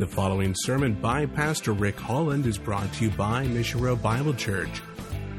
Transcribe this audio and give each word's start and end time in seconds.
The 0.00 0.06
following 0.06 0.54
sermon 0.56 0.94
by 0.94 1.26
Pastor 1.26 1.74
Rick 1.74 2.00
Holland 2.00 2.46
is 2.46 2.56
brought 2.56 2.90
to 2.94 3.04
you 3.04 3.10
by 3.10 3.46
Mission 3.46 3.82
Road 3.82 4.02
Bible 4.02 4.32
Church. 4.32 4.80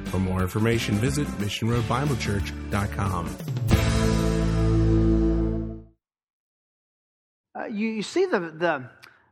For 0.06 0.20
more 0.20 0.44
information, 0.44 0.94
visit 0.98 1.26
missionroadbiblechurch.com. 1.40 3.38
Uh, 7.56 7.66
you, 7.72 7.88
you 7.88 8.04
see 8.04 8.28
the, 8.28 8.40
the, 8.40 8.88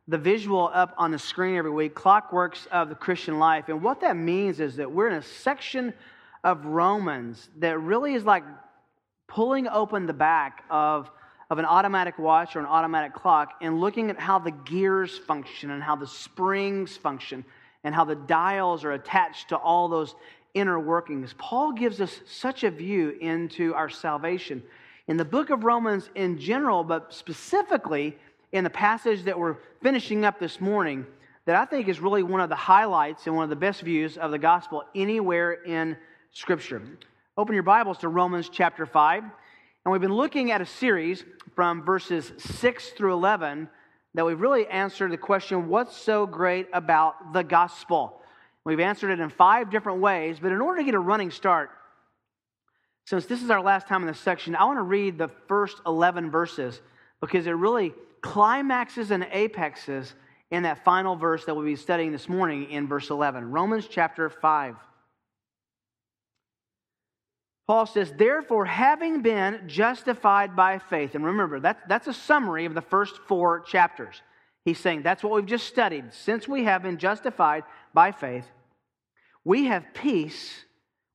the 0.08 0.18
visual 0.18 0.72
up 0.74 0.96
on 0.98 1.12
the 1.12 1.20
screen 1.20 1.58
every 1.58 1.70
week, 1.70 1.94
Clockworks 1.94 2.66
of 2.72 2.90
the 2.90 2.96
Christian 2.96 3.38
Life. 3.38 3.70
And 3.70 3.84
what 3.84 4.02
that 4.02 4.18
means 4.18 4.60
is 4.60 4.78
that 4.78 4.92
we're 4.92 5.10
in 5.10 5.18
a 5.18 5.22
section 5.22 5.94
of 6.44 6.66
Romans 6.66 7.52
that 7.60 7.80
really 7.80 8.16
is 8.16 8.26
like 8.26 8.46
pulling 9.28 9.68
open 9.68 10.08
the 10.08 10.14
back 10.14 10.64
of 10.72 11.12
of 11.50 11.58
an 11.58 11.66
automatic 11.66 12.20
watch 12.20 12.56
or 12.56 12.60
an 12.60 12.66
automatic 12.66 13.14
clock 13.14 13.54
and 13.62 13.80
looking 13.80 14.10
at 14.10 14.20
how 14.20 14.38
the 14.38 14.52
gears 14.52 15.18
function 15.18 15.72
and 15.72 15.82
how 15.82 15.96
the 15.96 16.06
springs 16.08 16.96
function 16.96 17.44
and 17.84 17.96
how 17.96 18.06
the 18.06 18.16
dials 18.16 18.84
are 18.84 18.92
attached 18.92 19.50
to 19.50 19.56
all 19.56 19.88
those 19.88 20.16
inner 20.54 20.80
workings. 20.80 21.34
Paul 21.38 21.72
gives 21.72 22.02
us 22.02 22.22
such 22.28 22.64
a 22.64 22.72
view 22.72 23.18
into 23.22 23.74
our 23.74 23.90
salvation. 23.90 24.62
In 25.08 25.18
the 25.18 25.26
book 25.26 25.50
of 25.50 25.64
Romans 25.64 26.10
in 26.16 26.38
general, 26.38 26.84
but 26.84 27.14
specifically 27.14 28.16
in 28.52 28.64
the 28.64 28.70
passage 28.70 29.24
that 29.24 29.38
we're 29.38 29.58
finishing 29.82 30.26
up 30.26 30.40
this 30.40 30.62
morning, 30.62 31.06
that 31.46 31.56
I 31.56 31.66
think 31.66 31.88
is 31.88 32.00
really 32.00 32.22
one 32.22 32.42
of 32.42 32.50
the 32.50 32.56
highlights 32.56 33.26
and 33.26 33.36
one 33.36 33.44
of 33.44 33.50
the 33.50 33.56
best 33.56 33.82
views 33.82 34.18
of 34.18 34.30
the 34.30 34.38
gospel 34.38 34.84
anywhere 34.94 35.54
in 35.54 35.98
Scripture. 36.32 36.82
Open 37.38 37.56
your 37.56 37.64
Bibles 37.64 37.98
to 38.00 38.08
Romans 38.08 38.50
chapter 38.52 38.86
5. 38.86 39.24
And 39.90 39.94
we've 39.94 40.08
been 40.08 40.16
looking 40.16 40.52
at 40.52 40.62
a 40.62 40.68
series 40.68 41.24
from 41.56 41.84
verses 41.84 42.32
6 42.38 42.90
through 42.90 43.12
11 43.14 43.68
that 44.14 44.24
we've 44.24 44.40
really 44.40 44.68
answered 44.68 45.12
the 45.12 45.18
question 45.18 45.68
what's 45.68 45.98
so 45.98 46.28
great 46.28 46.68
about 46.74 47.34
the 47.34 47.42
gospel? 47.42 48.22
We've 48.64 48.82
answered 48.82 49.10
it 49.10 49.20
in 49.20 49.30
five 49.30 49.72
different 49.72 50.00
ways, 50.00 50.38
but 50.40 50.52
in 50.52 50.62
order 50.62 50.82
to 50.82 50.86
get 50.86 50.94
a 50.94 51.00
running 51.00 51.32
start, 51.32 51.72
since 53.06 53.26
this 53.26 53.42
is 53.42 53.50
our 53.50 53.64
last 53.64 53.88
time 53.88 54.04
in 54.04 54.08
this 54.08 54.20
section, 54.20 54.56
I 54.56 54.66
want 54.66 54.78
to 54.78 54.84
read 54.84 55.18
the 55.18 55.32
first 55.48 55.78
11 55.88 56.30
verses 56.30 56.80
because 57.20 57.48
it 57.48 57.54
really 57.54 57.96
climaxes 58.22 59.10
and 59.10 59.24
apexes 59.32 60.14
in 60.52 60.62
that 60.62 60.86
final 60.86 61.16
verse 61.16 61.46
that 61.46 61.56
we'll 61.56 61.66
be 61.66 61.76
studying 61.76 62.12
this 62.12 62.30
morning 62.30 62.70
in 62.70 62.88
verse 62.88 63.10
11. 63.10 63.50
Romans 63.50 63.88
chapter 63.90 64.30
5. 64.30 64.76
Paul 67.70 67.86
says, 67.86 68.12
Therefore, 68.18 68.66
having 68.66 69.22
been 69.22 69.62
justified 69.68 70.56
by 70.56 70.80
faith, 70.80 71.14
and 71.14 71.24
remember, 71.24 71.60
that, 71.60 71.88
that's 71.88 72.08
a 72.08 72.14
summary 72.16 72.66
of 72.66 72.74
the 72.74 72.82
first 72.82 73.20
four 73.28 73.60
chapters. 73.60 74.24
He's 74.66 74.80
saying 74.80 75.04
that's 75.04 75.22
what 75.22 75.34
we've 75.34 75.46
just 75.46 75.68
studied. 75.68 76.12
Since 76.12 76.48
we 76.48 76.64
have 76.64 76.82
been 76.82 76.98
justified 76.98 77.64
by 77.94 78.12
faith, 78.12 78.48
we 79.46 79.66
have 79.66 79.94
peace 79.94 80.66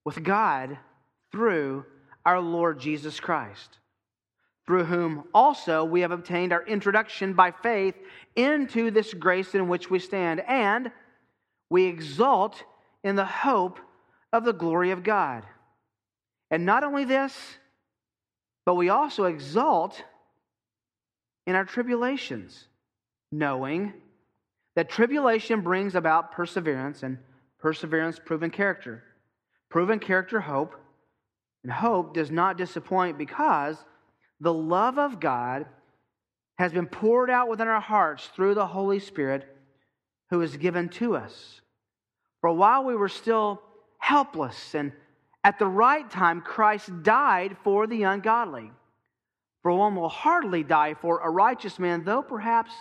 with 0.05 0.22
God 0.22 0.78
through 1.32 1.86
our 2.25 2.41
Lord 2.41 2.78
Jesus 2.78 3.19
Christ, 3.19 3.80
through 4.64 4.84
whom 4.84 5.25
also 5.34 5.84
we 5.84 6.02
have 6.02 6.12
obtained 6.12 6.52
our 6.52 6.64
introduction 6.64 7.32
by 7.32 7.50
faith 7.50 7.97
into 8.36 8.92
this 8.92 9.12
grace 9.12 9.56
in 9.56 9.66
which 9.66 9.91
we 9.91 9.98
stand, 9.98 10.38
and 10.38 10.92
we 11.69 11.86
exult 11.86 12.62
in 13.02 13.16
the 13.16 13.25
hope 13.25 13.80
of 14.32 14.44
the 14.44 14.52
glory 14.52 14.92
of 14.92 15.02
God. 15.02 15.42
And 16.55 16.64
not 16.64 16.84
only 16.84 17.05
this, 17.05 17.36
but 18.64 18.77
we 18.77 18.88
also 18.88 19.24
exult 19.24 20.00
in 21.48 21.56
our 21.56 21.64
tribulations, 21.64 22.69
knowing 23.33 23.92
that 24.77 24.88
tribulation 24.88 25.62
brings 25.62 25.97
about 25.97 26.30
perseverance, 26.30 27.02
and 27.02 27.19
perseverance, 27.58 28.20
proven 28.25 28.50
character. 28.50 29.03
Proven 29.69 29.98
character, 29.98 30.38
hope. 30.38 30.76
And 31.64 31.72
hope 31.72 32.14
does 32.14 32.31
not 32.31 32.56
disappoint 32.56 33.19
because 33.19 33.76
the 34.38 34.54
love 34.54 34.97
of 34.97 35.19
God 35.19 35.66
has 36.59 36.72
been 36.72 36.87
poured 36.87 37.31
out 37.31 37.48
within 37.48 37.66
our 37.66 37.81
hearts 37.81 38.31
through 38.37 38.54
the 38.54 38.69
Holy 38.69 39.00
Spirit 39.00 39.44
who 40.31 40.41
is 40.41 40.56
given 40.56 40.88
to 40.91 41.16
us. 41.16 41.60
For 42.43 42.53
while 42.53 42.84
we 42.84 42.94
were 42.94 43.09
still 43.09 43.60
helpless 43.98 44.76
and 44.76 44.93
at 45.44 45.59
the 45.59 45.66
right 45.66 46.10
time, 46.10 46.41
Christ 46.41 46.91
died 47.03 47.56
for 47.62 47.87
the 47.87 48.05
ungodly. 48.05 48.72
For 49.62 49.72
one 49.72 49.94
will 49.94 50.09
hardly 50.09 50.62
die 50.62 50.94
for 50.94 51.21
a 51.21 51.31
righteous 51.31 51.78
man, 51.78 52.05
though 52.05 52.22
perhaps 52.22 52.72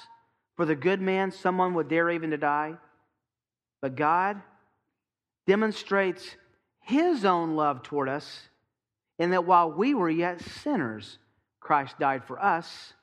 for 0.56 0.66
the 0.66 0.75
good 0.75 1.01
man 1.01 1.31
someone 1.31 1.74
would 1.74 1.90
dare 1.90 2.09
even 2.09 2.31
to 2.31 2.38
die. 2.38 2.75
But 3.81 3.96
God 3.96 4.41
demonstrates 5.46 6.38
his 6.79 7.25
own 7.25 7.56
love 7.56 7.84
toward 7.84 8.07
us 8.07 8.47
in 9.19 9.31
that 9.31 9.45
while 9.45 9.72
we 9.72 9.94
were 9.94 10.09
yet 10.09 10.41
sinners, 10.41 11.19
Christ 11.59 12.00
died 12.00 12.24
for 12.24 12.41
us. 12.41 12.94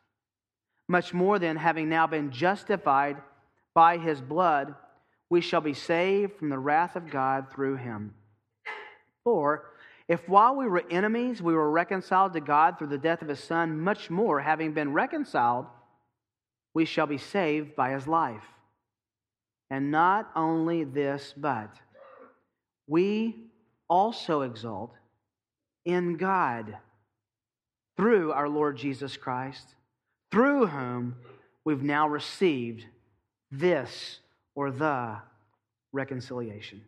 Much 0.88 1.12
more 1.14 1.38
than 1.38 1.56
having 1.56 1.88
now 1.88 2.06
been 2.06 2.30
justified 2.30 3.16
by 3.74 3.98
his 3.98 4.20
blood, 4.20 4.74
we 5.28 5.40
shall 5.40 5.60
be 5.60 5.74
saved 5.74 6.38
from 6.38 6.48
the 6.48 6.58
wrath 6.58 6.96
of 6.96 7.10
God 7.10 7.46
through 7.52 7.76
him. 7.76 8.14
For 9.24 9.70
if 10.08 10.28
while 10.28 10.56
we 10.56 10.66
were 10.66 10.82
enemies, 10.90 11.40
we 11.40 11.54
were 11.54 11.70
reconciled 11.70 12.32
to 12.32 12.40
God 12.40 12.78
through 12.78 12.88
the 12.88 12.98
death 12.98 13.22
of 13.22 13.28
his 13.28 13.42
Son, 13.42 13.80
much 13.80 14.10
more, 14.10 14.40
having 14.40 14.72
been 14.72 14.92
reconciled, 14.92 15.66
we 16.74 16.84
shall 16.84 17.06
be 17.06 17.18
saved 17.18 17.76
by 17.76 17.90
his 17.92 18.06
life. 18.06 18.42
And 19.70 19.90
not 19.90 20.30
only 20.34 20.84
this, 20.84 21.32
but 21.36 21.70
we 22.88 23.36
also 23.88 24.42
exult 24.42 24.94
in 25.84 26.16
God 26.16 26.76
through 27.96 28.32
our 28.32 28.48
Lord 28.48 28.76
Jesus 28.76 29.16
Christ, 29.16 29.74
through 30.32 30.66
whom 30.66 31.16
we've 31.64 31.82
now 31.82 32.08
received 32.08 32.84
this 33.50 34.20
or 34.54 34.70
the 34.70 35.18
reconciliation. 35.92 36.82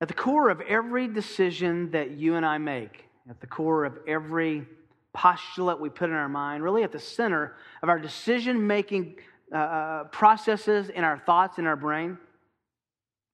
At 0.00 0.08
the 0.08 0.14
core 0.14 0.48
of 0.48 0.60
every 0.60 1.08
decision 1.08 1.90
that 1.90 2.12
you 2.12 2.36
and 2.36 2.46
I 2.46 2.58
make, 2.58 3.04
at 3.28 3.40
the 3.40 3.48
core 3.48 3.84
of 3.84 3.98
every 4.06 4.64
postulate 5.12 5.80
we 5.80 5.88
put 5.88 6.08
in 6.08 6.14
our 6.14 6.28
mind, 6.28 6.62
really 6.62 6.84
at 6.84 6.92
the 6.92 7.00
center 7.00 7.56
of 7.82 7.88
our 7.88 7.98
decision 7.98 8.66
making 8.66 9.16
uh, 9.52 9.56
uh, 9.56 10.04
processes 10.04 10.88
in 10.88 11.02
our 11.02 11.18
thoughts 11.18 11.58
in 11.58 11.66
our 11.66 11.74
brain, 11.74 12.16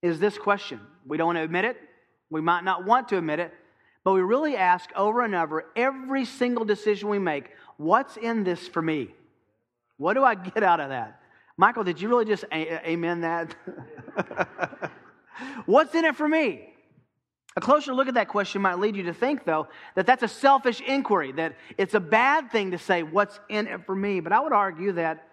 is 0.00 0.18
this 0.18 0.38
question. 0.38 0.80
We 1.06 1.18
don't 1.18 1.26
want 1.26 1.38
to 1.38 1.42
admit 1.42 1.66
it, 1.66 1.76
we 2.30 2.40
might 2.40 2.64
not 2.64 2.86
want 2.86 3.08
to 3.08 3.18
admit 3.18 3.40
it, 3.40 3.52
but 4.02 4.12
we 4.12 4.22
really 4.22 4.56
ask 4.56 4.90
over 4.96 5.22
and 5.22 5.34
over 5.34 5.66
every 5.76 6.24
single 6.24 6.64
decision 6.64 7.08
we 7.10 7.18
make 7.18 7.50
what's 7.76 8.16
in 8.16 8.44
this 8.44 8.66
for 8.68 8.80
me? 8.80 9.08
What 9.98 10.14
do 10.14 10.24
I 10.24 10.34
get 10.34 10.62
out 10.62 10.80
of 10.80 10.88
that? 10.88 11.20
Michael, 11.56 11.84
did 11.84 12.00
you 12.00 12.08
really 12.08 12.24
just 12.24 12.44
a- 12.50 12.88
amen 12.88 13.20
that? 13.20 13.54
What's 15.66 15.94
in 15.94 16.04
it 16.04 16.16
for 16.16 16.28
me? 16.28 16.68
A 17.56 17.60
closer 17.60 17.94
look 17.94 18.08
at 18.08 18.14
that 18.14 18.28
question 18.28 18.62
might 18.62 18.78
lead 18.78 18.96
you 18.96 19.04
to 19.04 19.14
think, 19.14 19.44
though, 19.44 19.68
that 19.94 20.06
that's 20.06 20.24
a 20.24 20.28
selfish 20.28 20.80
inquiry, 20.80 21.30
that 21.32 21.56
it's 21.78 21.94
a 21.94 22.00
bad 22.00 22.50
thing 22.50 22.72
to 22.72 22.78
say, 22.78 23.02
What's 23.02 23.38
in 23.48 23.68
it 23.68 23.86
for 23.86 23.94
me? 23.94 24.20
But 24.20 24.32
I 24.32 24.40
would 24.40 24.52
argue 24.52 24.92
that, 24.92 25.28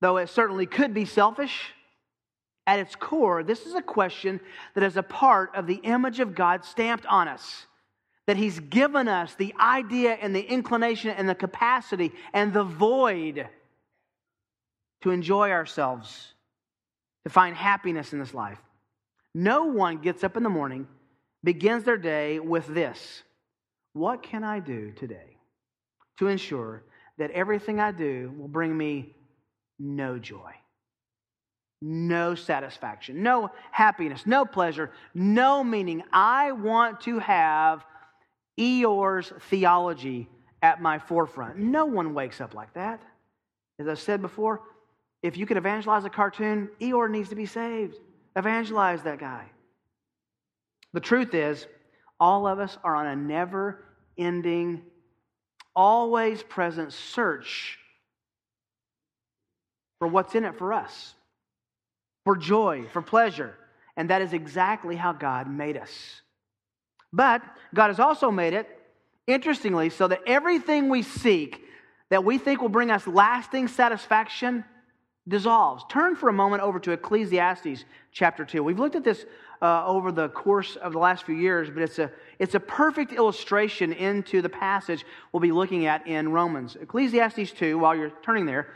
though 0.00 0.18
it 0.18 0.28
certainly 0.28 0.66
could 0.66 0.94
be 0.94 1.04
selfish, 1.04 1.72
at 2.68 2.80
its 2.80 2.96
core, 2.96 3.42
this 3.42 3.64
is 3.64 3.74
a 3.74 3.82
question 3.82 4.40
that 4.74 4.82
is 4.82 4.96
a 4.96 5.02
part 5.02 5.54
of 5.54 5.66
the 5.66 5.76
image 5.76 6.18
of 6.20 6.34
God 6.34 6.64
stamped 6.64 7.06
on 7.06 7.28
us. 7.28 7.66
That 8.26 8.36
He's 8.36 8.58
given 8.58 9.06
us 9.06 9.34
the 9.34 9.54
idea 9.60 10.12
and 10.14 10.34
the 10.34 10.40
inclination 10.40 11.10
and 11.10 11.28
the 11.28 11.34
capacity 11.34 12.12
and 12.32 12.52
the 12.52 12.64
void 12.64 13.48
to 15.02 15.10
enjoy 15.10 15.50
ourselves, 15.50 16.32
to 17.24 17.30
find 17.30 17.54
happiness 17.54 18.12
in 18.12 18.18
this 18.18 18.34
life. 18.34 18.58
No 19.38 19.64
one 19.64 19.98
gets 19.98 20.24
up 20.24 20.38
in 20.38 20.42
the 20.42 20.48
morning, 20.48 20.88
begins 21.44 21.84
their 21.84 21.98
day 21.98 22.40
with 22.40 22.66
this 22.68 23.22
What 23.92 24.22
can 24.22 24.42
I 24.42 24.60
do 24.60 24.92
today 24.92 25.36
to 26.18 26.28
ensure 26.28 26.84
that 27.18 27.30
everything 27.32 27.78
I 27.78 27.92
do 27.92 28.32
will 28.38 28.48
bring 28.48 28.74
me 28.74 29.14
no 29.78 30.18
joy, 30.18 30.52
no 31.82 32.34
satisfaction, 32.34 33.22
no 33.22 33.50
happiness, 33.72 34.22
no 34.24 34.46
pleasure, 34.46 34.90
no 35.12 35.62
meaning? 35.62 36.02
I 36.14 36.52
want 36.52 37.02
to 37.02 37.18
have 37.18 37.84
Eeyore's 38.58 39.34
theology 39.50 40.30
at 40.62 40.80
my 40.80 40.98
forefront. 40.98 41.58
No 41.58 41.84
one 41.84 42.14
wakes 42.14 42.40
up 42.40 42.54
like 42.54 42.72
that. 42.72 43.02
As 43.78 43.86
I 43.86 43.94
said 43.94 44.22
before, 44.22 44.62
if 45.22 45.36
you 45.36 45.44
could 45.44 45.58
evangelize 45.58 46.06
a 46.06 46.10
cartoon, 46.10 46.70
Eeyore 46.80 47.10
needs 47.10 47.28
to 47.28 47.36
be 47.36 47.44
saved. 47.44 47.98
Evangelize 48.36 49.02
that 49.02 49.18
guy. 49.18 49.46
The 50.92 51.00
truth 51.00 51.34
is, 51.34 51.66
all 52.20 52.46
of 52.46 52.60
us 52.60 52.76
are 52.84 52.94
on 52.94 53.06
a 53.06 53.16
never 53.16 53.84
ending, 54.18 54.82
always 55.74 56.42
present 56.42 56.92
search 56.92 57.78
for 59.98 60.08
what's 60.08 60.34
in 60.34 60.44
it 60.44 60.58
for 60.58 60.72
us, 60.72 61.14
for 62.24 62.36
joy, 62.36 62.84
for 62.92 63.02
pleasure. 63.02 63.54
And 63.96 64.10
that 64.10 64.20
is 64.22 64.34
exactly 64.34 64.96
how 64.96 65.12
God 65.12 65.48
made 65.48 65.76
us. 65.76 66.20
But 67.12 67.42
God 67.74 67.88
has 67.88 67.98
also 68.00 68.30
made 68.30 68.52
it, 68.52 68.68
interestingly, 69.26 69.88
so 69.88 70.08
that 70.08 70.20
everything 70.26 70.90
we 70.90 71.02
seek 71.02 71.62
that 72.10 72.24
we 72.24 72.38
think 72.38 72.60
will 72.60 72.68
bring 72.68 72.90
us 72.90 73.06
lasting 73.06 73.68
satisfaction 73.68 74.64
dissolves. 75.28 75.84
Turn 75.88 76.16
for 76.16 76.28
a 76.28 76.32
moment 76.32 76.62
over 76.62 76.78
to 76.80 76.92
Ecclesiastes 76.92 77.84
chapter 78.12 78.44
2. 78.44 78.62
We've 78.62 78.78
looked 78.78 78.96
at 78.96 79.04
this 79.04 79.26
uh, 79.62 79.86
over 79.86 80.12
the 80.12 80.28
course 80.28 80.76
of 80.76 80.92
the 80.92 80.98
last 80.98 81.24
few 81.24 81.34
years, 81.34 81.70
but 81.70 81.82
it's 81.82 81.98
a, 81.98 82.10
it's 82.38 82.54
a 82.54 82.60
perfect 82.60 83.12
illustration 83.12 83.92
into 83.92 84.42
the 84.42 84.48
passage 84.48 85.04
we'll 85.32 85.40
be 85.40 85.52
looking 85.52 85.86
at 85.86 86.06
in 86.06 86.30
Romans. 86.30 86.76
Ecclesiastes 86.76 87.52
2, 87.52 87.78
while 87.78 87.96
you're 87.96 88.12
turning 88.22 88.46
there, 88.46 88.68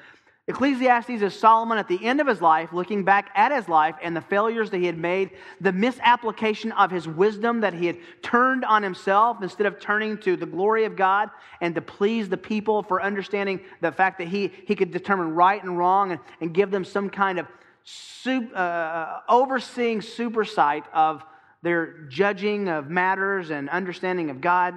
Ecclesiastes 0.50 1.22
is 1.22 1.38
Solomon 1.38 1.78
at 1.78 1.86
the 1.86 2.04
end 2.04 2.20
of 2.20 2.26
his 2.26 2.42
life, 2.42 2.72
looking 2.72 3.04
back 3.04 3.30
at 3.36 3.52
his 3.52 3.68
life 3.68 3.94
and 4.02 4.16
the 4.16 4.20
failures 4.20 4.68
that 4.70 4.78
he 4.78 4.86
had 4.86 4.98
made, 4.98 5.30
the 5.60 5.72
misapplication 5.72 6.72
of 6.72 6.90
his 6.90 7.06
wisdom 7.06 7.60
that 7.60 7.72
he 7.72 7.86
had 7.86 7.96
turned 8.20 8.64
on 8.64 8.82
himself 8.82 9.38
instead 9.42 9.66
of 9.66 9.78
turning 9.78 10.18
to 10.18 10.36
the 10.36 10.46
glory 10.46 10.84
of 10.84 10.96
God 10.96 11.30
and 11.60 11.72
to 11.76 11.80
please 11.80 12.28
the 12.28 12.36
people 12.36 12.82
for 12.82 13.00
understanding 13.00 13.60
the 13.80 13.92
fact 13.92 14.18
that 14.18 14.26
he, 14.26 14.50
he 14.66 14.74
could 14.74 14.90
determine 14.90 15.36
right 15.36 15.62
and 15.62 15.78
wrong 15.78 16.10
and, 16.10 16.20
and 16.40 16.52
give 16.52 16.72
them 16.72 16.84
some 16.84 17.08
kind 17.08 17.38
of 17.38 17.46
super, 17.84 18.56
uh, 18.56 19.20
overseeing 19.28 20.00
supersight 20.00 20.82
of 20.92 21.22
their 21.62 22.08
judging 22.08 22.68
of 22.68 22.90
matters 22.90 23.50
and 23.50 23.70
understanding 23.70 24.30
of 24.30 24.40
God. 24.40 24.74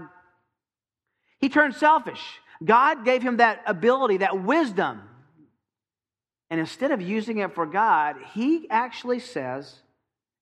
He 1.40 1.50
turned 1.50 1.74
selfish. 1.74 2.22
God 2.64 3.06
gave 3.06 3.24
him 3.24 3.38
that 3.38 3.64
ability, 3.66 4.18
that 4.18 4.44
wisdom 4.44 5.02
and 6.50 6.60
instead 6.60 6.92
of 6.92 7.02
using 7.02 7.40
it 7.40 7.54
for 7.56 7.66
God, 7.66 8.16
he 8.34 8.70
actually 8.70 9.20
says 9.20 9.76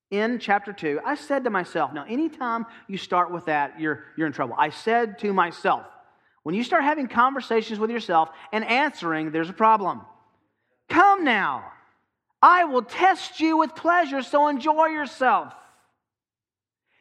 in 0.09 0.39
chapter 0.39 0.73
2, 0.73 0.99
I 1.05 1.15
said 1.15 1.45
to 1.45 1.49
myself, 1.49 1.93
now, 1.93 2.05
anytime 2.05 2.65
you 2.87 2.97
start 2.97 3.31
with 3.31 3.45
that, 3.45 3.79
you're, 3.79 4.03
you're 4.17 4.27
in 4.27 4.33
trouble. 4.33 4.55
I 4.57 4.69
said 4.69 5.19
to 5.19 5.31
myself, 5.31 5.85
when 6.43 6.53
you 6.53 6.63
start 6.63 6.83
having 6.83 7.07
conversations 7.07 7.79
with 7.79 7.89
yourself 7.91 8.29
and 8.51 8.65
answering, 8.65 9.31
there's 9.31 9.49
a 9.49 9.53
problem. 9.53 10.01
Come 10.89 11.23
now, 11.23 11.71
I 12.41 12.65
will 12.65 12.81
test 12.81 13.39
you 13.39 13.57
with 13.57 13.75
pleasure, 13.75 14.21
so 14.21 14.47
enjoy 14.47 14.87
yourself. 14.87 15.53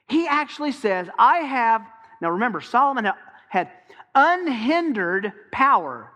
He 0.08 0.26
actually 0.28 0.72
says, 0.72 1.08
I 1.18 1.38
have, 1.38 1.82
now 2.20 2.30
remember, 2.30 2.60
Solomon 2.60 3.10
had 3.48 3.70
unhindered 4.14 5.32
power 5.50 6.12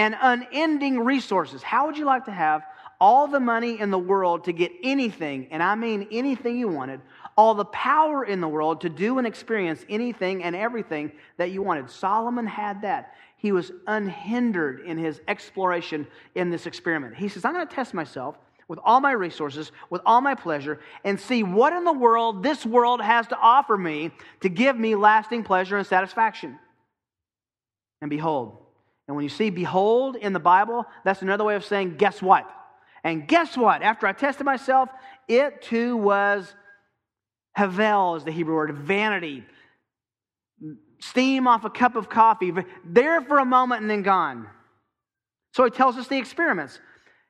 and 0.00 0.16
unending 0.18 0.98
resources. 0.98 1.62
How 1.62 1.84
would 1.84 1.98
you 1.98 2.06
like 2.06 2.24
to 2.24 2.32
have 2.32 2.62
all 3.02 3.26
the 3.26 3.38
money 3.38 3.78
in 3.78 3.90
the 3.90 3.98
world 3.98 4.44
to 4.44 4.52
get 4.52 4.72
anything, 4.82 5.48
and 5.50 5.62
I 5.62 5.74
mean 5.74 6.08
anything 6.10 6.58
you 6.58 6.68
wanted, 6.68 7.02
all 7.36 7.54
the 7.54 7.66
power 7.66 8.24
in 8.24 8.40
the 8.40 8.48
world 8.48 8.80
to 8.80 8.88
do 8.88 9.18
and 9.18 9.26
experience 9.26 9.84
anything 9.90 10.42
and 10.42 10.56
everything 10.56 11.12
that 11.36 11.50
you 11.50 11.60
wanted? 11.60 11.90
Solomon 11.90 12.46
had 12.46 12.80
that. 12.80 13.12
He 13.36 13.52
was 13.52 13.72
unhindered 13.86 14.86
in 14.86 14.96
his 14.96 15.20
exploration 15.28 16.06
in 16.34 16.48
this 16.48 16.64
experiment. 16.64 17.16
He 17.16 17.28
says, 17.28 17.44
I'm 17.44 17.52
going 17.52 17.68
to 17.68 17.74
test 17.74 17.92
myself 17.92 18.38
with 18.68 18.78
all 18.82 19.00
my 19.00 19.12
resources, 19.12 19.70
with 19.90 20.00
all 20.06 20.22
my 20.22 20.34
pleasure, 20.34 20.80
and 21.04 21.20
see 21.20 21.42
what 21.42 21.74
in 21.74 21.84
the 21.84 21.92
world 21.92 22.42
this 22.42 22.64
world 22.64 23.02
has 23.02 23.26
to 23.26 23.36
offer 23.36 23.76
me 23.76 24.12
to 24.40 24.48
give 24.48 24.78
me 24.78 24.94
lasting 24.94 25.44
pleasure 25.44 25.76
and 25.76 25.86
satisfaction. 25.86 26.58
And 28.00 28.08
behold, 28.08 28.56
and 29.10 29.16
when 29.16 29.24
you 29.24 29.28
see 29.28 29.50
behold 29.50 30.14
in 30.14 30.32
the 30.32 30.38
Bible, 30.38 30.86
that's 31.04 31.20
another 31.20 31.42
way 31.42 31.56
of 31.56 31.64
saying, 31.64 31.96
guess 31.96 32.22
what? 32.22 32.48
And 33.02 33.26
guess 33.26 33.56
what? 33.56 33.82
After 33.82 34.06
I 34.06 34.12
tested 34.12 34.46
myself, 34.46 34.88
it 35.26 35.62
too 35.62 35.96
was 35.96 36.54
havel, 37.56 38.14
is 38.14 38.22
the 38.22 38.30
Hebrew 38.30 38.54
word, 38.54 38.72
vanity. 38.72 39.44
Steam 41.00 41.48
off 41.48 41.64
a 41.64 41.70
cup 41.70 41.96
of 41.96 42.08
coffee, 42.08 42.52
there 42.84 43.20
for 43.22 43.40
a 43.40 43.44
moment 43.44 43.80
and 43.80 43.90
then 43.90 44.02
gone. 44.02 44.46
So 45.54 45.64
he 45.64 45.70
tells 45.70 45.96
us 45.96 46.06
the 46.06 46.16
experiments. 46.16 46.78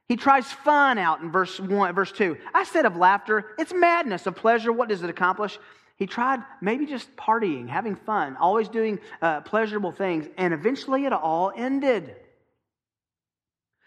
He 0.07 0.17
tries 0.17 0.53
fun 0.53 0.99
out 0.99 1.23
in 1.23 1.33
verse 1.33 1.59
1, 1.59 1.95
verse 1.95 2.13
2. 2.13 2.37
I 2.53 2.65
said 2.65 2.85
of 2.85 2.99
laughter, 2.99 3.55
it's 3.59 3.73
madness. 3.73 4.27
Of 4.27 4.37
pleasure, 4.37 4.71
what 4.71 4.91
does 4.91 5.03
it 5.03 5.09
accomplish? 5.09 5.59
He 6.01 6.07
tried 6.07 6.41
maybe 6.63 6.87
just 6.87 7.15
partying, 7.15 7.69
having 7.69 7.95
fun, 7.95 8.39
always 8.39 8.69
doing 8.69 9.01
uh, 9.21 9.43
pleasurable 9.43 9.93
things, 9.93 10.27
and 10.39 10.55
eventually 10.55 11.05
it 11.05 11.13
all 11.13 11.53
ended. 11.55 12.17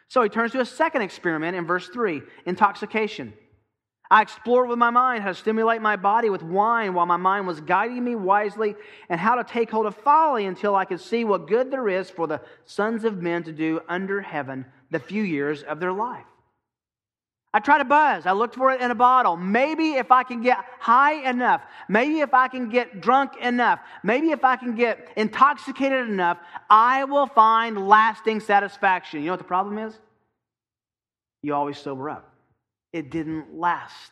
So 0.10 0.22
he 0.22 0.30
turns 0.30 0.52
to 0.52 0.60
a 0.60 0.66
second 0.66 1.02
experiment 1.02 1.58
in 1.58 1.66
verse 1.66 1.88
3 1.88 2.22
intoxication. 2.46 3.34
I 4.12 4.22
explored 4.22 4.70
with 4.70 4.78
my 4.78 4.92
mind 4.92 5.24
how 5.24 5.30
to 5.30 5.34
stimulate 5.34 5.82
my 5.82 5.96
body 5.96 6.30
with 6.30 6.44
wine 6.44 6.94
while 6.94 7.08
my 7.08 7.18
mind 7.18 7.48
was 7.48 7.60
guiding 7.62 8.04
me 8.04 8.14
wisely, 8.14 8.76
and 9.10 9.20
how 9.20 9.34
to 9.34 9.44
take 9.44 9.72
hold 9.72 9.88
of 9.88 9.96
folly 9.96 10.46
until 10.46 10.76
I 10.76 10.86
could 10.86 11.02
see 11.02 11.24
what 11.24 11.48
good 11.48 11.72
there 11.72 11.90
is 11.90 12.12
for 12.12 12.28
the 12.28 12.42
sons 12.66 13.06
of 13.06 13.24
men 13.24 13.42
to 13.46 13.52
do 13.52 13.82
under 13.90 14.22
heaven 14.22 14.68
the 14.92 15.00
few 15.00 15.24
years 15.24 15.64
of 15.64 15.80
their 15.80 15.92
life. 15.92 16.28
I 17.54 17.60
tried 17.60 17.78
to 17.80 17.86
buzz. 17.86 18.26
I 18.26 18.32
looked 18.32 18.56
for 18.56 18.72
it 18.72 18.82
in 18.82 18.90
a 18.90 18.96
bottle. 18.96 19.38
Maybe 19.38 19.94
if 19.94 20.12
I 20.12 20.24
can 20.24 20.42
get 20.42 20.58
high 20.80 21.30
enough, 21.30 21.62
maybe 21.88 22.22
if 22.22 22.34
I 22.34 22.48
can 22.48 22.70
get 22.70 23.00
drunk 23.00 23.38
enough, 23.40 23.80
maybe 24.04 24.32
if 24.32 24.44
I 24.44 24.56
can 24.56 24.74
get 24.74 25.10
intoxicated 25.16 26.10
enough, 26.10 26.40
I 26.70 27.04
will 27.04 27.28
find 27.28 27.88
lasting 27.88 28.40
satisfaction. 28.40 29.20
You 29.20 29.28
know 29.28 29.34
what 29.34 29.40
the 29.40 29.46
problem 29.46 29.78
is? 29.78 29.94
You 31.44 31.54
always 31.54 31.78
sober 31.78 32.10
up. 32.10 32.34
It 32.92 33.12
didn't 33.12 33.56
last. 33.56 34.12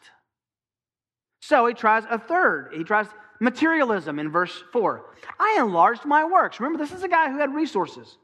So 1.41 1.65
he 1.65 1.73
tries 1.73 2.03
a 2.09 2.19
third. 2.19 2.73
He 2.77 2.83
tries 2.83 3.07
materialism 3.39 4.19
in 4.19 4.29
verse 4.29 4.63
4. 4.71 5.15
I 5.39 5.57
enlarged 5.59 6.05
my 6.05 6.23
works. 6.25 6.59
Remember, 6.59 6.77
this 6.77 6.93
is 6.93 7.01
a 7.01 7.07
guy 7.07 7.31
who 7.31 7.39
had 7.39 7.55
resources. 7.55 8.17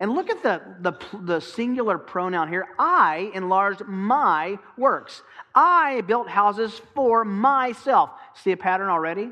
And 0.00 0.14
look 0.14 0.30
at 0.30 0.42
the, 0.42 0.62
the, 0.80 1.18
the, 1.24 1.40
singular 1.40 1.98
pronoun 1.98 2.48
here. 2.48 2.68
I 2.78 3.32
enlarged 3.34 3.82
my 3.86 4.58
works. 4.76 5.22
I 5.54 6.02
built 6.02 6.28
houses 6.28 6.80
for 6.94 7.24
myself. 7.24 8.10
See 8.34 8.52
a 8.52 8.56
pattern 8.56 8.90
already? 8.90 9.30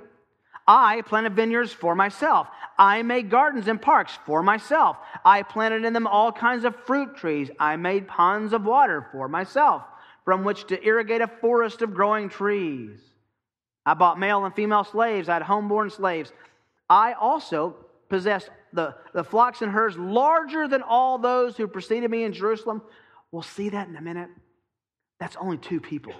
I 0.66 1.02
planted 1.02 1.36
vineyards 1.36 1.72
for 1.72 1.94
myself. 1.94 2.48
I 2.76 3.02
made 3.02 3.30
gardens 3.30 3.68
and 3.68 3.80
parks 3.80 4.18
for 4.26 4.42
myself. 4.42 4.96
I 5.24 5.42
planted 5.44 5.84
in 5.84 5.92
them 5.92 6.08
all 6.08 6.32
kinds 6.32 6.64
of 6.64 6.74
fruit 6.84 7.16
trees. 7.16 7.48
I 7.60 7.76
made 7.76 8.08
ponds 8.08 8.52
of 8.52 8.64
water 8.64 9.06
for 9.12 9.28
myself, 9.28 9.84
from 10.24 10.42
which 10.42 10.66
to 10.66 10.84
irrigate 10.84 11.20
a 11.20 11.28
forest 11.28 11.82
of 11.82 11.94
growing 11.94 12.28
trees. 12.28 12.98
I 13.86 13.94
bought 13.94 14.18
male 14.18 14.44
and 14.44 14.54
female 14.54 14.82
slaves. 14.82 15.28
I 15.28 15.34
had 15.34 15.42
homeborn 15.42 15.92
slaves. 15.92 16.32
I 16.90 17.12
also 17.12 17.76
possessed 18.08 18.50
the, 18.72 18.94
the 19.14 19.24
flocks 19.24 19.62
and 19.62 19.70
herds 19.70 19.96
larger 19.96 20.68
than 20.68 20.82
all 20.82 21.18
those 21.18 21.56
who 21.56 21.66
preceded 21.66 22.10
me 22.10 22.24
in 22.24 22.32
Jerusalem. 22.32 22.82
We'll 23.32 23.42
see 23.42 23.68
that 23.70 23.88
in 23.88 23.96
a 23.96 24.00
minute. 24.00 24.30
That's 25.18 25.36
only 25.36 25.58
two 25.58 25.80
people 25.80 26.14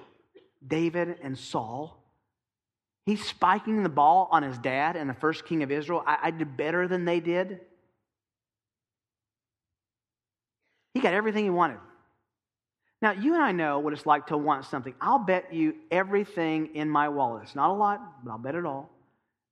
David 0.67 1.17
and 1.23 1.38
Saul. 1.38 2.03
He's 3.05 3.25
spiking 3.25 3.83
the 3.85 3.88
ball 3.88 4.29
on 4.33 4.43
his 4.43 4.59
dad 4.59 4.97
and 4.97 5.09
the 5.09 5.15
first 5.15 5.47
king 5.47 5.62
of 5.62 5.71
Israel. 5.71 6.03
I, 6.05 6.19
I 6.25 6.31
did 6.33 6.57
better 6.57 6.88
than 6.88 7.05
they 7.05 7.21
did. 7.21 7.61
He 10.93 11.00
got 11.00 11.15
everything 11.15 11.45
he 11.45 11.50
wanted. 11.50 11.79
Now, 13.03 13.12
you 13.12 13.35
and 13.35 13.43
I 13.43 13.53
know 13.53 13.79
what 13.79 13.93
it's 13.93 14.07
like 14.07 14.29
to 14.29 14.37
want 14.37 14.65
something. 14.65 14.95
I'll 15.00 15.19
bet 15.19 15.53
you 15.53 15.75
everything 15.91 16.75
in 16.75 16.88
my 16.88 17.09
wallet. 17.09 17.43
It's 17.45 17.55
not 17.55 17.71
a 17.71 17.75
lot, 17.75 18.25
but 18.25 18.31
I'll 18.31 18.38
bet 18.38 18.55
it 18.55 18.65
all. 18.65 18.91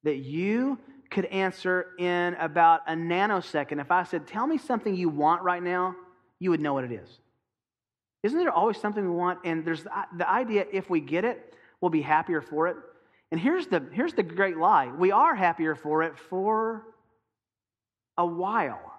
That 0.02 0.16
you 0.16 0.78
could 1.10 1.26
answer 1.26 1.88
in 1.98 2.34
about 2.34 2.82
a 2.86 2.92
nanosecond. 2.92 3.80
If 3.80 3.90
I 3.90 4.04
said, 4.04 4.26
Tell 4.26 4.46
me 4.46 4.58
something 4.58 4.94
you 4.94 5.08
want 5.08 5.42
right 5.42 5.62
now, 5.62 5.94
you 6.38 6.50
would 6.50 6.60
know 6.60 6.74
what 6.74 6.84
it 6.84 6.92
is. 6.92 7.08
Isn't 8.22 8.38
there 8.38 8.50
always 8.50 8.78
something 8.78 9.04
we 9.04 9.14
want? 9.14 9.40
And 9.44 9.64
there's 9.64 9.86
uh, 9.86 10.04
the 10.16 10.28
idea 10.28 10.66
if 10.72 10.88
we 10.88 11.00
get 11.00 11.24
it, 11.24 11.54
we'll 11.80 11.90
be 11.90 12.02
happier 12.02 12.40
for 12.40 12.68
it. 12.68 12.76
And 13.30 13.40
here's 13.40 13.66
the, 13.66 13.84
here's 13.92 14.14
the 14.14 14.22
great 14.22 14.56
lie 14.56 14.86
we 14.86 15.12
are 15.12 15.34
happier 15.34 15.74
for 15.74 16.02
it 16.02 16.14
for 16.30 16.84
a 18.16 18.24
while. 18.24 18.92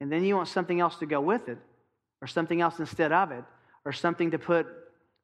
And 0.00 0.10
then 0.10 0.24
you 0.24 0.36
want 0.36 0.48
something 0.48 0.80
else 0.80 0.96
to 0.96 1.06
go 1.06 1.20
with 1.20 1.48
it, 1.48 1.58
or 2.20 2.26
something 2.26 2.60
else 2.60 2.78
instead 2.80 3.12
of 3.12 3.30
it, 3.30 3.44
or 3.84 3.92
something 3.92 4.32
to 4.32 4.38
put 4.38 4.66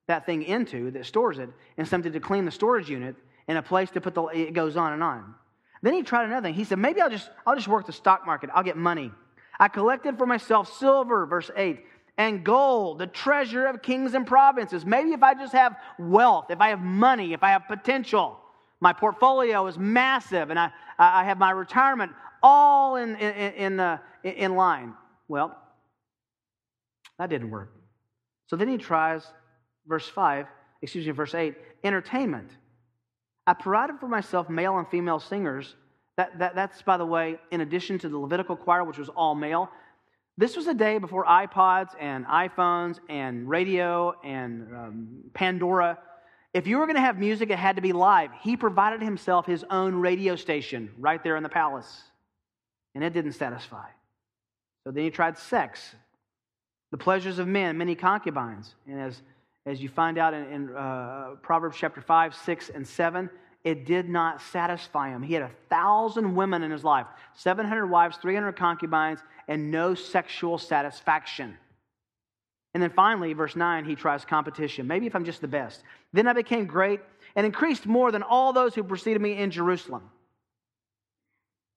that 0.09 0.25
thing 0.25 0.43
into 0.43 0.91
that 0.93 1.07
stores 1.07 1.39
it, 1.39 1.49
and 1.77 1.87
something 1.87 2.13
to 2.13 2.21
clean 2.21 2.45
the 2.45 2.51
storage 2.51 2.89
unit, 2.89 3.17
and 3.49 3.59
a 3.59 3.63
place 3.63 3.91
to 3.91 4.01
put 4.01 4.15
the, 4.15 4.23
it 4.27 4.53
goes 4.53 4.77
on 4.77 4.93
and 4.93 5.03
on. 5.03 5.35
Then 5.83 5.95
he 5.95 6.03
tried 6.03 6.25
another 6.27 6.47
thing. 6.47 6.55
He 6.55 6.65
said, 6.65 6.79
maybe 6.79 7.01
I'll 7.01 7.11
just, 7.11 7.29
I'll 7.47 7.57
just 7.57 7.69
work 7.69 7.87
the 7.87 7.93
stock 7.93 8.25
market. 8.25 8.51
I'll 8.55 8.63
get 8.63 8.77
money. 8.77 9.11
I 9.59 9.69
collected 9.69 10.17
for 10.17 10.27
myself 10.27 10.73
silver, 10.79 11.27
verse 11.27 11.51
8, 11.55 11.85
and 12.19 12.45
gold, 12.45 12.99
the 12.99 13.07
treasure 13.07 13.67
of 13.67 13.83
kings 13.83 14.15
and 14.15 14.27
provinces. 14.27 14.87
Maybe 14.87 15.11
if 15.11 15.23
I 15.23 15.35
just 15.35 15.53
have 15.53 15.77
wealth, 15.99 16.47
if 16.51 16.61
I 16.61 16.69
have 16.69 16.81
money, 16.81 17.33
if 17.33 17.43
I 17.43 17.51
have 17.51 17.67
potential, 17.67 18.39
my 18.81 18.93
portfolio 18.93 19.67
is 19.67 19.79
massive, 19.79 20.51
and 20.51 20.59
I, 20.59 20.71
I 20.99 21.25
have 21.25 21.39
my 21.39 21.51
retirement 21.51 22.13
all 22.43 22.97
in, 22.97 23.17
in, 23.17 23.53
in, 23.55 23.81
uh, 23.81 23.99
in 24.25 24.55
line. 24.55 24.95
Well, 25.29 25.57
That 27.19 27.31
didn't 27.31 27.51
work. 27.51 27.73
So 28.49 28.57
then 28.57 28.69
he 28.69 28.79
tries, 28.79 29.25
verse 29.87 30.09
5, 30.09 30.47
excuse 30.83 31.07
me, 31.07 31.13
verse 31.13 31.35
8, 31.35 31.55
entertainment. 31.85 32.51
I 33.47 33.55
provided 33.55 33.99
for 33.99 34.09
myself 34.09 34.49
male 34.49 34.79
and 34.79 34.89
female 34.89 35.19
singers. 35.19 35.75
That, 36.17 36.39
that, 36.39 36.55
that's, 36.55 36.83
by 36.83 36.97
the 36.97 37.07
way, 37.07 37.39
in 37.51 37.63
addition 37.63 37.99
to 38.01 38.09
the 38.09 38.19
Levitical 38.19 38.57
choir, 38.57 38.85
which 38.85 38.99
was 38.99 39.09
all 39.09 39.35
male. 39.35 39.71
This 40.39 40.57
was 40.57 40.67
a 40.67 40.75
day 40.75 40.99
before 40.99 41.25
iPods 41.25 41.91
and 41.99 42.27
iPhones 42.27 42.99
and 43.09 43.49
radio 43.49 44.15
and 44.23 44.75
um, 44.75 45.09
Pandora. 45.35 45.99
If 46.55 46.67
you 46.67 46.79
were 46.79 46.87
going 46.87 46.97
to 46.97 47.03
have 47.03 47.19
music, 47.19 47.51
it 47.51 47.59
had 47.59 47.77
to 47.77 47.83
be 47.83 47.93
live. 47.93 48.31
He 48.41 48.57
provided 48.57 49.03
himself 49.03 49.47
his 49.47 49.65
own 49.71 49.95
radio 49.95 50.37
station 50.37 50.91
right 50.99 51.23
there 51.23 51.37
in 51.37 51.43
the 51.43 51.49
palace, 51.49 52.03
and 52.95 53.03
it 53.03 53.13
didn't 53.13 53.33
satisfy. 53.33 53.87
So 54.85 54.91
then 54.91 55.05
he 55.05 55.11
tried 55.11 55.39
sex, 55.39 55.95
the 56.91 56.99
pleasures 56.99 57.39
of 57.39 57.49
men, 57.49 57.79
many 57.79 57.95
concubines. 57.95 58.75
And 58.87 59.01
as, 59.01 59.23
as 59.67 59.81
you 59.81 59.89
find 59.89 60.19
out 60.19 60.35
in, 60.35 60.45
in 60.47 60.77
uh, 60.77 61.37
Proverbs 61.43 61.77
chapter 61.79 62.01
5, 62.01 62.35
6, 62.35 62.71
and 62.71 62.87
7, 62.87 63.31
it 63.65 63.87
did 63.87 64.09
not 64.09 64.41
satisfy 64.41 65.11
him. 65.11 65.23
He 65.23 65.35
had 65.35 65.45
a 65.45 65.51
thousand 65.71 66.35
women 66.35 66.63
in 66.63 66.71
his 66.71 66.85
life 66.85 67.07
700 67.35 67.87
wives, 67.87 68.17
300 68.17 68.57
concubines, 68.57 69.21
and 69.47 69.71
no 69.71 69.95
sexual 69.95 70.59
satisfaction. 70.59 71.57
And 72.75 72.83
then 72.83 72.91
finally, 72.91 73.35
verse 73.35 73.55
9, 73.55 73.85
he 73.85 73.95
tries 73.95 74.25
competition. 74.25 74.87
Maybe 74.87 75.07
if 75.07 75.15
I'm 75.15 75.25
just 75.25 75.43
the 75.43 75.49
best. 75.49 75.83
Then 76.13 76.27
I 76.27 76.33
became 76.33 76.67
great 76.67 77.01
and 77.37 77.45
increased 77.45 77.87
more 77.87 78.11
than 78.11 78.23
all 78.23 78.53
those 78.53 78.75
who 78.75 78.83
preceded 78.83 79.21
me 79.21 79.37
in 79.37 79.51
Jerusalem. 79.51 80.11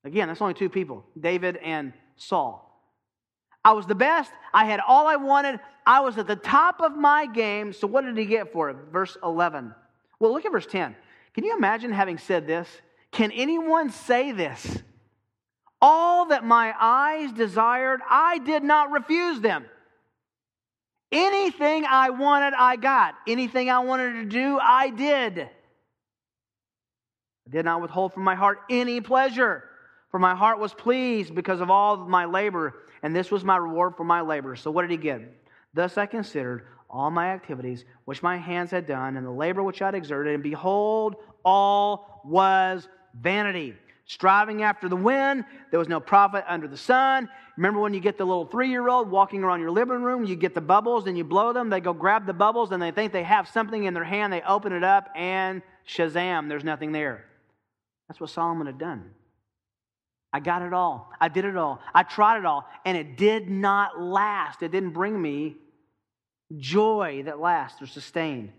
Again, 0.06 0.28
that's 0.28 0.42
only 0.42 0.54
two 0.54 0.70
people 0.70 1.06
David 1.20 1.58
and 1.58 1.94
Saul. 2.16 2.65
I 3.66 3.72
was 3.72 3.88
the 3.88 3.96
best. 3.96 4.32
I 4.54 4.66
had 4.66 4.80
all 4.80 5.08
I 5.08 5.16
wanted. 5.16 5.60
I 5.88 6.02
was 6.02 6.20
at 6.20 6.28
the 6.28 6.36
top 6.36 6.82
of 6.82 6.96
my 6.96 7.26
game. 7.26 7.74
So, 7.74 7.88
what 7.88 8.06
did 8.06 8.16
he 8.16 8.26
get 8.26 8.54
for 8.54 8.70
it? 8.70 8.78
Verse 8.92 9.18
11. 9.24 9.74
Well, 10.20 10.32
look 10.32 10.46
at 10.46 10.52
verse 10.52 10.68
10. 10.68 10.96
Can 11.34 11.44
you 11.44 11.58
imagine 11.58 11.92
having 11.92 12.20
said 12.20 12.46
this? 12.46 12.70
Can 13.12 13.32
anyone 13.32 13.90
say 13.90 14.32
this? 14.32 14.84
All 15.82 16.28
that 16.28 16.46
my 16.46 16.74
eyes 16.80 17.32
desired, 17.32 18.02
I 18.08 18.38
did 18.38 18.64
not 18.64 18.92
refuse 18.92 19.42
them. 19.42 19.66
Anything 21.12 21.86
I 21.90 22.12
wanted, 22.12 22.54
I 22.58 22.76
got. 22.76 23.16
Anything 23.28 23.70
I 23.70 23.80
wanted 23.80 24.14
to 24.14 24.26
do, 24.26 24.60
I 24.60 24.90
did. 24.90 25.40
I 25.40 25.50
did 27.50 27.66
not 27.66 27.82
withhold 27.82 28.14
from 28.14 28.24
my 28.24 28.36
heart 28.36 28.60
any 28.70 29.02
pleasure, 29.02 29.64
for 30.16 30.20
my 30.20 30.34
heart 30.34 30.60
was 30.60 30.74
pleased 30.74 31.36
because 31.36 31.60
of 31.60 31.70
all 31.70 32.02
of 32.02 32.08
my 32.08 32.24
labor, 32.24 32.74
and 33.04 33.14
this 33.14 33.32
was 33.32 33.44
my 33.44 33.58
reward 33.58 33.98
for 33.98 34.06
my 34.06 34.22
labor. 34.22 34.56
So, 34.56 34.72
what 34.72 34.84
did 34.84 34.92
he 34.92 34.96
get? 34.96 35.20
Thus 35.74 35.98
I 35.98 36.06
considered 36.06 36.68
all 36.90 37.12
my 37.12 37.32
activities 37.32 37.84
which 38.06 38.24
my 38.24 38.38
hands 38.38 38.72
had 38.72 38.88
done, 38.88 39.18
and 39.18 39.28
the 39.28 39.32
labor 39.32 39.62
which 39.62 39.82
I 39.82 39.88
had 39.88 39.96
exerted, 39.96 40.34
and 40.34 40.42
behold, 40.42 41.18
all 41.44 42.22
was 42.24 42.88
vanity 43.20 43.76
striving 44.06 44.64
after 44.64 44.88
the 44.88 44.96
wind. 44.96 45.44
There 45.72 45.80
was 45.80 45.90
no 45.90 46.00
profit 46.00 46.46
under 46.48 46.70
the 46.70 46.78
sun. 46.78 47.28
Remember 47.58 47.82
when 47.82 47.94
you 47.94 48.00
get 48.00 48.18
the 48.18 48.24
little 48.24 48.46
three 48.46 48.70
year 48.70 48.88
old 48.88 49.12
walking 49.12 49.44
around 49.44 49.60
your 49.60 49.72
living 49.72 50.02
room, 50.02 50.24
you 50.24 50.38
get 50.38 50.56
the 50.56 50.62
bubbles 50.62 51.08
and 51.08 51.18
you 51.18 51.26
blow 51.26 51.52
them. 51.52 51.70
They 51.70 51.82
go 51.82 51.92
grab 51.92 52.26
the 52.26 52.32
bubbles 52.32 52.72
and 52.72 52.82
they 52.82 52.92
think 52.92 53.12
they 53.12 53.24
have 53.24 53.50
something 53.50 53.84
in 53.84 53.94
their 53.94 54.06
hand. 54.06 54.32
They 54.32 54.44
open 54.44 54.72
it 54.72 54.86
up 54.86 55.10
and 55.14 55.62
shazam, 55.86 56.48
there's 56.48 56.64
nothing 56.64 56.94
there. 56.94 57.26
That's 58.08 58.22
what 58.22 58.30
Solomon 58.30 58.66
had 58.66 58.78
done. 58.78 59.12
I 60.36 60.42
got 60.42 60.64
it 60.64 60.74
all. 60.74 61.14
I 61.22 61.30
did 61.30 61.46
it 61.46 61.56
all. 61.56 61.80
I 61.94 62.04
tried 62.04 62.40
it 62.40 62.46
all. 62.46 62.68
And 62.84 62.98
it 62.98 63.16
did 63.16 63.50
not 63.50 64.02
last. 64.02 64.64
It 64.64 64.70
didn't 64.70 64.90
bring 64.90 65.20
me 65.20 65.56
joy 66.58 67.24
that 67.24 67.40
lasts 67.40 67.82
or 67.82 67.88
sustained. 67.88 68.52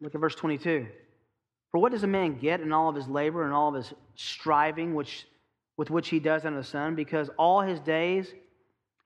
Look 0.00 0.14
at 0.14 0.20
verse 0.22 0.34
22. 0.34 0.86
For 1.70 1.78
what 1.82 1.92
does 1.92 2.02
a 2.02 2.06
man 2.06 2.38
get 2.38 2.62
in 2.62 2.72
all 2.72 2.88
of 2.88 2.96
his 2.96 3.08
labor 3.08 3.44
and 3.44 3.52
all 3.52 3.68
of 3.68 3.74
his 3.74 3.92
striving 4.14 4.94
which, 4.94 5.26
with 5.76 5.90
which 5.90 6.08
he 6.08 6.18
does 6.18 6.46
under 6.46 6.60
the 6.60 6.66
sun? 6.66 6.94
Because 6.94 7.28
all 7.36 7.60
his 7.60 7.80
days, 7.80 8.32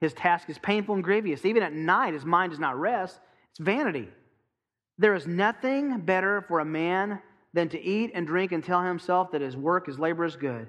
his 0.01 0.15
task 0.15 0.49
is 0.49 0.59
painful 0.59 0.95
and 0.95 1.03
grievous. 1.03 1.45
Even 1.45 1.65
at 1.65 1.73
night, 1.73 2.15
his 2.15 2.25
mind 2.25 2.53
does 2.53 2.61
not 2.61 2.79
rest. 2.79 3.19
It's 3.51 3.59
vanity. 3.59 4.09
There 4.97 5.17
is 5.17 5.27
nothing 5.27 6.03
better 6.03 6.45
for 6.47 6.61
a 6.61 6.65
man 6.65 7.19
than 7.53 7.69
to 7.71 7.83
eat 7.83 8.13
and 8.15 8.29
drink 8.29 8.53
and 8.53 8.63
tell 8.63 8.85
himself 8.85 9.33
that 9.33 9.41
his 9.41 9.57
work, 9.57 9.89
his 9.89 9.99
labor 9.99 10.25
is 10.25 10.37
good. 10.37 10.69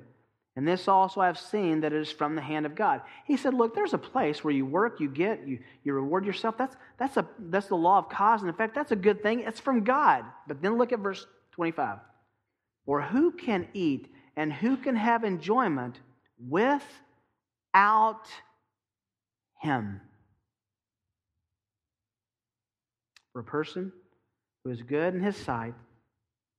And 0.56 0.66
this 0.66 0.88
also 0.88 1.20
I've 1.20 1.38
seen 1.38 1.82
that 1.82 1.92
it 1.92 2.02
is 2.02 2.12
from 2.12 2.36
the 2.36 2.42
hand 2.42 2.66
of 2.66 2.76
God. 2.76 3.02
He 3.26 3.36
said, 3.36 3.54
Look, 3.54 3.76
there's 3.76 3.94
a 3.94 3.98
place 3.98 4.44
where 4.44 4.54
you 4.54 4.66
work, 4.66 5.02
you 5.02 5.10
get, 5.10 5.46
you, 5.46 5.60
you 5.84 5.94
reward 5.94 6.26
yourself. 6.26 6.58
That's, 6.58 6.76
that's, 6.98 7.18
a, 7.18 7.28
that's 7.40 7.68
the 7.68 7.76
law 7.76 7.98
of 7.98 8.08
cause 8.08 8.42
and 8.42 8.50
effect. 8.50 8.74
That's 8.74 8.94
a 8.94 8.96
good 8.96 9.22
thing. 9.22 9.42
It's 9.42 9.60
from 9.60 9.84
God. 9.84 10.24
But 10.48 10.62
then 10.62 10.78
look 10.78 10.94
at 10.94 11.00
verse 11.00 11.26
25. 11.52 12.00
Or 12.86 13.02
who 13.02 13.32
can 13.32 13.68
eat 13.74 14.08
and 14.38 14.54
who 14.54 14.78
can 14.78 14.96
have 14.96 15.26
enjoyment 15.26 16.00
without 16.48 16.86
him? 19.62 20.00
For 23.34 23.42
a 23.42 23.44
person 23.44 23.92
who 24.64 24.70
is 24.70 24.82
good 24.82 25.14
in 25.14 25.20
his 25.20 25.36
sight, 25.36 25.74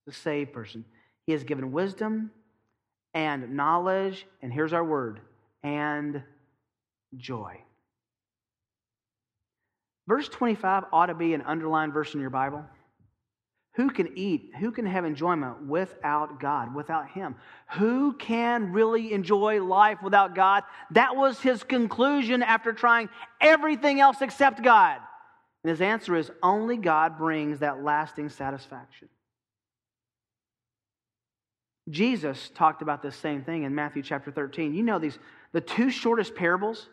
the 0.04 0.12
saved 0.12 0.52
person, 0.52 0.84
he 1.24 1.32
has 1.32 1.44
given 1.44 1.72
wisdom 1.72 2.30
and 3.16 3.56
knowledge, 3.56 4.26
and 4.42 4.52
here's 4.52 4.74
our 4.74 4.84
word, 4.84 5.20
and 5.62 6.22
joy. 7.16 7.58
Verse 10.06 10.28
25 10.28 10.84
ought 10.92 11.06
to 11.06 11.14
be 11.14 11.32
an 11.32 11.40
underlined 11.40 11.94
verse 11.94 12.12
in 12.12 12.20
your 12.20 12.28
Bible. 12.28 12.62
Who 13.76 13.88
can 13.88 14.18
eat? 14.18 14.52
Who 14.60 14.70
can 14.70 14.84
have 14.84 15.06
enjoyment 15.06 15.66
without 15.66 16.38
God, 16.40 16.74
without 16.74 17.08
Him? 17.08 17.36
Who 17.78 18.12
can 18.12 18.72
really 18.72 19.14
enjoy 19.14 19.64
life 19.64 19.98
without 20.02 20.34
God? 20.34 20.64
That 20.90 21.16
was 21.16 21.40
his 21.40 21.62
conclusion 21.62 22.42
after 22.42 22.74
trying 22.74 23.08
everything 23.40 23.98
else 23.98 24.20
except 24.20 24.62
God. 24.62 24.98
And 25.64 25.70
his 25.70 25.80
answer 25.80 26.16
is 26.16 26.30
only 26.42 26.76
God 26.76 27.16
brings 27.16 27.60
that 27.60 27.82
lasting 27.82 28.28
satisfaction. 28.28 29.08
Jesus 31.88 32.50
talked 32.54 32.82
about 32.82 33.02
this 33.02 33.16
same 33.16 33.42
thing 33.42 33.62
in 33.62 33.74
Matthew 33.74 34.02
chapter 34.02 34.30
13. 34.30 34.74
You 34.74 34.82
know 34.82 34.98
these 34.98 35.18
the 35.52 35.60
two 35.60 35.90
shortest 35.90 36.34
parables, 36.34 36.88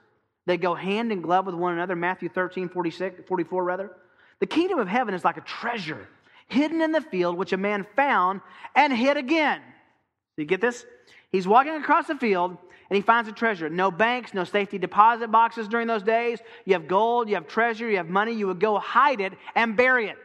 they 0.45 0.57
go 0.57 0.75
hand 0.75 1.11
in 1.11 1.21
glove 1.21 1.45
with 1.45 1.55
one 1.55 1.73
another, 1.73 1.95
Matthew 1.95 2.29
13, 2.29 2.69
46, 2.69 3.27
44 3.27 3.63
rather. 3.63 3.91
The 4.39 4.45
kingdom 4.45 4.79
of 4.79 4.87
heaven 4.87 5.13
is 5.13 5.23
like 5.23 5.37
a 5.37 5.41
treasure 5.41 6.07
hidden 6.47 6.81
in 6.81 6.91
the 6.91 7.01
field, 7.01 7.37
which 7.37 7.53
a 7.53 7.57
man 7.57 7.85
found 7.95 8.41
and 8.75 8.93
hid 8.93 9.17
again. 9.17 9.61
You 10.37 10.45
get 10.45 10.61
this? 10.61 10.85
He's 11.31 11.47
walking 11.47 11.75
across 11.75 12.07
the 12.07 12.15
field 12.15 12.57
and 12.89 12.95
he 12.95 13.01
finds 13.01 13.29
a 13.29 13.31
treasure. 13.31 13.69
No 13.69 13.89
banks, 13.89 14.33
no 14.33 14.43
safety 14.43 14.77
deposit 14.77 15.31
boxes 15.31 15.67
during 15.67 15.87
those 15.87 16.03
days. 16.03 16.39
You 16.65 16.73
have 16.73 16.87
gold, 16.87 17.29
you 17.29 17.35
have 17.35 17.47
treasure, 17.47 17.89
you 17.89 17.97
have 17.97 18.09
money. 18.09 18.33
You 18.33 18.47
would 18.47 18.59
go 18.59 18.77
hide 18.77 19.21
it 19.21 19.33
and 19.55 19.75
bury 19.75 20.07
it. 20.07 20.17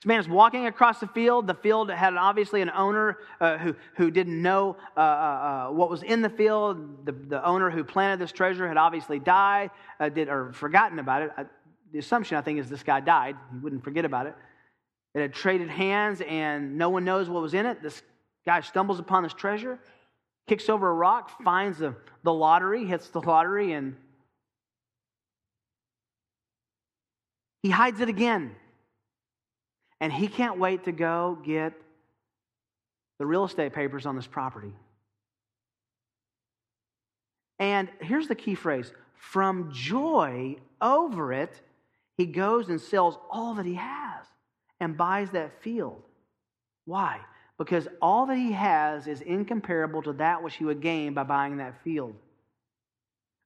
This 0.00 0.06
man 0.06 0.20
is 0.20 0.28
walking 0.28 0.66
across 0.66 0.98
the 0.98 1.08
field. 1.08 1.46
The 1.46 1.54
field 1.54 1.90
had 1.90 2.14
obviously 2.14 2.62
an 2.62 2.70
owner 2.70 3.18
uh, 3.38 3.58
who, 3.58 3.76
who 3.96 4.10
didn't 4.10 4.40
know 4.40 4.78
uh, 4.96 5.00
uh, 5.00 5.02
uh 5.02 5.72
what 5.72 5.90
was 5.90 6.02
in 6.02 6.22
the 6.22 6.30
field. 6.30 7.04
The, 7.04 7.12
the 7.12 7.44
owner 7.44 7.68
who 7.68 7.84
planted 7.84 8.18
this 8.18 8.32
treasure 8.32 8.66
had 8.66 8.78
obviously 8.78 9.18
died 9.18 9.70
uh, 9.98 10.08
did, 10.08 10.30
or 10.30 10.54
forgotten 10.54 11.00
about 11.00 11.22
it. 11.22 11.30
the 11.92 11.98
assumption, 11.98 12.38
I 12.38 12.40
think, 12.40 12.58
is 12.58 12.70
this 12.70 12.82
guy 12.82 13.00
died. 13.00 13.36
He 13.52 13.58
wouldn't 13.58 13.84
forget 13.84 14.06
about 14.06 14.24
it. 14.24 14.34
It 15.14 15.20
had 15.20 15.34
traded 15.34 15.68
hands, 15.68 16.22
and 16.22 16.78
no 16.78 16.88
one 16.88 17.04
knows 17.04 17.28
what 17.28 17.42
was 17.42 17.52
in 17.52 17.66
it. 17.66 17.82
This 17.82 18.00
guy 18.46 18.62
stumbles 18.62 19.00
upon 19.00 19.22
this 19.22 19.34
treasure, 19.34 19.78
kicks 20.48 20.70
over 20.70 20.88
a 20.88 20.94
rock, 20.94 21.42
finds 21.42 21.78
the, 21.78 21.94
the 22.22 22.32
lottery, 22.32 22.86
hits 22.86 23.08
the 23.10 23.20
lottery, 23.20 23.72
and 23.72 23.96
he 27.62 27.68
hides 27.68 28.00
it 28.00 28.08
again. 28.08 28.54
And 30.00 30.12
he 30.12 30.28
can't 30.28 30.58
wait 30.58 30.84
to 30.84 30.92
go 30.92 31.38
get 31.44 31.74
the 33.18 33.26
real 33.26 33.44
estate 33.44 33.74
papers 33.74 34.06
on 34.06 34.16
this 34.16 34.26
property. 34.26 34.72
And 37.58 37.90
here's 38.00 38.26
the 38.26 38.34
key 38.34 38.54
phrase 38.54 38.92
from 39.14 39.70
joy 39.72 40.56
over 40.80 41.32
it, 41.32 41.60
he 42.16 42.24
goes 42.24 42.70
and 42.70 42.80
sells 42.80 43.18
all 43.30 43.54
that 43.54 43.66
he 43.66 43.74
has 43.74 44.26
and 44.80 44.96
buys 44.96 45.30
that 45.30 45.62
field. 45.62 46.02
Why? 46.86 47.20
Because 47.58 47.86
all 48.00 48.24
that 48.26 48.38
he 48.38 48.52
has 48.52 49.06
is 49.06 49.20
incomparable 49.20 50.02
to 50.02 50.14
that 50.14 50.42
which 50.42 50.54
he 50.54 50.64
would 50.64 50.80
gain 50.80 51.12
by 51.12 51.22
buying 51.22 51.58
that 51.58 51.82
field. 51.84 52.14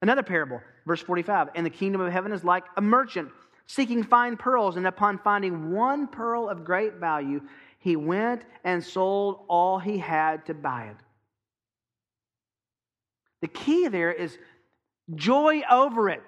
Another 0.00 0.22
parable, 0.22 0.60
verse 0.86 1.00
45 1.00 1.48
And 1.56 1.66
the 1.66 1.70
kingdom 1.70 2.00
of 2.00 2.12
heaven 2.12 2.30
is 2.30 2.44
like 2.44 2.64
a 2.76 2.80
merchant 2.80 3.30
seeking 3.66 4.02
fine 4.02 4.36
pearls, 4.36 4.76
and 4.76 4.86
upon 4.86 5.18
finding 5.18 5.72
one 5.72 6.06
pearl 6.06 6.48
of 6.48 6.64
great 6.64 6.94
value, 6.94 7.40
he 7.78 7.96
went 7.96 8.42
and 8.64 8.82
sold 8.82 9.44
all 9.48 9.78
he 9.78 9.98
had 9.98 10.46
to 10.46 10.54
buy 10.54 10.84
it. 10.84 10.96
The 13.42 13.48
key 13.48 13.88
there 13.88 14.12
is 14.12 14.36
joy 15.14 15.62
over 15.70 16.08
it. 16.08 16.22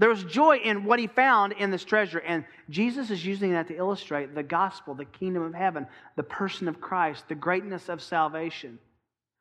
There 0.00 0.08
was 0.08 0.24
joy 0.24 0.56
in 0.56 0.84
what 0.84 0.98
he 0.98 1.06
found 1.06 1.52
in 1.52 1.70
this 1.70 1.84
treasure. 1.84 2.18
And 2.18 2.44
Jesus 2.68 3.10
is 3.10 3.24
using 3.24 3.52
that 3.52 3.68
to 3.68 3.76
illustrate 3.76 4.34
the 4.34 4.42
gospel, 4.42 4.94
the 4.94 5.04
kingdom 5.04 5.44
of 5.44 5.54
heaven, 5.54 5.86
the 6.16 6.24
person 6.24 6.66
of 6.66 6.80
Christ, 6.80 7.28
the 7.28 7.36
greatness 7.36 7.88
of 7.88 8.02
salvation. 8.02 8.80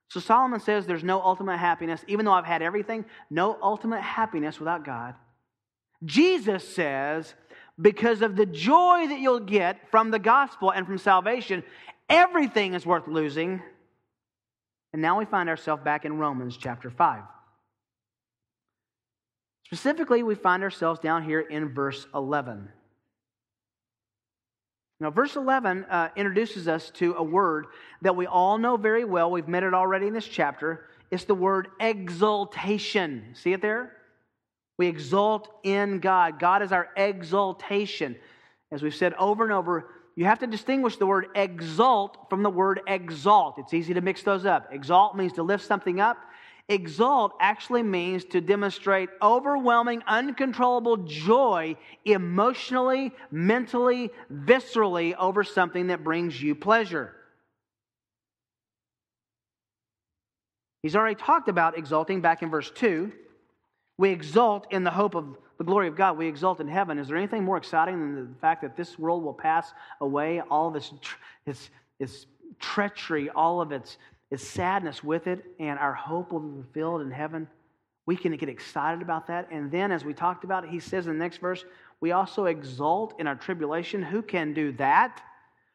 So 0.09 0.19
Solomon 0.19 0.59
says 0.59 0.85
there's 0.85 1.03
no 1.03 1.19
ultimate 1.19 1.57
happiness. 1.57 2.05
Even 2.07 2.25
though 2.25 2.33
I've 2.33 2.45
had 2.45 2.61
everything, 2.61 3.05
no 3.31 3.57
ultimate 3.63 4.01
happiness 4.01 4.59
without 4.59 4.85
God. 4.85 5.15
Jesus 6.03 6.67
says, 6.67 7.33
because 7.79 8.21
of 8.21 8.35
the 8.35 8.45
joy 8.45 9.07
that 9.07 9.19
you'll 9.19 9.39
get 9.39 9.89
from 9.89 10.11
the 10.11 10.19
gospel 10.19 10.71
and 10.71 10.85
from 10.85 10.97
salvation, 10.97 11.63
everything 12.09 12.73
is 12.73 12.85
worth 12.85 13.07
losing. 13.07 13.61
And 14.93 15.01
now 15.01 15.17
we 15.17 15.25
find 15.25 15.49
ourselves 15.49 15.83
back 15.83 16.05
in 16.05 16.17
Romans 16.17 16.57
chapter 16.57 16.89
5. 16.89 17.23
Specifically, 19.65 20.21
we 20.21 20.35
find 20.35 20.63
ourselves 20.63 20.99
down 20.99 21.23
here 21.23 21.39
in 21.39 21.73
verse 21.73 22.05
11. 22.13 22.67
Now, 24.99 25.09
verse 25.09 25.35
11 25.35 25.85
uh, 25.85 26.09
introduces 26.15 26.67
us 26.67 26.91
to 26.95 27.15
a 27.15 27.23
word 27.23 27.67
that 28.01 28.15
we 28.15 28.27
all 28.27 28.57
know 28.57 28.77
very 28.77 29.05
well. 29.05 29.31
We've 29.31 29.47
met 29.47 29.63
it 29.63 29.73
already 29.73 30.07
in 30.07 30.13
this 30.13 30.27
chapter. 30.27 30.89
It's 31.09 31.23
the 31.23 31.33
word 31.33 31.69
exultation. 31.79 33.33
See 33.33 33.53
it 33.53 33.61
there? 33.61 33.93
We 34.81 34.87
exult 34.87 35.47
in 35.61 35.99
God. 35.99 36.39
God 36.39 36.63
is 36.63 36.71
our 36.71 36.89
exultation. 36.97 38.15
As 38.71 38.81
we've 38.81 38.95
said 38.95 39.13
over 39.13 39.43
and 39.43 39.53
over, 39.53 39.91
you 40.15 40.25
have 40.25 40.39
to 40.39 40.47
distinguish 40.47 40.97
the 40.97 41.05
word 41.05 41.27
exult 41.35 42.17
from 42.31 42.41
the 42.41 42.49
word 42.49 42.81
exalt. 42.87 43.59
It's 43.59 43.75
easy 43.75 43.93
to 43.93 44.01
mix 44.01 44.23
those 44.23 44.43
up. 44.43 44.69
Exalt 44.71 45.15
means 45.15 45.33
to 45.33 45.43
lift 45.43 45.63
something 45.63 45.99
up, 45.99 46.17
Exult 46.67 47.33
actually 47.39 47.83
means 47.83 48.25
to 48.25 48.41
demonstrate 48.41 49.09
overwhelming, 49.21 50.01
uncontrollable 50.07 50.97
joy 50.97 51.75
emotionally, 52.05 53.11
mentally, 53.29 54.09
viscerally 54.33 55.13
over 55.15 55.43
something 55.43 55.87
that 55.87 56.03
brings 56.03 56.41
you 56.41 56.55
pleasure. 56.55 57.13
He's 60.81 60.95
already 60.95 61.15
talked 61.15 61.49
about 61.49 61.77
exulting 61.77 62.21
back 62.21 62.41
in 62.41 62.49
verse 62.49 62.71
2. 62.71 63.11
We 64.01 64.09
exult 64.09 64.65
in 64.71 64.83
the 64.83 64.89
hope 64.89 65.13
of 65.13 65.37
the 65.59 65.63
glory 65.63 65.87
of 65.87 65.95
God. 65.95 66.17
We 66.17 66.27
exult 66.27 66.59
in 66.59 66.67
heaven. 66.67 66.97
Is 66.97 67.07
there 67.07 67.17
anything 67.17 67.43
more 67.43 67.57
exciting 67.57 67.99
than 67.99 68.33
the 68.33 68.39
fact 68.39 68.63
that 68.63 68.75
this 68.75 68.97
world 68.97 69.21
will 69.23 69.31
pass 69.31 69.73
away? 69.99 70.41
All 70.49 70.69
of 70.69 70.75
its, 70.75 70.91
its, 71.45 71.69
its 71.99 72.25
treachery, 72.59 73.29
all 73.29 73.61
of 73.61 73.71
its 73.71 73.99
its 74.31 74.47
sadness 74.47 75.03
with 75.03 75.27
it, 75.27 75.45
and 75.59 75.77
our 75.77 75.93
hope 75.93 76.31
will 76.31 76.39
be 76.39 76.63
fulfilled 76.63 77.01
in 77.01 77.11
heaven. 77.11 77.47
We 78.07 78.15
can 78.15 78.35
get 78.37 78.49
excited 78.49 79.03
about 79.03 79.27
that. 79.27 79.49
And 79.51 79.69
then, 79.69 79.91
as 79.91 80.03
we 80.03 80.15
talked 80.15 80.45
about, 80.45 80.67
he 80.67 80.79
says 80.79 81.05
in 81.05 81.13
the 81.13 81.19
next 81.19 81.37
verse, 81.37 81.63
we 81.99 82.11
also 82.11 82.45
exult 82.45 83.13
in 83.19 83.27
our 83.27 83.35
tribulation. 83.35 84.01
Who 84.01 84.23
can 84.23 84.55
do 84.55 84.71
that? 84.73 85.21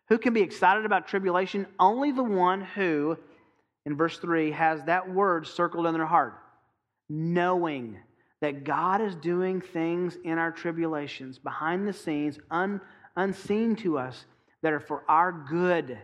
Who 0.08 0.18
can 0.18 0.34
be 0.34 0.40
excited 0.40 0.84
about 0.84 1.06
tribulation? 1.06 1.64
Only 1.78 2.10
the 2.10 2.24
one 2.24 2.62
who, 2.62 3.16
in 3.84 3.96
verse 3.96 4.18
3, 4.18 4.50
has 4.50 4.82
that 4.84 5.08
word 5.08 5.46
circled 5.46 5.86
in 5.86 5.94
their 5.94 6.06
heart, 6.06 6.34
knowing 7.08 7.98
that 8.40 8.64
God 8.64 9.00
is 9.00 9.14
doing 9.14 9.60
things 9.60 10.16
in 10.24 10.38
our 10.38 10.52
tribulations, 10.52 11.38
behind 11.38 11.86
the 11.86 11.92
scenes, 11.92 12.38
un, 12.50 12.80
unseen 13.16 13.76
to 13.76 13.98
us, 13.98 14.26
that 14.62 14.72
are 14.72 14.80
for 14.80 15.04
our 15.08 15.32
good 15.32 15.98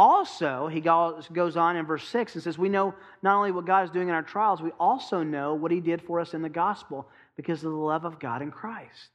also, 0.00 0.66
he 0.66 0.80
goes 0.80 1.58
on 1.58 1.76
in 1.76 1.84
verse 1.84 2.08
6 2.08 2.34
and 2.34 2.42
says, 2.42 2.56
We 2.56 2.70
know 2.70 2.94
not 3.20 3.36
only 3.36 3.52
what 3.52 3.66
God 3.66 3.84
is 3.84 3.90
doing 3.90 4.08
in 4.08 4.14
our 4.14 4.22
trials, 4.22 4.62
we 4.62 4.70
also 4.80 5.22
know 5.22 5.52
what 5.52 5.70
he 5.70 5.78
did 5.78 6.00
for 6.00 6.20
us 6.20 6.32
in 6.32 6.40
the 6.40 6.48
gospel 6.48 7.06
because 7.36 7.62
of 7.62 7.70
the 7.70 7.76
love 7.76 8.06
of 8.06 8.18
God 8.18 8.40
in 8.40 8.50
Christ. 8.50 9.10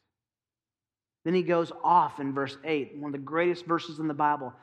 Then 1.24 1.34
he 1.34 1.41
goes 1.41 1.72
off 1.84 2.20
in 2.20 2.36
verse 2.36 2.56
8, 2.63 2.98
one 2.98 3.10
of 3.10 3.13
the 3.13 3.17
greatest 3.17 3.65
verses 3.65 3.98
in 3.98 4.08
the 4.08 4.13
Bible. 4.13 4.54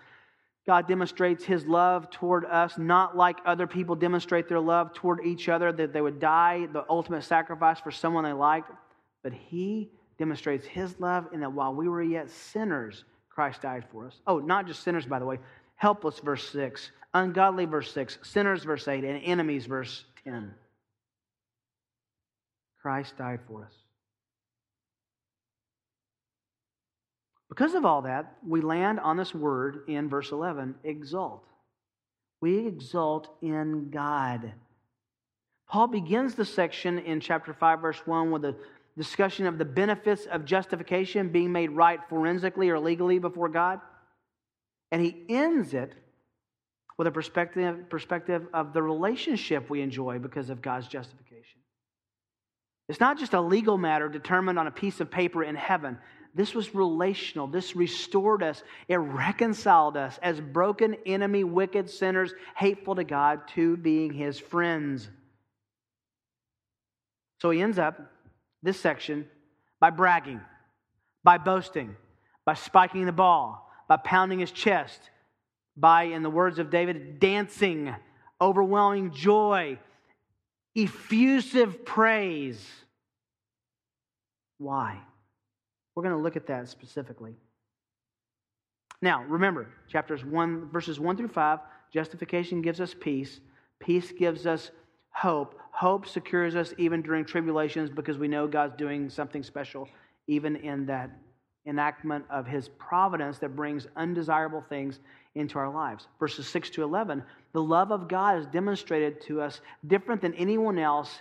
God 0.67 0.87
demonstrates 0.87 1.45
his 1.45 1.67
love 1.67 2.09
toward 2.11 2.45
us, 2.45 2.79
not 2.79 3.17
like 3.17 3.39
other 3.45 3.67
people 3.67 3.97
demonstrate 3.97 4.49
their 4.49 4.61
love 4.61 4.95
toward 4.95 5.25
each 5.25 5.49
other, 5.49 5.73
that 5.73 5.93
they 5.93 6.01
would 6.01 6.21
die, 6.21 6.67
the 6.73 6.85
ultimate 6.89 7.25
sacrifice 7.25 7.81
for 7.81 7.91
someone 7.91 8.25
they 8.25 8.33
liked. 8.33 8.71
But 9.25 9.33
he 9.33 9.91
demonstrates 10.19 10.65
his 10.65 10.99
love 11.01 11.27
in 11.33 11.41
that 11.41 11.53
while 11.53 11.75
we 11.75 11.89
were 11.89 12.03
yet 12.03 12.31
sinners, 12.31 13.05
Christ 13.29 13.63
died 13.63 13.85
for 13.91 14.07
us. 14.07 14.21
Oh, 14.27 14.39
not 14.39 14.67
just 14.67 14.85
sinners, 14.85 15.07
by 15.07 15.19
the 15.19 15.25
way, 15.25 15.39
helpless, 15.75 16.21
verse 16.21 16.49
6, 16.51 16.93
ungodly, 17.13 17.65
verse 17.65 17.93
6, 17.93 18.19
sinners, 18.23 18.63
verse 18.63 18.87
8, 18.87 19.03
and 19.03 19.21
enemies, 19.25 19.67
verse 19.67 20.05
10. 20.25 20.55
Christ 22.81 23.17
died 23.17 23.41
for 23.49 23.65
us. 23.65 23.82
Because 27.53 27.75
of 27.75 27.85
all 27.85 28.01
that, 28.01 28.39
we 28.49 28.63
land 28.63 28.99
on 28.99 29.19
this 29.19 29.35
word 29.35 29.81
in 29.87 30.09
verse 30.09 30.33
11 30.33 30.75
exult. 30.85 31.45
We 32.41 32.67
exult 32.67 33.29
in 33.43 33.91
God. 33.91 34.55
Paul 35.69 35.89
begins 35.89 36.35
the 36.35 36.47
section 36.47 36.99
in 37.01 37.21
chapter 37.21 37.53
5, 37.53 37.81
verse 37.81 38.01
1 38.07 38.31
with 38.31 38.47
a 38.47 38.57
discussion 38.97 39.47
of 39.47 39.59
the 39.59 39.67
benefits 39.67 40.25
of 40.25 40.47
justification, 40.47 41.29
being 41.29 41.53
made 41.53 41.73
right 41.73 42.01
forensically 42.09 42.71
or 42.71 42.81
legally 42.81 43.19
before 43.19 43.51
God. 43.51 43.83
And 44.91 45.03
he 45.03 45.23
ends 45.29 45.75
it 45.75 45.93
with 46.97 47.07
a 47.07 47.11
perspective, 47.11 47.91
perspective 47.91 48.47
of 48.55 48.73
the 48.73 48.83
relationship 48.83 49.69
we 49.69 49.83
enjoy 49.83 50.19
because 50.19 50.49
of 50.49 50.63
God's 50.63 50.89
justification. 50.89 51.61
It's 52.89 53.01
not 53.01 53.19
just 53.19 53.35
a 53.35 53.43
legal 53.43 53.77
matter 53.77 54.09
determined 54.09 54.59
on 54.59 54.67
a 54.67 54.71
piece 54.71 55.03
of 55.03 55.11
paper 55.11 55.45
in 55.45 55.55
heaven. 55.55 55.99
This 56.35 56.55
was 56.55 56.75
relational. 56.75 57.47
This 57.47 57.77
restored 57.77 58.43
us. 58.43 58.63
It 58.89 58.97
reconciled 58.97 59.97
us 59.97 60.19
as 60.23 60.41
broken, 60.41 60.97
enemy, 61.05 61.45
wicked 61.45 61.91
sinners, 61.91 62.33
hateful 62.57 62.95
to 62.95 63.05
God, 63.05 63.49
to 63.49 63.77
being 63.77 64.13
his 64.13 64.39
friends. 64.39 65.09
So 67.43 67.51
he 67.51 67.61
ends 67.61 67.79
up 67.79 68.01
this 68.63 68.81
section 68.81 69.29
by 69.79 69.91
bragging, 69.91 70.41
by 71.23 71.39
boasting, 71.39 71.97
by 72.47 72.55
spiking 72.55 73.05
the 73.05 73.13
ball, 73.13 73.71
by 73.89 73.99
pounding 73.99 74.39
his 74.39 74.53
chest, 74.53 75.01
by, 75.77 76.05
in 76.05 76.23
the 76.23 76.31
words 76.31 76.59
of 76.59 76.71
David, 76.71 77.21
dancing, 77.21 77.95
overwhelming 78.41 79.13
joy, 79.13 79.79
effusive 80.75 81.85
praise. 81.85 82.65
Why? 84.59 85.01
We're 85.95 86.03
going 86.03 86.17
to 86.17 86.23
look 86.23 86.37
at 86.37 86.47
that 86.47 86.69
specifically. 86.69 87.35
Now, 89.01 89.25
remember, 89.25 89.69
chapters 89.89 90.25
1, 90.25 90.71
verses 90.71 91.01
1 91.01 91.17
through 91.17 91.29
5, 91.29 91.59
justification 91.93 92.63
gives 92.63 92.81
us 92.81 92.95
peace. 92.99 93.41
Peace 93.81 94.13
gives 94.13 94.47
us 94.47 94.71
hope. 95.11 95.59
Hope 95.73 96.07
secures 96.07 96.55
us 96.55 96.73
even 96.79 97.03
during 97.03 97.25
tribulations 97.25 97.91
because 97.91 98.17
we 98.17 98.29
know 98.29 98.47
God's 98.47 98.77
doing 98.77 99.11
something 99.11 99.43
special 99.43 99.89
even 100.29 100.57
in 100.57 100.87
that 100.87 101.11
enactment 101.67 102.25
of 102.31 102.47
his 102.47 102.69
providence 102.71 103.39
that 103.39 103.55
brings 103.55 103.87
undesirable 103.97 104.65
things 104.69 105.01
into 105.35 105.59
our 105.59 105.73
lives. 105.73 106.09
Verses 106.19 106.47
6 106.49 106.71
to 106.71 106.83
11 106.83 107.23
the 107.53 107.63
love 107.63 107.91
of 107.91 108.09
God 108.09 108.39
is 108.39 108.47
demonstrated 108.47 109.21
to 109.23 109.43
us 109.43 109.61
different 109.87 110.23
than 110.23 110.35
anyone 110.35 110.79
else 110.79 111.21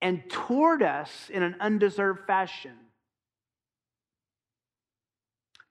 and 0.00 0.22
toward 0.30 0.82
us 0.82 1.10
in 1.30 1.42
an 1.42 1.56
undeserved 1.60 2.26
fashion. 2.26 2.72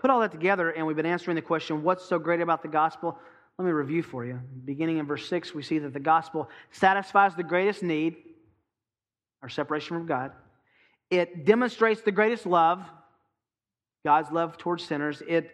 Put 0.01 0.09
all 0.09 0.21
that 0.21 0.31
together, 0.31 0.71
and 0.71 0.87
we've 0.87 0.95
been 0.95 1.05
answering 1.05 1.35
the 1.35 1.43
question 1.43 1.83
what's 1.83 2.03
so 2.03 2.17
great 2.17 2.41
about 2.41 2.63
the 2.63 2.67
gospel? 2.67 3.19
Let 3.59 3.65
me 3.65 3.71
review 3.71 4.01
for 4.01 4.25
you. 4.25 4.39
Beginning 4.65 4.97
in 4.97 5.05
verse 5.05 5.29
6, 5.29 5.53
we 5.53 5.61
see 5.61 5.77
that 5.77 5.93
the 5.93 5.99
gospel 5.99 6.49
satisfies 6.71 7.35
the 7.35 7.43
greatest 7.43 7.83
need, 7.83 8.15
our 9.43 9.49
separation 9.49 9.95
from 9.95 10.07
God. 10.07 10.31
It 11.11 11.45
demonstrates 11.45 12.01
the 12.01 12.11
greatest 12.11 12.47
love, 12.47 12.83
God's 14.03 14.31
love 14.31 14.57
towards 14.57 14.83
sinners. 14.83 15.21
It 15.27 15.51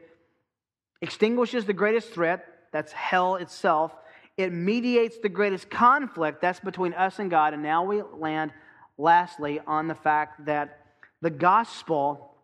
extinguishes 1.02 1.66
the 1.66 1.74
greatest 1.74 2.14
threat, 2.14 2.46
that's 2.72 2.94
hell 2.94 3.36
itself. 3.36 3.92
It 4.38 4.54
mediates 4.54 5.18
the 5.18 5.28
greatest 5.28 5.70
conflict, 5.70 6.42
that's 6.42 6.62
between 6.62 6.94
us 6.94 7.20
and 7.20 7.30
God. 7.30 7.54
And 7.54 7.64
now 7.64 7.84
we 7.84 8.02
land, 8.02 8.54
lastly, 8.98 9.60
on 9.68 9.90
the 9.90 9.96
fact 9.96 10.46
that 10.46 10.86
the 11.22 11.32
gospel 11.32 12.37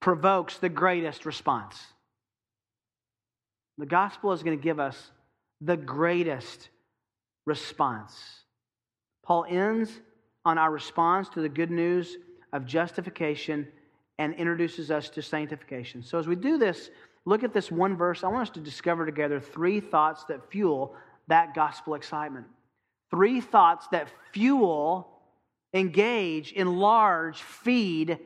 provokes 0.00 0.58
the 0.58 0.68
greatest 0.68 1.26
response. 1.26 1.80
The 3.78 3.86
gospel 3.86 4.32
is 4.32 4.42
going 4.42 4.58
to 4.58 4.62
give 4.62 4.80
us 4.80 5.10
the 5.60 5.76
greatest 5.76 6.68
response. 7.44 8.14
Paul 9.24 9.46
ends 9.48 9.90
on 10.44 10.58
our 10.58 10.70
response 10.70 11.28
to 11.30 11.40
the 11.40 11.48
good 11.48 11.70
news 11.70 12.16
of 12.52 12.66
justification 12.66 13.68
and 14.18 14.34
introduces 14.34 14.90
us 14.90 15.10
to 15.10 15.22
sanctification. 15.22 16.02
So, 16.02 16.18
as 16.18 16.26
we 16.26 16.36
do 16.36 16.56
this, 16.56 16.90
look 17.24 17.42
at 17.42 17.52
this 17.52 17.70
one 17.70 17.96
verse. 17.96 18.24
I 18.24 18.28
want 18.28 18.48
us 18.48 18.54
to 18.54 18.60
discover 18.60 19.04
together 19.04 19.40
three 19.40 19.80
thoughts 19.80 20.24
that 20.24 20.50
fuel 20.50 20.94
that 21.28 21.54
gospel 21.54 21.94
excitement. 21.94 22.46
Three 23.10 23.40
thoughts 23.40 23.88
that 23.88 24.08
fuel 24.32 25.08
engage, 25.74 26.52
enlarge, 26.52 27.42
feed 27.42 28.18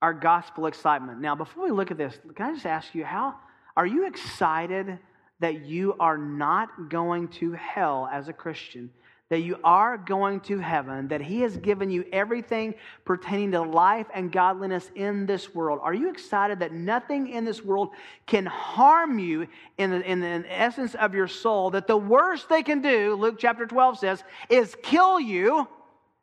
our 0.00 0.14
gospel 0.14 0.66
excitement. 0.66 1.20
Now, 1.20 1.34
before 1.34 1.64
we 1.64 1.70
look 1.70 1.90
at 1.90 1.98
this, 1.98 2.18
can 2.34 2.50
I 2.50 2.54
just 2.54 2.66
ask 2.66 2.94
you, 2.94 3.04
how 3.04 3.34
are 3.76 3.86
you 3.86 4.06
excited 4.06 4.98
that 5.40 5.64
you 5.64 5.94
are 5.98 6.18
not 6.18 6.88
going 6.88 7.28
to 7.28 7.52
hell 7.52 8.08
as 8.12 8.28
a 8.28 8.32
Christian? 8.32 8.90
That 9.28 9.40
you 9.40 9.58
are 9.62 9.98
going 9.98 10.40
to 10.42 10.58
heaven, 10.58 11.08
that 11.08 11.20
He 11.20 11.40
has 11.42 11.56
given 11.58 11.90
you 11.90 12.06
everything 12.12 12.74
pertaining 13.04 13.50
to 13.52 13.60
life 13.60 14.06
and 14.14 14.32
godliness 14.32 14.90
in 14.94 15.26
this 15.26 15.54
world. 15.54 15.80
Are 15.82 15.92
you 15.92 16.08
excited 16.08 16.60
that 16.60 16.72
nothing 16.72 17.28
in 17.28 17.44
this 17.44 17.62
world 17.62 17.90
can 18.26 18.46
harm 18.46 19.18
you 19.18 19.46
in 19.76 19.90
the, 19.90 20.00
in 20.10 20.20
the 20.20 20.44
essence 20.48 20.94
of 20.94 21.14
your 21.14 21.28
soul? 21.28 21.70
That 21.70 21.86
the 21.86 21.96
worst 21.96 22.48
they 22.48 22.62
can 22.62 22.80
do, 22.80 23.16
Luke 23.16 23.36
chapter 23.38 23.66
12 23.66 23.98
says, 23.98 24.24
is 24.48 24.74
kill 24.82 25.20
you, 25.20 25.68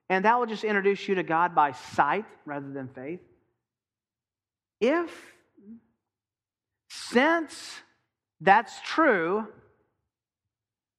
and 0.10 0.26
that 0.26 0.40
will 0.40 0.48
just 0.48 0.64
introduce 0.64 1.08
you 1.08 1.16
to 1.16 1.24
God 1.24 1.54
by 1.54 1.74
sight 1.74 2.26
rather 2.46 2.72
than 2.72 2.88
faith? 2.88 3.20
If, 4.80 5.10
since 6.90 7.82
that's 8.42 8.80
true, 8.82 9.48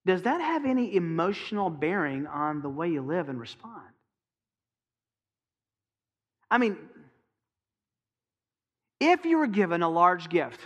does 0.07 0.23
that 0.23 0.41
have 0.41 0.65
any 0.65 0.95
emotional 0.95 1.69
bearing 1.69 2.27
on 2.27 2.62
the 2.62 2.69
way 2.69 2.89
you 2.89 3.03
live 3.03 3.29
and 3.29 3.41
respond? 3.41 3.83
I 6.51 6.59
mean, 6.59 6.77
if 9.01 9.25
you 9.25 9.39
were 9.39 9.49
given 9.49 9.83
a 9.83 9.89
large 9.89 10.29
gift, 10.29 10.61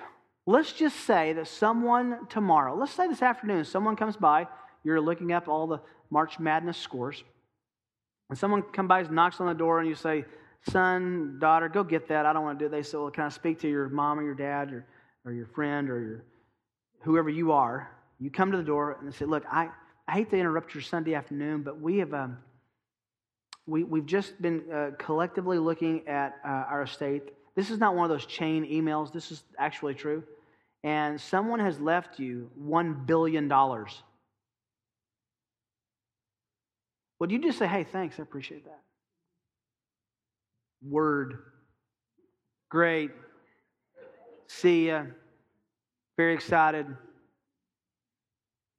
let's 0.46 0.72
just 0.72 0.96
say 1.00 1.32
that 1.32 1.48
someone 1.48 2.26
tomorrow, 2.28 2.76
let's 2.76 2.92
say 2.92 3.08
this 3.08 3.22
afternoon, 3.22 3.64
someone 3.64 3.96
comes 3.96 4.16
by, 4.16 4.46
you're 4.84 5.00
looking 5.00 5.32
up 5.32 5.48
all 5.48 5.66
the 5.66 5.80
March 6.10 6.38
Madness 6.38 6.76
scores, 6.76 7.24
and 8.28 8.38
someone 8.38 8.62
comes 8.62 8.88
by, 8.88 9.02
knocks 9.02 9.40
on 9.40 9.46
the 9.46 9.54
door, 9.54 9.80
and 9.80 9.88
you 9.88 9.94
say, 9.94 10.24
son, 10.68 11.38
daughter, 11.40 11.68
go 11.68 11.82
get 11.82 12.08
that. 12.08 12.26
I 12.26 12.32
don't 12.32 12.44
want 12.44 12.58
to 12.58 12.64
do 12.64 12.66
it. 12.66 12.70
They 12.70 12.82
say, 12.82 12.98
well, 12.98 13.10
can 13.10 13.24
I 13.24 13.28
speak 13.28 13.60
to 13.60 13.68
your 13.68 13.88
mom 13.88 14.18
or 14.18 14.22
your 14.22 14.34
dad 14.34 14.72
or, 14.72 14.86
or 15.24 15.32
your 15.32 15.46
friend 15.46 15.90
or 15.90 16.00
your 16.00 16.24
whoever 17.00 17.30
you 17.30 17.52
are? 17.52 17.90
You 18.18 18.30
come 18.30 18.50
to 18.50 18.58
the 18.58 18.62
door 18.62 18.96
and 19.00 19.10
they 19.10 19.16
say, 19.16 19.24
look, 19.24 19.44
I, 19.50 19.70
I 20.06 20.12
hate 20.12 20.30
to 20.30 20.36
interrupt 20.36 20.74
your 20.74 20.82
Sunday 20.82 21.14
afternoon, 21.14 21.62
but 21.62 21.80
we 21.80 21.98
have 21.98 22.12
um, 22.12 22.38
we, 23.66 23.84
we've 23.84 24.06
just 24.06 24.40
been 24.42 24.64
uh, 24.72 24.90
collectively 24.98 25.58
looking 25.58 26.06
at 26.08 26.36
uh, 26.44 26.48
our 26.48 26.82
estate. 26.82 27.22
This 27.54 27.70
is 27.70 27.78
not 27.78 27.94
one 27.94 28.04
of 28.04 28.10
those 28.10 28.26
chain 28.26 28.64
emails. 28.64 29.12
This 29.12 29.30
is 29.30 29.44
actually 29.58 29.94
true. 29.94 30.24
And 30.82 31.20
someone 31.20 31.60
has 31.60 31.78
left 31.78 32.18
you 32.18 32.50
$1 32.60 33.06
billion. 33.06 33.48
Would 37.18 37.30
you 37.30 37.38
just 37.38 37.58
say, 37.58 37.66
hey, 37.66 37.84
thanks, 37.84 38.18
I 38.18 38.22
appreciate 38.22 38.64
that? 38.64 38.80
Word. 40.82 41.38
Great. 42.70 43.10
See 44.46 44.88
ya. 44.88 45.04
Very 46.16 46.34
excited. 46.34 46.86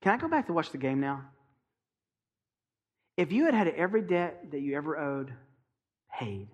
Can 0.01 0.13
I 0.13 0.17
go 0.17 0.27
back 0.27 0.47
to 0.47 0.53
watch 0.53 0.71
the 0.71 0.77
game 0.77 0.99
now? 0.99 1.23
If 3.17 3.31
you 3.31 3.45
had 3.45 3.53
had 3.53 3.67
every 3.67 4.01
debt 4.01 4.51
that 4.51 4.61
you 4.61 4.75
ever 4.75 4.97
owed 4.97 5.31
paid, 6.17 6.47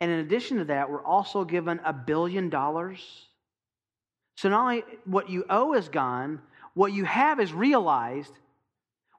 and 0.00 0.10
in 0.10 0.20
addition 0.20 0.58
to 0.58 0.64
that, 0.66 0.90
we're 0.90 1.04
also 1.04 1.44
given 1.44 1.80
a 1.84 1.92
billion 1.92 2.50
dollars. 2.50 3.00
So 4.36 4.48
not 4.48 4.60
only 4.60 4.84
what 5.06 5.30
you 5.30 5.44
owe 5.48 5.72
is 5.72 5.88
gone, 5.88 6.40
what 6.74 6.92
you 6.92 7.04
have 7.04 7.40
is 7.40 7.52
realized. 7.52 8.32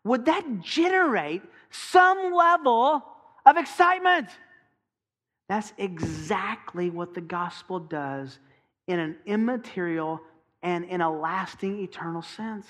Would 0.04 0.26
that 0.26 0.62
generate 0.62 1.42
some 1.72 2.34
level 2.34 3.04
of 3.46 3.58
excitement? 3.58 4.30
That's 5.50 5.72
exactly 5.78 6.90
what 6.90 7.14
the 7.14 7.22
gospel 7.22 7.80
does 7.80 8.38
in 8.88 9.00
an 9.00 9.18
immaterial 9.26 10.22
and 10.62 10.86
in 10.86 11.02
a 11.02 11.10
lasting 11.10 11.80
eternal 11.80 12.22
sense. 12.22 12.66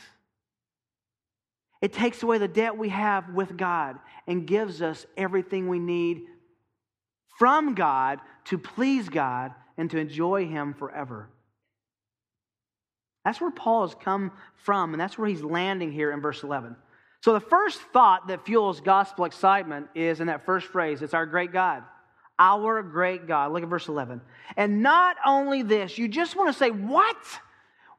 It 1.81 1.93
takes 1.93 2.23
away 2.23 2.37
the 2.37 2.47
debt 2.47 2.77
we 2.77 2.89
have 2.89 3.33
with 3.33 3.57
God 3.57 3.97
and 4.27 4.47
gives 4.47 4.81
us 4.81 5.05
everything 5.15 5.67
we 5.67 5.79
need 5.79 6.23
from 7.37 7.75
God 7.75 8.19
to 8.45 8.57
please 8.57 9.09
God 9.09 9.53
and 9.77 9.89
to 9.91 9.97
enjoy 9.97 10.47
Him 10.47 10.73
forever. 10.73 11.29
That's 13.23 13.41
where 13.41 13.51
Paul 13.51 13.87
has 13.87 13.95
come 13.95 14.31
from, 14.55 14.93
and 14.93 15.01
that's 15.01 15.17
where 15.17 15.27
he's 15.27 15.43
landing 15.43 15.91
here 15.91 16.11
in 16.11 16.21
verse 16.21 16.43
11. 16.43 16.77
So, 17.21 17.33
the 17.33 17.41
first 17.41 17.81
thought 17.91 18.29
that 18.29 18.45
fuels 18.45 18.79
gospel 18.79 19.25
excitement 19.25 19.87
is 19.93 20.21
in 20.21 20.27
that 20.27 20.45
first 20.45 20.67
phrase 20.67 21.01
it's 21.01 21.13
our 21.13 21.25
great 21.25 21.51
God 21.51 21.83
our 22.39 22.81
great 22.83 23.27
God. 23.27 23.51
Look 23.51 23.63
at 23.63 23.69
verse 23.69 23.87
11. 23.87 24.21
And 24.55 24.81
not 24.81 25.17
only 25.25 25.63
this, 25.63 25.97
you 25.97 26.07
just 26.07 26.35
want 26.35 26.51
to 26.51 26.57
say, 26.57 26.71
What? 26.71 27.17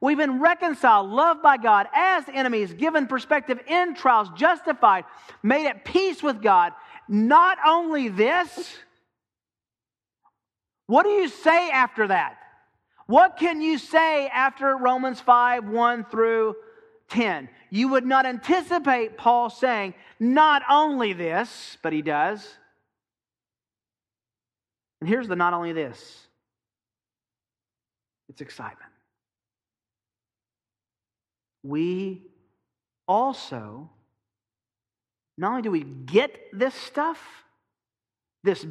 We've 0.01 0.17
been 0.17 0.39
reconciled, 0.39 1.09
loved 1.09 1.41
by 1.41 1.57
God 1.57 1.87
as 1.93 2.23
enemies, 2.33 2.73
given 2.73 3.05
perspective 3.05 3.59
in 3.67 3.95
trials, 3.95 4.29
justified, 4.35 5.03
made 5.43 5.67
at 5.67 5.83
peace 5.83 6.23
with 6.23 6.41
God. 6.41 6.71
Not 7.09 7.57
only 7.67 8.07
this, 8.07 8.77
what 10.87 11.03
do 11.03 11.09
you 11.09 11.27
say 11.27 11.69
after 11.69 12.07
that? 12.07 12.37
What 13.07 13.37
can 13.37 13.61
you 13.61 13.77
say 13.77 14.27
after 14.27 14.77
Romans 14.77 15.19
5 15.19 15.67
1 15.67 16.05
through 16.05 16.55
10? 17.09 17.49
You 17.71 17.89
would 17.89 18.05
not 18.05 18.25
anticipate 18.25 19.17
Paul 19.17 19.49
saying, 19.49 19.95
Not 20.19 20.61
only 20.69 21.13
this, 21.13 21.77
but 21.81 21.91
he 21.91 22.01
does. 22.01 22.47
And 25.01 25.09
here's 25.09 25.27
the 25.27 25.35
not 25.35 25.53
only 25.53 25.73
this 25.73 26.27
it's 28.29 28.41
excitement. 28.41 28.91
We 31.63 32.21
also, 33.07 33.89
not 35.37 35.49
only 35.49 35.61
do 35.61 35.71
we 35.71 35.83
get 35.83 36.37
this 36.53 36.73
stuff, 36.73 37.19
this 38.43 38.65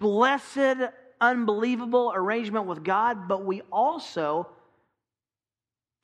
blessed, 0.00 0.90
unbelievable 1.20 2.12
arrangement 2.14 2.66
with 2.66 2.82
God, 2.82 3.28
but 3.28 3.44
we 3.44 3.62
also 3.72 4.48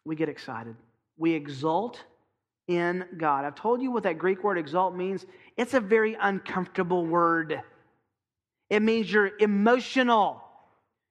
we 0.05 0.17
get 0.17 0.29
excited. 0.29 0.77
We 1.17 1.33
exult 1.33 2.03
in 2.69 3.05
God. 3.17 3.45
I've 3.45 3.55
told 3.55 3.81
you 3.81 3.91
what 3.91 4.03
that 4.03 4.19
Greek 4.19 4.45
word 4.45 4.59
exult 4.59 4.95
means. 4.95 5.25
It's 5.57 5.75
a 5.75 5.81
very 5.81 6.17
uncomfortable 6.21 7.07
word. 7.07 7.61
It 8.75 8.83
means 8.83 9.13
you're 9.13 9.31
emotional. 9.39 10.43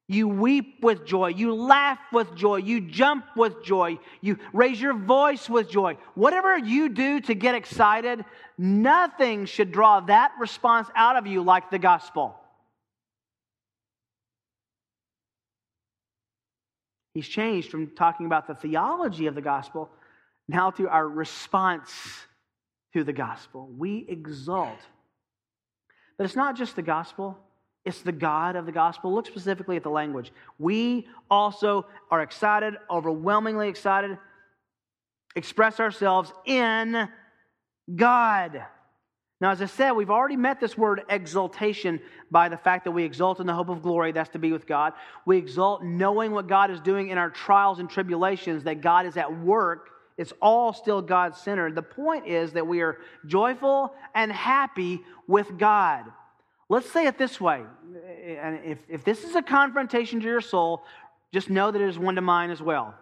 You 0.09 0.27
weep 0.27 0.83
with 0.83 1.05
joy. 1.05 1.27
You 1.27 1.55
laugh 1.55 1.99
with 2.11 2.35
joy. 2.35 2.57
You 2.57 2.81
jump 2.81 3.23
with 3.37 3.63
joy. 3.63 3.99
You 4.19 4.37
raise 4.51 4.81
your 4.81 4.93
voice 4.93 5.49
with 5.49 5.69
joy. 5.69 5.95
Whatever 6.13 6.57
you 6.57 6.89
do 6.89 7.21
to 7.21 7.33
get 7.33 7.55
excited, 7.55 8.25
nothing 8.57 9.45
should 9.45 9.71
draw 9.71 10.01
that 10.01 10.33
response 10.41 10.89
out 10.93 11.15
of 11.15 11.25
you 11.25 11.41
like 11.41 11.71
the 11.71 11.79
gospel. 11.79 12.35
He's 17.13 17.29
changed 17.29 17.71
from 17.71 17.91
talking 17.95 18.25
about 18.25 18.45
the 18.45 18.55
theology 18.55 19.27
of 19.27 19.35
the 19.35 19.41
gospel 19.41 19.89
now 20.49 20.71
to 20.71 20.89
our 20.89 21.07
response 21.07 21.93
to 22.91 23.05
the 23.05 23.13
gospel. 23.13 23.69
We 23.77 24.05
exult 24.09 24.79
but 26.17 26.25
it's 26.25 26.35
not 26.35 26.55
just 26.55 26.75
the 26.75 26.81
gospel, 26.81 27.37
it's 27.85 28.01
the 28.01 28.11
God 28.11 28.55
of 28.55 28.65
the 28.65 28.71
gospel. 28.71 29.13
Look 29.13 29.27
specifically 29.27 29.75
at 29.75 29.83
the 29.83 29.89
language. 29.89 30.31
We 30.57 31.07
also 31.29 31.85
are 32.09 32.21
excited, 32.21 32.75
overwhelmingly 32.89 33.67
excited, 33.67 34.17
express 35.35 35.79
ourselves 35.79 36.31
in 36.45 37.09
God. 37.93 38.63
Now, 39.41 39.51
as 39.51 39.61
I 39.61 39.65
said, 39.65 39.91
we've 39.91 40.09
already 40.09 40.37
met 40.37 40.61
this 40.61 40.77
word 40.77 41.01
exultation 41.09 41.99
by 42.31 42.47
the 42.47 42.55
fact 42.55 42.85
that 42.85 42.91
we 42.91 43.03
exult 43.03 43.41
in 43.41 43.47
the 43.47 43.53
hope 43.53 43.67
of 43.67 43.81
glory, 43.81 44.13
that's 44.13 44.29
to 44.29 44.39
be 44.39 44.53
with 44.53 44.65
God. 44.65 44.93
We 45.25 45.37
exult 45.37 45.83
knowing 45.83 46.31
what 46.31 46.47
God 46.47 46.71
is 46.71 46.79
doing 46.79 47.09
in 47.09 47.17
our 47.17 47.29
trials 47.29 47.79
and 47.79 47.89
tribulations, 47.89 48.63
that 48.63 48.79
God 48.79 49.05
is 49.05 49.17
at 49.17 49.37
work 49.39 49.89
it's 50.17 50.33
all 50.41 50.73
still 50.73 51.01
God 51.01 51.35
centered. 51.35 51.75
The 51.75 51.81
point 51.81 52.27
is 52.27 52.53
that 52.53 52.67
we 52.67 52.81
are 52.81 52.99
joyful 53.25 53.93
and 54.13 54.31
happy 54.31 55.01
with 55.27 55.57
God. 55.57 56.05
Let's 56.73 56.89
say 56.89 57.05
it 57.05 57.19
this 57.19 57.39
way. 57.39 57.61
And 58.39 58.59
if, 58.65 58.79
if 58.89 59.03
this 59.03 59.23
is 59.23 59.35
a 59.35 59.43
confrontation 59.43 60.19
to 60.21 60.25
your 60.25 60.41
soul, 60.41 60.83
just 61.31 61.47
know 61.47 61.69
that 61.69 61.79
it 61.79 61.87
is 61.87 61.99
one 61.99 62.15
to 62.15 62.21
mine 62.21 62.49
as 62.49 62.63
well. 62.63 62.95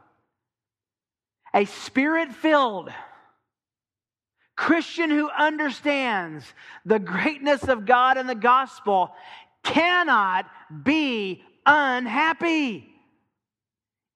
A 1.54 1.64
spirit 1.64 2.34
filled 2.34 2.90
Christian 4.58 5.10
who 5.10 5.30
understands 5.30 6.44
the 6.86 7.00
greatness 7.00 7.64
of 7.64 7.86
God 7.86 8.18
and 8.18 8.28
the 8.28 8.36
gospel 8.36 9.16
cannot 9.64 10.48
be 10.84 11.42
unhappy. 11.66 12.90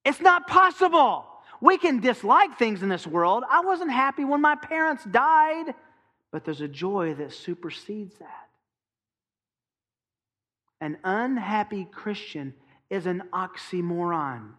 It's 0.03 0.19
not 0.19 0.47
possible. 0.47 1.27
We 1.61 1.77
can 1.77 2.01
dislike 2.01 2.59
things 2.59 2.83
in 2.83 2.89
this 2.89 3.07
world. 3.07 3.45
I 3.49 3.61
wasn't 3.61 3.91
happy 3.91 4.25
when 4.25 4.41
my 4.41 4.55
parents 4.55 5.05
died, 5.05 5.73
But 6.33 6.43
there's 6.43 6.59
a 6.59 6.67
joy 6.67 7.13
that 7.13 7.31
supersedes 7.31 8.15
that. 8.17 8.44
An 10.85 10.99
unhappy 11.03 11.87
Christian 11.91 12.53
is 12.91 13.07
an 13.07 13.23
oxymoron. 13.33 14.51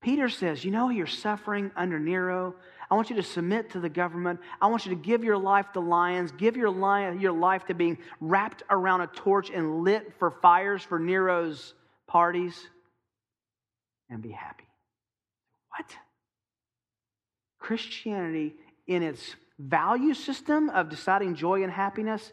Peter 0.00 0.28
says, 0.28 0.64
You 0.64 0.70
know, 0.70 0.90
you're 0.90 1.08
suffering 1.08 1.72
under 1.74 1.98
Nero. 1.98 2.54
I 2.88 2.94
want 2.94 3.10
you 3.10 3.16
to 3.16 3.24
submit 3.24 3.70
to 3.70 3.80
the 3.80 3.88
government. 3.88 4.38
I 4.60 4.68
want 4.68 4.86
you 4.86 4.90
to 4.90 5.02
give 5.02 5.24
your 5.24 5.36
life 5.36 5.72
to 5.72 5.80
lions, 5.80 6.30
give 6.30 6.56
your, 6.56 6.70
lion, 6.70 7.20
your 7.20 7.32
life 7.32 7.66
to 7.66 7.74
being 7.74 7.98
wrapped 8.20 8.62
around 8.70 9.00
a 9.00 9.08
torch 9.08 9.50
and 9.50 9.82
lit 9.82 10.12
for 10.20 10.30
fires 10.30 10.84
for 10.84 11.00
Nero's 11.00 11.74
parties, 12.06 12.68
and 14.08 14.22
be 14.22 14.30
happy. 14.30 14.68
What? 15.76 15.96
Christianity, 17.58 18.54
in 18.86 19.02
its 19.02 19.34
value 19.58 20.14
system 20.14 20.70
of 20.70 20.88
deciding 20.88 21.34
joy 21.34 21.64
and 21.64 21.72
happiness, 21.72 22.32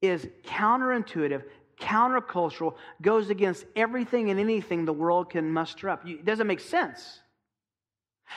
is 0.00 0.26
counterintuitive, 0.44 1.44
countercultural, 1.82 2.76
goes 3.02 3.28
against 3.28 3.66
everything 3.76 4.30
and 4.30 4.38
anything 4.38 4.84
the 4.84 4.92
world 4.92 5.30
can 5.30 5.50
muster 5.50 5.90
up. 5.90 6.06
It 6.06 6.24
doesn't 6.24 6.46
make 6.46 6.60
sense. 6.60 7.20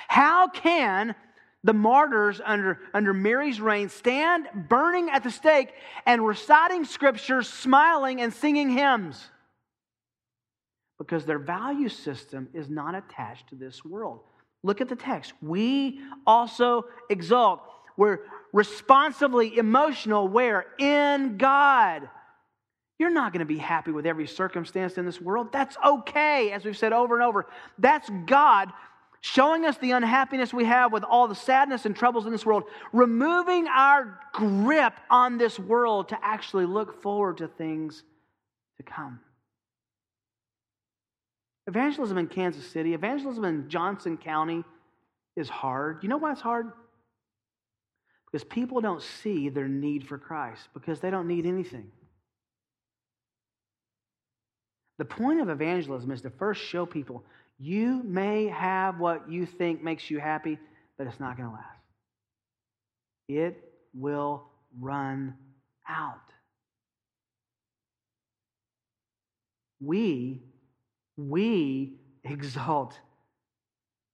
How 0.08 0.50
can 0.50 1.16
the 1.64 1.74
martyrs 1.74 2.42
under, 2.44 2.80
under 2.94 3.14
Mary's 3.14 3.62
reign 3.62 3.90
stand 3.90 4.48
burning 4.68 5.10
at 5.10 5.24
the 5.24 5.32
stake 5.32 5.74
and 6.06 6.26
reciting 6.26 6.86
scriptures, 6.86 7.48
smiling 7.48 8.22
and 8.22 8.34
singing 8.34 8.70
hymns? 8.70 9.30
Because 10.98 11.26
their 11.26 11.40
value 11.40 11.90
system 11.90 12.50
is 12.54 12.70
not 12.70 12.96
attached 12.96 13.50
to 13.50 13.56
this 13.56 13.84
world. 13.86 14.22
Look 14.64 14.82
at 14.82 14.90
the 14.90 14.96
text. 14.96 15.34
We 15.42 16.02
also 16.26 16.86
exult. 17.10 17.62
We're 17.98 18.20
responsively 18.52 19.58
emotional 19.58 20.28
where? 20.28 20.66
In 20.80 21.38
God. 21.38 22.10
You're 22.98 23.10
not 23.10 23.34
going 23.34 23.40
to 23.40 23.46
be 23.46 23.58
happy 23.58 23.92
with 23.92 24.06
every 24.06 24.28
circumstance 24.28 24.98
in 24.98 25.06
this 25.06 25.20
world. 25.20 25.52
That's 25.52 25.76
okay, 25.86 26.52
as 26.52 26.64
we've 26.64 26.78
said 26.78 26.94
over 26.94 27.16
and 27.16 27.24
over. 27.24 27.48
That's 27.78 28.10
God 28.26 28.72
showing 29.20 29.66
us 29.66 29.78
the 29.80 29.92
unhappiness 29.92 30.54
we 30.54 30.66
have 30.66 30.94
with 30.94 31.04
all 31.04 31.28
the 31.28 31.36
sadness 31.36 31.86
and 31.86 31.96
troubles 31.96 32.28
in 32.28 32.32
this 32.32 32.46
world, 32.46 32.64
removing 32.94 33.68
our 33.68 34.20
grip 34.32 34.94
on 35.10 35.38
this 35.38 35.60
world 35.60 36.10
to 36.10 36.18
actually 36.24 36.66
look 36.66 37.02
forward 37.02 37.40
to 37.40 37.48
things 37.48 38.04
to 38.78 38.84
come. 38.84 39.20
Evangelism 41.68 42.20
in 42.20 42.28
Kansas 42.28 42.68
City, 42.68 42.94
evangelism 42.94 43.44
in 43.46 43.68
Johnson 43.68 44.18
County 44.18 44.64
is 45.36 45.50
hard. 45.50 46.04
You 46.04 46.10
know 46.10 46.18
why 46.18 46.32
it's 46.32 46.42
hard? 46.42 46.72
Because 48.32 48.44
people 48.44 48.80
don't 48.80 49.02
see 49.02 49.50
their 49.50 49.68
need 49.68 50.08
for 50.08 50.20
Christ, 50.20 50.70
because 50.74 51.00
they 51.00 51.10
don't 51.10 51.28
need 51.28 51.48
anything. 51.48 51.92
The 54.98 55.06
point 55.06 55.42
of 55.42 55.50
evangelism 55.50 56.12
is 56.12 56.22
to 56.22 56.30
first 56.30 56.62
show 56.62 56.86
people 56.86 57.24
you 57.58 58.02
may 58.04 58.48
have 58.48 59.00
what 59.00 59.30
you 59.30 59.46
think 59.46 59.82
makes 59.82 60.10
you 60.10 60.20
happy, 60.20 60.60
but 60.98 61.08
it's 61.08 61.20
not 61.20 61.38
going 61.38 61.50
to 61.50 61.56
last. 61.56 61.80
It 63.28 63.74
will 63.94 64.44
run 64.80 65.36
out. 65.88 66.20
We, 69.80 70.42
we 71.18 71.94
exult 72.24 73.00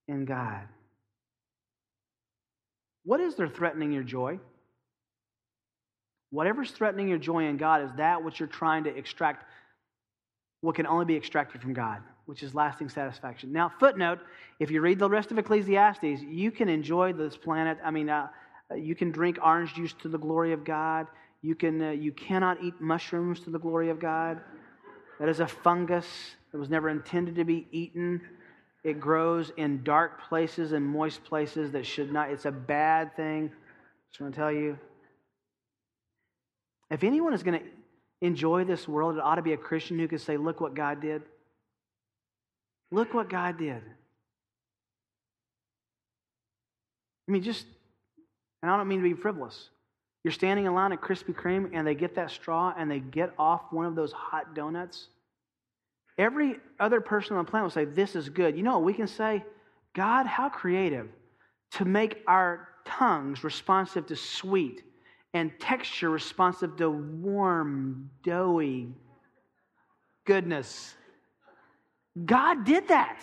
in 0.08 0.26
God. 0.26 0.67
What 3.04 3.20
is 3.20 3.36
there 3.36 3.48
threatening 3.48 3.91
your 3.91 4.04
joy? 4.04 4.39
Whatever's 6.30 6.72
threatening 6.72 7.08
your 7.10 7.17
joy 7.17 7.46
in 7.46 7.58
God 7.58 7.84
is 7.84 7.91
that 7.98 8.24
which 8.24 8.39
you're 8.39 8.48
trying 8.48 8.84
to 8.84 8.96
extract 8.96 9.46
what 10.62 10.76
can 10.76 10.88
only 10.88 11.06
be 11.06 11.15
extracted 11.15 11.62
from 11.62 11.74
God, 11.74 12.02
which 12.26 12.43
is 12.43 12.56
lasting 12.56 12.89
satisfaction. 12.89 13.52
Now, 13.52 13.71
footnote 13.80 14.19
if 14.60 14.69
you 14.69 14.80
read 14.80 15.00
the 15.00 15.10
rest 15.10 15.32
of 15.32 15.39
Ecclesiastes, 15.39 16.21
you 16.21 16.52
can 16.52 16.69
enjoy 16.69 17.13
this 17.13 17.36
planet. 17.36 17.80
I 17.84 17.89
mean, 17.89 18.10
uh, 18.10 18.28
you 18.76 18.93
can 18.93 19.12
drink 19.12 19.39
orange 19.43 19.74
juice 19.74 19.93
to 20.04 20.08
the 20.08 20.19
glory 20.19 20.54
of 20.54 20.63
God. 20.63 21.08
You, 21.41 21.56
can, 21.56 21.82
uh, 21.82 21.89
you 21.89 22.12
cannot 22.12 22.63
eat 22.63 22.80
mushrooms 22.80 23.39
to 23.41 23.50
the 23.50 23.58
glory 23.58 23.89
of 23.89 24.00
God. 24.00 24.39
That 25.19 25.30
is 25.30 25.39
a 25.39 25.47
fungus 25.47 26.06
that 26.52 26.60
was 26.60 26.69
never 26.69 26.89
intended 26.89 27.36
to 27.36 27.43
be 27.43 27.67
eaten. 27.71 28.21
It 28.84 29.00
grows 29.00 29.52
in 29.58 29.84
dark 29.84 30.21
places 30.28 30.74
and 30.74 30.86
moist 30.86 31.24
places 31.24 31.71
that 31.71 31.86
should 31.86 32.12
not. 32.12 32.30
It's 32.30 32.45
a 32.45 32.52
bad 32.52 33.15
thing. 33.15 33.52
Just 34.12 34.21
want 34.21 34.36
to 34.36 34.39
tell 34.39 34.52
you. 34.52 34.78
If 36.91 37.04
anyone 37.04 37.34
is 37.34 37.41
going 37.41 37.60
to 37.60 37.65
enjoy 38.21 38.63
this 38.63 38.88
world, 38.88 39.17
it 39.17 39.21
ought 39.21 39.36
to 39.36 39.41
be 39.41 39.53
a 39.53 39.57
Christian 39.57 39.99
who 39.99 40.07
can 40.07 40.19
say, 40.19 40.38
Look 40.38 40.62
what 40.62 40.73
God 40.75 41.01
did. 41.01 41.23
Look 42.91 43.13
what 43.13 43.29
God 43.29 43.57
did. 43.57 43.81
I 47.27 47.31
mean, 47.31 47.43
just, 47.43 47.65
and 48.62 48.71
I 48.71 48.77
don't 48.77 48.88
mean 48.88 49.01
to 49.01 49.10
be 49.15 49.19
frivolous. 49.19 49.69
You're 50.23 50.34
standing 50.34 50.65
in 50.65 50.73
line 50.73 50.91
at 50.91 51.01
Krispy 51.01 51.34
Kreme 51.34 51.71
and 51.73 51.88
they 51.88 51.95
get 51.95 52.15
that 52.15 52.29
straw 52.29 52.73
and 52.77 52.91
they 52.91 52.99
get 52.99 53.34
off 53.39 53.62
one 53.71 53.86
of 53.86 53.95
those 53.95 54.12
hot 54.12 54.53
donuts. 54.53 55.07
Every 56.17 56.57
other 56.79 57.01
person 57.01 57.38
on 57.38 57.45
the 57.45 57.49
planet 57.49 57.65
will 57.65 57.71
say, 57.71 57.86
This 57.86 58.15
is 58.15 58.29
good. 58.29 58.55
You 58.55 58.63
know 58.63 58.79
we 58.79 58.93
can 58.93 59.07
say? 59.07 59.43
God, 59.93 60.25
how 60.25 60.49
creative 60.49 61.10
to 61.71 61.86
make 61.86 62.23
our 62.27 62.67
tongues 62.86 63.43
responsive 63.43 64.07
to 64.07 64.15
sweet 64.15 64.84
and 65.34 65.52
texture 65.60 66.10
responsive 66.10 66.78
to 66.78 66.89
warm, 66.89 68.10
doughy 68.24 68.89
goodness. 70.26 70.96
God 72.26 72.65
did 72.65 72.88
that. 72.89 73.20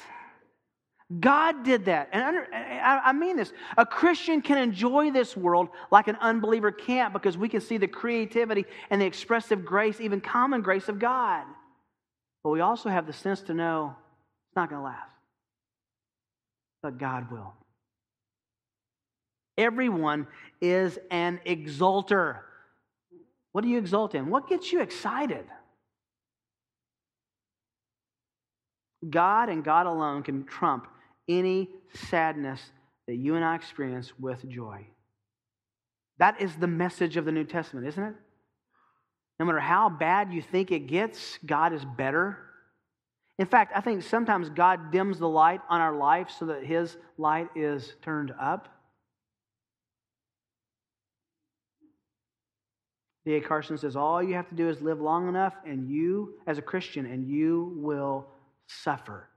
God 1.20 1.64
did 1.64 1.86
that. 1.86 2.10
And 2.12 2.46
I 2.52 3.12
mean 3.14 3.36
this. 3.36 3.52
A 3.78 3.86
Christian 3.86 4.42
can 4.42 4.58
enjoy 4.58 5.10
this 5.10 5.34
world 5.36 5.68
like 5.90 6.06
an 6.08 6.16
unbeliever 6.20 6.70
can't 6.70 7.14
because 7.14 7.38
we 7.38 7.48
can 7.48 7.62
see 7.62 7.78
the 7.78 7.88
creativity 7.88 8.66
and 8.90 9.00
the 9.00 9.06
expressive 9.06 9.64
grace, 9.64 10.00
even 10.00 10.20
common 10.20 10.60
grace 10.60 10.88
of 10.88 10.98
God. 10.98 11.44
But 12.44 12.50
we 12.50 12.60
also 12.60 12.90
have 12.90 13.06
the 13.06 13.12
sense 13.12 13.40
to 13.42 13.54
know 13.54 13.96
it's 14.48 14.56
not 14.56 14.68
going 14.68 14.80
to 14.80 14.84
last. 14.84 15.10
But 16.82 16.98
God 16.98 17.30
will. 17.30 17.54
Everyone 19.58 20.28
is 20.60 20.98
an 21.10 21.40
exulter. 21.44 22.38
What 23.52 23.62
do 23.62 23.68
you 23.68 23.78
exult 23.78 24.14
in? 24.14 24.30
What 24.30 24.48
gets 24.48 24.72
you 24.72 24.80
excited? 24.80 25.44
God 29.08 29.48
and 29.48 29.64
God 29.64 29.86
alone 29.86 30.22
can 30.22 30.44
trump 30.44 30.86
any 31.28 31.68
sadness 32.08 32.60
that 33.06 33.16
you 33.16 33.34
and 33.34 33.44
I 33.44 33.54
experience 33.54 34.12
with 34.18 34.48
joy. 34.48 34.86
That 36.18 36.40
is 36.40 36.54
the 36.56 36.66
message 36.66 37.16
of 37.16 37.24
the 37.24 37.32
New 37.32 37.44
Testament, 37.44 37.86
isn't 37.86 38.02
it? 38.02 38.14
No 39.38 39.46
matter 39.46 39.60
how 39.60 39.88
bad 39.88 40.32
you 40.32 40.42
think 40.42 40.72
it 40.72 40.86
gets, 40.86 41.38
God 41.46 41.72
is 41.72 41.84
better. 41.84 42.38
In 43.38 43.46
fact, 43.46 43.72
I 43.74 43.80
think 43.80 44.02
sometimes 44.02 44.50
God 44.50 44.90
dims 44.90 45.18
the 45.18 45.28
light 45.28 45.60
on 45.68 45.80
our 45.80 45.96
life 45.96 46.28
so 46.36 46.46
that 46.46 46.64
His 46.64 46.96
light 47.16 47.48
is 47.54 47.94
turned 48.02 48.32
up. 48.40 48.68
D.A. 53.28 53.42
Carson 53.42 53.76
says, 53.76 53.94
All 53.94 54.22
you 54.22 54.34
have 54.34 54.48
to 54.48 54.54
do 54.54 54.70
is 54.70 54.80
live 54.80 55.02
long 55.02 55.28
enough, 55.28 55.52
and 55.66 55.86
you, 55.86 56.36
as 56.46 56.56
a 56.56 56.62
Christian, 56.62 57.04
and 57.04 57.28
you 57.28 57.74
will 57.76 58.26
suffer. 58.66 59.28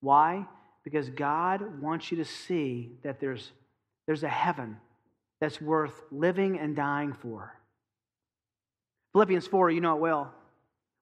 Why? 0.00 0.46
Because 0.84 1.10
God 1.10 1.82
wants 1.82 2.12
you 2.12 2.18
to 2.18 2.24
see 2.24 2.92
that 3.02 3.18
there's, 3.18 3.50
there's 4.06 4.22
a 4.22 4.28
heaven 4.28 4.76
that's 5.40 5.60
worth 5.60 6.00
living 6.12 6.60
and 6.60 6.76
dying 6.76 7.12
for. 7.12 7.58
Philippians 9.14 9.48
4, 9.48 9.72
you 9.72 9.80
know 9.80 9.96
it 9.96 10.00
well. 10.00 10.32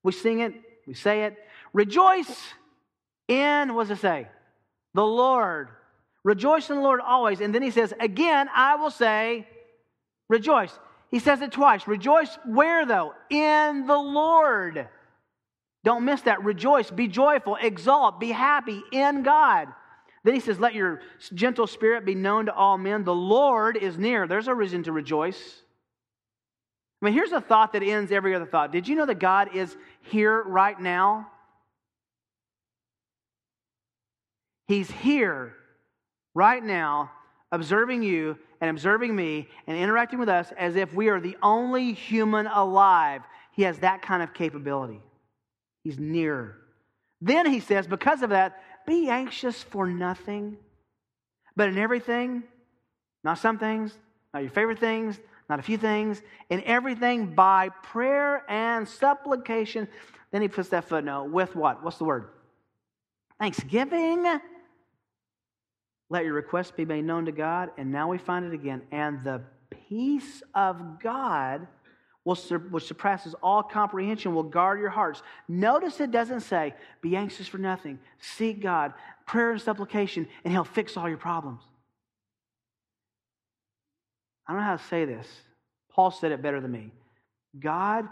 We 0.03 0.13
sing 0.13 0.41
it, 0.41 0.55
we 0.87 0.95
say 0.95 1.25
it. 1.25 1.37
Rejoice 1.75 2.35
in, 3.29 3.75
what 3.75 3.89
does 3.89 3.99
it 3.99 4.01
say? 4.01 4.27
The 4.95 5.05
Lord. 5.05 5.69
Rejoice 6.25 6.71
in 6.71 6.77
the 6.77 6.83
Lord 6.83 7.01
always. 7.01 7.43
And 7.43 7.55
then 7.55 7.63
he 7.63 7.71
says, 7.71 7.93
Again, 8.01 8.49
I 8.57 8.77
will 8.77 8.91
say, 8.91 9.47
rejoice. 10.31 10.73
He 11.11 11.19
says 11.19 11.41
it 11.41 11.53
twice. 11.53 11.87
Rejoice 11.87 12.39
where, 12.45 12.85
though? 12.85 13.15
In 13.31 13.87
the 13.87 13.97
Lord. 13.97 14.89
Don't 15.85 16.05
miss 16.05 16.23
that. 16.23 16.43
Rejoice, 16.43 16.91
be 16.91 17.07
joyful, 17.07 17.57
exult, 17.61 18.19
be 18.19 18.33
happy 18.33 18.83
in 18.91 19.23
God. 19.23 19.69
Then 20.25 20.35
he 20.35 20.41
says, 20.41 20.59
Let 20.59 20.75
your 20.75 21.01
gentle 21.33 21.69
spirit 21.69 22.05
be 22.05 22.17
known 22.17 22.47
to 22.47 22.53
all 22.53 22.77
men. 22.77 23.05
The 23.05 23.15
Lord 23.15 23.77
is 23.77 23.97
near. 23.97 24.27
There's 24.27 24.49
a 24.49 24.55
reason 24.55 24.83
to 24.83 24.93
rejoice. 24.93 25.63
I 27.01 27.05
mean, 27.05 27.15
here's 27.15 27.31
a 27.31 27.41
thought 27.41 27.75
that 27.75 27.85
ends 27.85 28.11
every 28.11 28.35
other 28.35 28.47
thought. 28.47 28.73
Did 28.73 28.89
you 28.89 28.97
know 28.97 29.07
that 29.07 29.21
God 29.21 29.55
is 29.55 29.77
here 30.01 30.43
right 30.43 30.79
now? 30.81 31.29
He's 34.67 34.91
here 34.91 35.55
right 36.35 36.65
now, 36.65 37.13
observing 37.53 38.03
you 38.03 38.37
and 38.61 38.71
observing 38.71 39.15
me 39.15 39.49
and 39.67 39.77
interacting 39.77 40.19
with 40.19 40.29
us 40.29 40.53
as 40.57 40.77
if 40.77 40.93
we 40.95 41.09
are 41.09 41.21
the 41.21 41.37
only 41.43 41.93
human 41.93 42.47
alive. 42.47 43.23
He 43.53 43.63
has 43.63 43.79
that 43.79 44.03
kind 44.03 44.23
of 44.23 44.35
capability. 44.35 45.01
He's 45.83 45.99
near. 45.99 46.57
Then 47.21 47.47
he 47.47 47.61
says, 47.61 47.87
because 47.87 48.23
of 48.23 48.31
that, 48.31 48.63
be 48.87 49.09
anxious 49.09 49.63
for 49.63 49.87
nothing, 49.87 50.57
but 51.57 51.69
in 51.69 51.79
everything, 51.79 52.45
not 53.25 53.39
some 53.39 53.59
things, 53.59 53.97
not 54.33 54.43
your 54.43 54.51
favorite 54.51 54.79
things, 54.79 55.19
not 55.49 55.59
a 55.59 55.63
few 55.63 55.79
things, 55.79 56.23
in 56.51 56.63
everything 56.65 57.35
by 57.35 57.71
prayer 57.83 58.45
and 58.49 58.87
supplication. 58.89 59.89
Then 60.31 60.43
he 60.43 60.49
puts 60.49 60.69
that 60.71 60.85
footnote 60.85 61.31
with 61.31 61.57
what? 61.57 61.83
What's 61.83 61.99
the 61.99 62.05
word? 62.05 62.29
Thanksgiving. 63.39 64.41
Let 66.09 66.25
your 66.25 66.35
requests 66.35 66.71
be 66.71 66.85
made 66.85 67.05
known 67.05 67.25
to 67.27 67.33
God. 67.33 67.71
And 67.79 67.91
now 67.91 68.09
we 68.09 68.19
find 68.19 68.45
it 68.45 68.53
again. 68.55 68.83
And 68.93 69.25
the 69.25 69.43
peace 69.89 70.43
of 70.55 71.01
God, 71.01 71.67
which 72.23 72.85
surpasses 72.85 73.35
all 73.43 73.63
comprehension, 73.63 74.35
will 74.35 74.43
guard 74.43 74.79
your 74.81 74.91
hearts. 74.91 75.23
Notice 75.49 76.01
it 76.01 76.11
doesn't 76.11 76.41
say, 76.41 76.75
be 77.01 77.17
anxious 77.17 77.49
for 77.49 77.59
nothing, 77.59 77.99
seek 78.19 78.61
God, 78.63 78.95
prayer 79.27 79.53
and 79.53 79.61
supplication, 79.61 80.29
and 80.45 80.53
He'll 80.53 80.65
fix 80.65 80.97
all 80.97 81.09
your 81.09 81.19
problems. 81.19 81.63
I 84.47 84.53
don't 84.53 84.61
know 84.61 84.67
how 84.67 84.77
to 84.77 84.85
say 84.85 85.05
this. 85.05 85.27
Paul 85.91 86.13
said 86.13 86.31
it 86.31 86.43
better 86.43 86.61
than 86.61 86.71
me. 86.71 86.93
God, 87.59 88.07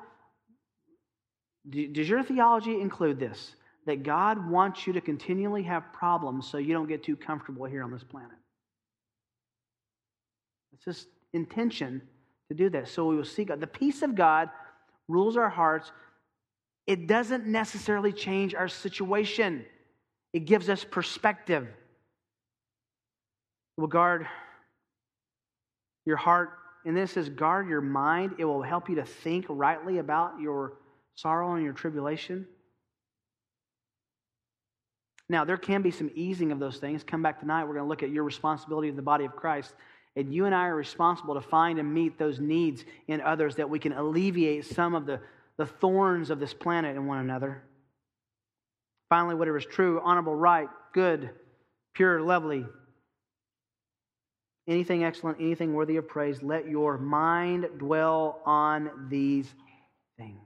does 1.68 2.08
your 2.08 2.22
theology 2.22 2.80
include 2.80 3.20
this? 3.20 3.54
That 3.86 4.02
God 4.02 4.50
wants 4.50 4.86
you 4.86 4.94
to 4.94 5.00
continually 5.00 5.62
have 5.64 5.92
problems 5.92 6.48
so 6.48 6.58
you 6.58 6.72
don't 6.72 6.88
get 6.88 7.02
too 7.02 7.16
comfortable 7.16 7.66
here 7.66 7.82
on 7.82 7.90
this 7.90 8.04
planet. 8.04 8.36
It's 10.72 10.84
his 10.84 11.06
intention 11.32 12.02
to 12.48 12.54
do 12.54 12.70
that. 12.70 12.88
So 12.88 13.06
we 13.06 13.16
will 13.16 13.24
see 13.24 13.44
God. 13.44 13.60
The 13.60 13.66
peace 13.66 14.02
of 14.02 14.14
God 14.14 14.48
rules 15.08 15.36
our 15.36 15.48
hearts. 15.48 15.92
It 16.86 17.06
doesn't 17.06 17.46
necessarily 17.46 18.12
change 18.12 18.54
our 18.54 18.68
situation, 18.68 19.64
it 20.32 20.40
gives 20.40 20.68
us 20.68 20.84
perspective. 20.84 21.66
It 23.76 23.80
will 23.80 23.88
guard 23.88 24.26
your 26.06 26.16
heart. 26.16 26.50
And 26.86 26.96
this 26.96 27.16
is 27.16 27.28
guard 27.28 27.68
your 27.68 27.80
mind. 27.80 28.34
It 28.38 28.44
will 28.44 28.62
help 28.62 28.88
you 28.88 28.96
to 28.96 29.04
think 29.04 29.46
rightly 29.48 29.98
about 29.98 30.38
your 30.40 30.74
sorrow 31.14 31.54
and 31.54 31.64
your 31.64 31.72
tribulation. 31.72 32.46
Now, 35.28 35.44
there 35.44 35.56
can 35.56 35.82
be 35.82 35.90
some 35.90 36.10
easing 36.14 36.52
of 36.52 36.58
those 36.58 36.76
things. 36.78 37.02
Come 37.02 37.22
back 37.22 37.40
tonight. 37.40 37.64
We're 37.64 37.74
going 37.74 37.84
to 37.84 37.88
look 37.88 38.02
at 38.02 38.10
your 38.10 38.24
responsibility 38.24 38.88
in 38.88 38.96
the 38.96 39.02
body 39.02 39.24
of 39.24 39.34
Christ. 39.34 39.74
And 40.16 40.32
you 40.32 40.44
and 40.44 40.54
I 40.54 40.66
are 40.66 40.76
responsible 40.76 41.34
to 41.34 41.40
find 41.40 41.78
and 41.78 41.92
meet 41.92 42.18
those 42.18 42.38
needs 42.38 42.84
in 43.08 43.20
others 43.20 43.56
that 43.56 43.68
we 43.68 43.78
can 43.78 43.92
alleviate 43.92 44.66
some 44.66 44.94
of 44.94 45.06
the, 45.06 45.20
the 45.56 45.66
thorns 45.66 46.30
of 46.30 46.40
this 46.40 46.54
planet 46.54 46.96
in 46.96 47.06
one 47.06 47.18
another. 47.18 47.62
Finally, 49.08 49.34
whatever 49.34 49.56
is 49.56 49.66
true, 49.66 50.00
honorable, 50.04 50.34
right, 50.34 50.68
good, 50.92 51.30
pure, 51.94 52.20
lovely, 52.20 52.66
anything 54.68 55.04
excellent, 55.04 55.38
anything 55.40 55.74
worthy 55.74 55.96
of 55.96 56.08
praise, 56.08 56.42
let 56.42 56.68
your 56.68 56.98
mind 56.98 57.66
dwell 57.78 58.40
on 58.44 59.08
these 59.08 59.52
things. 60.16 60.40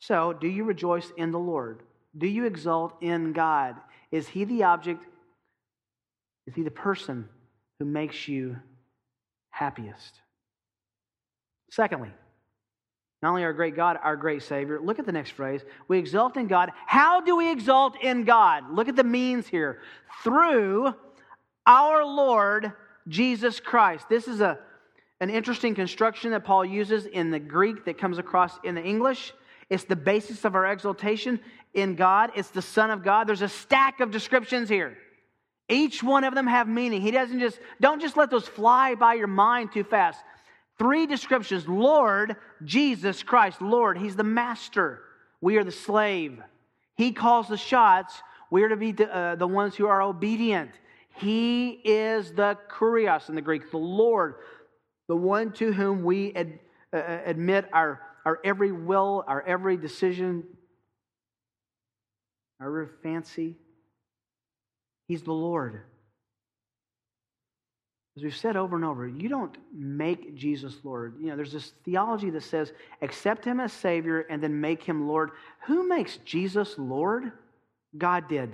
So, 0.00 0.32
do 0.32 0.48
you 0.48 0.64
rejoice 0.64 1.10
in 1.16 1.30
the 1.30 1.38
Lord? 1.38 1.82
Do 2.16 2.26
you 2.26 2.46
exult 2.46 2.94
in 3.00 3.32
God? 3.32 3.76
Is 4.10 4.28
He 4.28 4.44
the 4.44 4.64
object? 4.64 5.04
Is 6.46 6.54
He 6.54 6.62
the 6.62 6.70
person 6.70 7.28
who 7.78 7.84
makes 7.84 8.28
you 8.28 8.56
happiest? 9.50 10.20
Secondly, 11.70 12.10
not 13.22 13.30
only 13.30 13.44
our 13.44 13.52
great 13.52 13.74
God, 13.74 13.98
our 14.02 14.16
great 14.16 14.42
Savior. 14.42 14.80
Look 14.80 14.98
at 14.98 15.06
the 15.06 15.12
next 15.12 15.30
phrase. 15.30 15.62
We 15.88 15.98
exult 15.98 16.36
in 16.36 16.46
God. 16.46 16.70
How 16.86 17.20
do 17.20 17.36
we 17.36 17.50
exult 17.50 18.00
in 18.00 18.24
God? 18.24 18.70
Look 18.72 18.88
at 18.88 18.96
the 18.96 19.04
means 19.04 19.48
here. 19.48 19.80
Through 20.22 20.94
our 21.66 22.04
Lord 22.04 22.72
Jesus 23.08 23.58
Christ. 23.58 24.08
This 24.08 24.28
is 24.28 24.40
a, 24.40 24.58
an 25.20 25.30
interesting 25.30 25.74
construction 25.74 26.30
that 26.30 26.44
Paul 26.44 26.64
uses 26.64 27.06
in 27.06 27.30
the 27.30 27.40
Greek 27.40 27.84
that 27.86 27.98
comes 27.98 28.18
across 28.18 28.58
in 28.62 28.74
the 28.74 28.82
English. 28.82 29.32
It's 29.68 29.84
the 29.84 29.96
basis 29.96 30.44
of 30.44 30.54
our 30.54 30.66
exultation 30.66 31.40
in 31.74 31.94
God. 31.94 32.30
It's 32.34 32.50
the 32.50 32.62
Son 32.62 32.90
of 32.90 33.02
God. 33.02 33.28
There's 33.28 33.42
a 33.42 33.48
stack 33.48 34.00
of 34.00 34.10
descriptions 34.10 34.68
here. 34.68 34.96
Each 35.68 36.02
one 36.02 36.24
of 36.24 36.34
them 36.34 36.46
have 36.46 36.66
meaning. 36.66 37.02
He 37.02 37.10
doesn't 37.10 37.40
just, 37.40 37.58
don't 37.80 38.00
just 38.00 38.16
let 38.16 38.30
those 38.30 38.48
fly 38.48 38.94
by 38.94 39.14
your 39.14 39.26
mind 39.26 39.72
too 39.72 39.84
fast. 39.84 40.20
Three 40.78 41.06
descriptions 41.06 41.68
Lord, 41.68 42.36
Jesus 42.64 43.22
Christ. 43.22 43.60
Lord, 43.60 43.98
He's 43.98 44.16
the 44.16 44.24
master. 44.24 45.02
We 45.40 45.56
are 45.56 45.64
the 45.64 45.72
slave. 45.72 46.40
He 46.96 47.12
calls 47.12 47.48
the 47.48 47.56
shots. 47.56 48.22
We 48.50 48.62
are 48.62 48.68
to 48.70 48.76
be 48.76 48.92
the, 48.92 49.14
uh, 49.14 49.34
the 49.36 49.46
ones 49.46 49.76
who 49.76 49.86
are 49.86 50.00
obedient. 50.02 50.70
He 51.16 51.80
is 51.84 52.32
the 52.32 52.56
kurios 52.70 53.28
in 53.28 53.34
the 53.34 53.42
Greek, 53.42 53.70
the 53.70 53.76
Lord, 53.76 54.36
the 55.08 55.16
one 55.16 55.52
to 55.54 55.72
whom 55.72 56.02
we 56.02 56.32
ad, 56.34 56.58
uh, 56.92 57.18
admit 57.24 57.68
our, 57.72 58.00
our 58.24 58.40
every 58.44 58.72
will, 58.72 59.24
our 59.26 59.42
every 59.42 59.76
decision, 59.76 60.44
our 62.60 62.90
fancy. 63.02 63.56
He's 65.06 65.22
the 65.22 65.32
Lord. 65.32 65.80
As 68.16 68.24
we've 68.24 68.36
said 68.36 68.56
over 68.56 68.74
and 68.74 68.84
over, 68.84 69.06
you 69.06 69.28
don't 69.28 69.56
make 69.72 70.34
Jesus 70.34 70.74
Lord. 70.82 71.14
You 71.20 71.28
know, 71.28 71.36
there's 71.36 71.52
this 71.52 71.72
theology 71.84 72.30
that 72.30 72.42
says 72.42 72.72
accept 73.00 73.44
him 73.44 73.60
as 73.60 73.72
Savior 73.72 74.26
and 74.28 74.42
then 74.42 74.60
make 74.60 74.82
him 74.82 75.06
Lord. 75.06 75.30
Who 75.66 75.86
makes 75.86 76.16
Jesus 76.24 76.74
Lord? 76.78 77.30
God 77.96 78.28
did. 78.28 78.52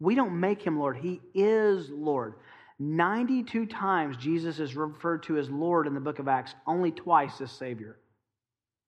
We 0.00 0.14
don't 0.14 0.40
make 0.40 0.62
him 0.62 0.78
Lord, 0.78 0.96
he 0.96 1.20
is 1.34 1.90
Lord. 1.90 2.34
92 2.78 3.66
times 3.66 4.16
Jesus 4.16 4.58
is 4.58 4.74
referred 4.74 5.22
to 5.24 5.36
as 5.38 5.48
Lord 5.50 5.86
in 5.86 5.94
the 5.94 6.00
book 6.00 6.18
of 6.18 6.26
Acts, 6.26 6.54
only 6.66 6.90
twice 6.90 7.40
as 7.40 7.52
Savior. 7.52 7.98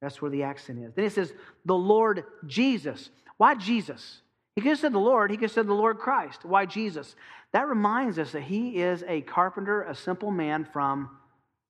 That's 0.00 0.20
where 0.20 0.30
the 0.30 0.42
accent 0.42 0.80
is. 0.80 0.92
Then 0.94 1.04
it 1.04 1.12
says, 1.12 1.32
the 1.64 1.76
Lord 1.76 2.24
Jesus. 2.46 3.10
Why 3.36 3.54
Jesus? 3.54 4.22
He 4.54 4.62
could 4.62 4.70
have 4.70 4.78
said 4.78 4.92
the 4.92 4.98
Lord, 4.98 5.30
he 5.30 5.36
could 5.36 5.44
have 5.44 5.52
said 5.52 5.66
the 5.66 5.74
Lord 5.74 5.98
Christ. 5.98 6.44
Why 6.44 6.64
Jesus? 6.64 7.16
That 7.52 7.66
reminds 7.66 8.18
us 8.18 8.32
that 8.32 8.42
he 8.42 8.80
is 8.80 9.02
a 9.08 9.20
carpenter, 9.22 9.82
a 9.82 9.94
simple 9.94 10.30
man 10.30 10.64
from 10.72 11.10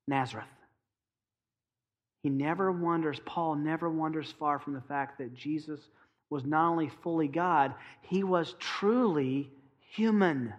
Nazareth. 0.06 0.46
He 2.22 2.30
never 2.30 2.72
wonders, 2.72 3.20
Paul 3.24 3.56
never 3.56 3.88
wanders 3.88 4.34
far 4.38 4.58
from 4.58 4.74
the 4.74 4.80
fact 4.82 5.18
that 5.18 5.34
Jesus 5.34 5.80
was 6.30 6.44
not 6.44 6.70
only 6.70 6.90
fully 7.02 7.28
God, 7.28 7.74
he 8.02 8.24
was 8.24 8.54
truly 8.58 9.50
human. 9.90 10.52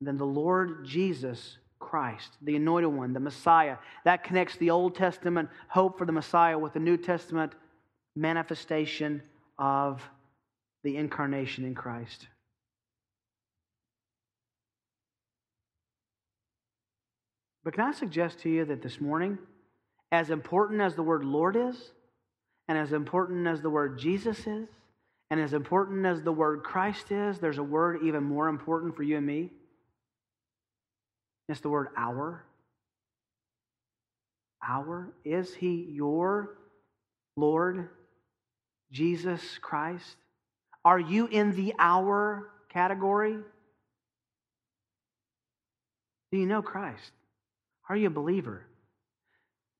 Then 0.00 0.18
the 0.18 0.24
Lord 0.24 0.84
Jesus 0.84 1.58
Christ, 1.78 2.32
the 2.42 2.56
anointed 2.56 2.92
one, 2.92 3.12
the 3.12 3.20
Messiah, 3.20 3.76
that 4.04 4.24
connects 4.24 4.56
the 4.56 4.70
Old 4.70 4.94
Testament 4.94 5.48
hope 5.68 5.98
for 5.98 6.04
the 6.04 6.12
Messiah 6.12 6.58
with 6.58 6.72
the 6.72 6.80
New 6.80 6.96
Testament 6.96 7.52
manifestation 8.16 9.22
of 9.58 10.02
the 10.84 10.96
incarnation 10.96 11.64
in 11.64 11.74
Christ. 11.74 12.26
But 17.64 17.74
can 17.74 17.84
I 17.84 17.92
suggest 17.92 18.40
to 18.40 18.48
you 18.48 18.64
that 18.66 18.82
this 18.82 19.00
morning, 19.00 19.38
as 20.12 20.30
important 20.30 20.80
as 20.80 20.94
the 20.94 21.02
word 21.02 21.24
Lord 21.24 21.56
is, 21.56 21.90
and 22.68 22.78
as 22.78 22.92
important 22.92 23.46
as 23.48 23.60
the 23.60 23.70
word 23.70 23.98
Jesus 23.98 24.46
is, 24.46 24.68
and 25.30 25.40
as 25.40 25.52
important 25.52 26.06
as 26.06 26.22
the 26.22 26.32
word 26.32 26.62
Christ 26.62 27.10
is, 27.10 27.40
there's 27.40 27.58
a 27.58 27.64
word 27.64 28.02
even 28.04 28.22
more 28.22 28.48
important 28.48 28.94
for 28.94 29.02
you 29.02 29.16
and 29.16 29.26
me. 29.26 29.50
It's 31.48 31.60
the 31.60 31.68
word 31.68 31.88
our. 31.96 32.44
Our. 34.66 35.12
Is 35.24 35.54
he 35.54 35.88
your 35.90 36.56
Lord, 37.36 37.88
Jesus 38.90 39.58
Christ? 39.60 40.16
Are 40.84 40.98
you 40.98 41.26
in 41.26 41.54
the 41.56 41.74
our 41.78 42.48
category? 42.68 43.36
Do 46.32 46.38
you 46.38 46.46
know 46.46 46.62
Christ? 46.62 47.12
Are 47.88 47.96
you 47.96 48.08
a 48.08 48.10
believer? 48.10 48.66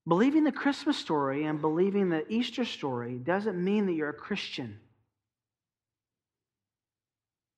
Believing 0.07 0.43
the 0.43 0.51
Christmas 0.51 0.97
story 0.97 1.43
and 1.45 1.59
believing 1.59 2.09
the 2.09 2.27
Easter 2.31 2.63
story 2.63 3.15
doesn't 3.15 3.61
mean 3.61 3.85
that 3.87 3.93
you're 3.93 4.09
a 4.09 4.13
Christian. 4.13 4.79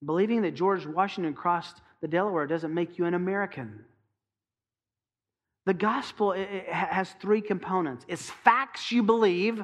Believing 0.03 0.41
that 0.43 0.55
George 0.55 0.85
Washington 0.85 1.33
crossed 1.33 1.81
the 2.01 2.07
Delaware 2.07 2.47
doesn't 2.47 2.73
make 2.73 2.97
you 2.97 3.05
an 3.05 3.13
American. 3.13 3.85
The 5.65 5.73
gospel 5.73 6.31
has 6.71 7.11
three 7.21 7.41
components 7.41 8.05
it's 8.07 8.29
facts 8.29 8.91
you 8.91 9.03
believe, 9.03 9.63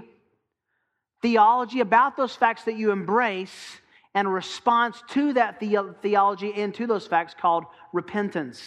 theology 1.25 1.79
about 1.79 2.15
those 2.15 2.35
facts 2.35 2.65
that 2.65 2.77
you 2.77 2.91
embrace, 2.91 3.81
and 4.13 4.27
a 4.27 4.29
response 4.29 5.01
to 5.09 5.33
that 5.33 5.59
the- 5.59 5.95
theology 6.03 6.53
and 6.53 6.71
to 6.75 6.85
those 6.85 7.07
facts 7.07 7.33
called 7.33 7.65
repentance. 7.91 8.61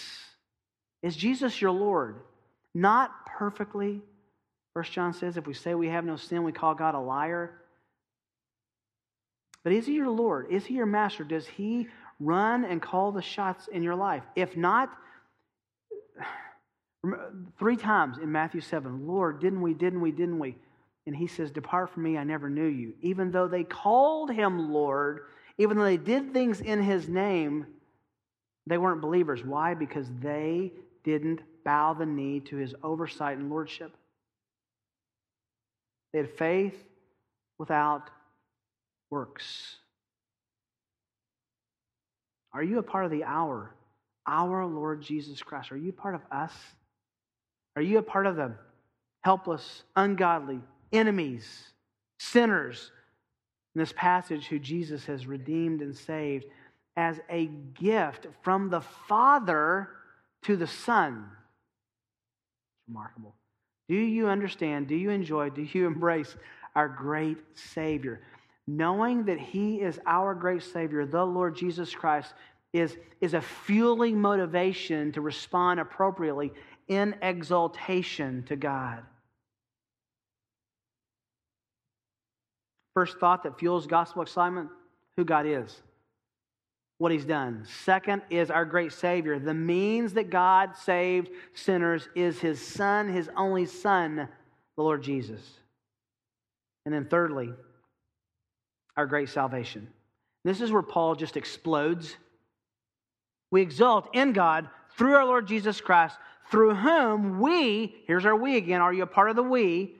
Is 1.01 1.15
Jesus 1.15 1.61
your 1.61 1.71
Lord? 1.71 2.21
Not 2.75 3.13
perfectly. 3.27 4.03
First 4.75 4.91
John 4.91 5.13
says 5.13 5.37
if 5.37 5.47
we 5.47 5.55
say 5.55 5.77
we 5.77 5.87
have 5.89 6.05
no 6.05 6.17
sin, 6.17 6.43
we 6.43 6.51
call 6.51 6.75
God 6.75 6.97
a 6.97 6.99
liar. 6.99 7.63
But 9.63 9.73
is 9.73 9.87
he 9.87 9.95
your 9.95 10.11
Lord? 10.11 10.51
Is 10.51 10.67
he 10.67 10.75
your 10.75 10.87
master? 10.87 11.23
Does 11.23 11.47
he 11.47 11.87
run 12.19 12.65
and 12.65 12.83
call 12.83 13.13
the 13.13 13.23
shots 13.23 13.69
in 13.69 13.85
your 13.85 13.95
life? 13.95 14.25
If 14.35 14.57
not, 14.57 14.91
three 17.57 17.77
times 17.77 18.19
in 18.19 18.33
Matthew 18.33 18.61
7, 18.61 19.07
Lord, 19.07 19.41
didn't 19.41 19.63
we, 19.63 19.75
didn't 19.75 20.01
we, 20.01 20.11
didn't 20.11 20.41
we? 20.41 20.57
And 21.07 21.17
he 21.17 21.27
says, 21.27 21.51
Depart 21.51 21.91
from 21.91 22.03
me, 22.03 22.19
I 22.19 22.25
never 22.25 22.51
knew 22.51 22.67
you. 22.67 22.95
Even 23.01 23.31
though 23.31 23.49
they 23.49 23.65
called 23.65 24.31
him 24.31 24.73
Lord, 24.73 25.21
even 25.57 25.77
though 25.77 25.85
they 25.85 25.97
did 25.97 26.33
things 26.33 26.61
in 26.61 26.83
his 26.83 27.09
name, 27.09 27.67
they 28.67 28.79
weren't 28.79 29.01
believers. 29.01 29.43
Why? 29.45 29.75
Because 29.75 30.07
they 30.21 30.73
didn't 31.05 31.41
bow 31.65 31.95
the 31.95 32.07
knee 32.07 32.41
to 32.41 32.57
his 32.57 32.75
oversight 32.83 33.39
and 33.39 33.51
lordship. 33.51 33.97
They 36.13 36.21
had 36.21 36.31
faith 36.37 36.77
without 37.59 38.11
works. 39.11 39.77
Are 42.53 42.63
you 42.63 42.79
a 42.79 42.83
part 42.83 43.05
of 43.05 43.11
the 43.11 43.25
hour? 43.25 43.75
Our 44.27 44.67
Lord 44.67 45.03
Jesus 45.03 45.43
Christ. 45.43 45.73
Are 45.73 45.77
you 45.77 45.93
part 45.93 46.15
of 46.15 46.21
us? 46.31 46.53
Are 47.77 47.83
you 47.83 47.99
a 47.99 48.03
part 48.03 48.27
of 48.27 48.37
the 48.37 48.55
helpless, 49.23 49.83
ungodly, 49.97 50.61
enemies, 50.93 51.73
sinners 52.19 52.91
in 53.75 53.81
this 53.81 53.93
passage 53.97 54.47
who 54.47 54.59
Jesus 54.59 55.05
has 55.07 55.27
redeemed 55.27 55.83
and 55.83 55.97
saved 55.97 56.47
as 56.97 57.21
a 57.31 57.47
gift 57.47 58.27
from 58.43 58.71
the 58.71 58.81
Father 58.81 59.89
to 60.43 60.57
the 60.57 60.67
Son? 60.67 61.27
Remarkable. 62.89 63.35
Do 63.89 63.95
you 63.95 64.29
understand? 64.29 64.89
Do 64.89 64.97
you 64.97 65.11
enjoy? 65.11 65.51
Do 65.51 65.63
you 65.63 65.87
embrace 65.89 66.35
our 66.75 66.89
great 66.89 67.39
Savior? 67.55 68.21
Knowing 68.67 69.25
that 69.25 69.39
He 69.39 69.81
is 69.81 69.99
our 70.07 70.35
great 70.35 70.63
Savior, 70.63 71.07
the 71.07 71.25
Lord 71.25 71.57
Jesus 71.57 71.95
Christ, 71.95 72.35
is, 72.73 72.97
is 73.21 73.35
a 73.35 73.41
fueling 73.41 74.21
motivation 74.21 75.13
to 75.13 75.21
respond 75.21 75.81
appropriately 75.81 76.53
in 76.89 77.15
exultation 77.23 78.43
to 78.45 78.57
God. 78.57 79.03
First 82.99 83.21
thought 83.21 83.45
that 83.45 83.61
fuels 83.61 83.87
gospel 83.87 84.23
excitement 84.23 84.71
who 85.17 85.25
God 85.25 85.47
is, 85.47 85.83
what 86.99 87.13
He's 87.13 87.25
done. 87.25 87.65
Second 87.85 88.23
is 88.29 88.51
our 88.51 88.65
great 88.65 88.93
Savior. 88.93 89.39
The 89.39 89.55
means 89.55 90.15
that 90.15 90.31
God 90.31 90.77
saved 90.77 91.29
sinners 91.55 92.09
is 92.17 92.41
His 92.41 92.61
Son, 92.61 93.09
His 93.09 93.31
only 93.37 93.67
Son, 93.67 94.29
the 94.77 94.83
Lord 94.83 95.05
Jesus. 95.05 95.41
And 96.87 96.93
then 96.93 97.05
thirdly, 97.05 97.53
our 98.97 99.07
great 99.07 99.29
salvation. 99.29 99.87
This 100.43 100.61
is 100.61 100.73
where 100.73 100.83
Paul 100.83 101.15
just 101.15 101.37
explodes. 101.37 102.17
We 103.53 103.63
exult 103.63 104.09
in 104.13 104.33
God 104.33 104.69
through 104.97 105.15
our 105.15 105.25
Lord 105.25 105.47
Jesus 105.47 105.81
Christ, 105.81 106.17
through 106.51 106.75
whom 106.75 107.39
we, 107.39 107.95
here's 108.09 108.27
our 108.27 108.35
we 108.35 108.57
again, 108.57 108.81
are 108.81 108.93
you 108.93 109.05
a 109.05 109.07
part 109.07 109.31
of 109.31 109.37
the 109.37 109.45
we, 109.45 109.95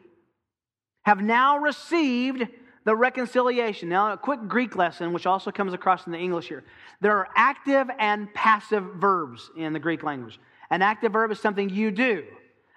have 1.05 1.23
now 1.23 1.59
received 1.59 2.49
the 2.89 2.97
reconciliation. 2.97 3.91
Now, 3.91 4.13
a 4.13 4.17
quick 4.17 4.49
Greek 4.49 4.75
lesson, 4.75 5.13
which 5.13 5.27
also 5.27 5.51
comes 5.51 5.75
across 5.75 6.07
in 6.07 6.13
the 6.13 6.19
English 6.19 6.49
here. 6.49 6.65
There 7.03 7.15
are 7.19 7.29
active 7.37 7.87
and 7.99 8.33
passive 8.33 8.83
verbs 8.95 9.51
in 9.59 9.75
the 9.75 9.79
Greek 9.79 10.03
language. 10.03 10.41
An 10.71 10.81
active 10.81 11.13
verb 11.13 11.31
is 11.31 11.39
something 11.39 11.69
you 11.69 11.91
do. 11.91 12.25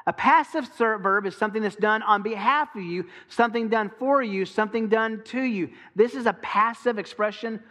A 0.05 0.11
passive 0.11 0.67
verb 0.77 1.25
is 1.25 1.37
something 1.37 1.61
that's 1.61 1.77
done 1.77 2.03
on 2.03 2.23
behalf 2.23 2.75
of 2.75 2.81
you, 2.81 3.05
something 3.29 3.69
done 3.69 3.89
for 3.99 4.21
you, 4.21 4.43
something 4.43 4.89
done 4.89 5.21
to 5.27 5.41
you. 5.41 5.69
This 5.95 6.13
is 6.13 6.25
a 6.25 6.33
passive 6.33 6.99
expression 6.99 7.61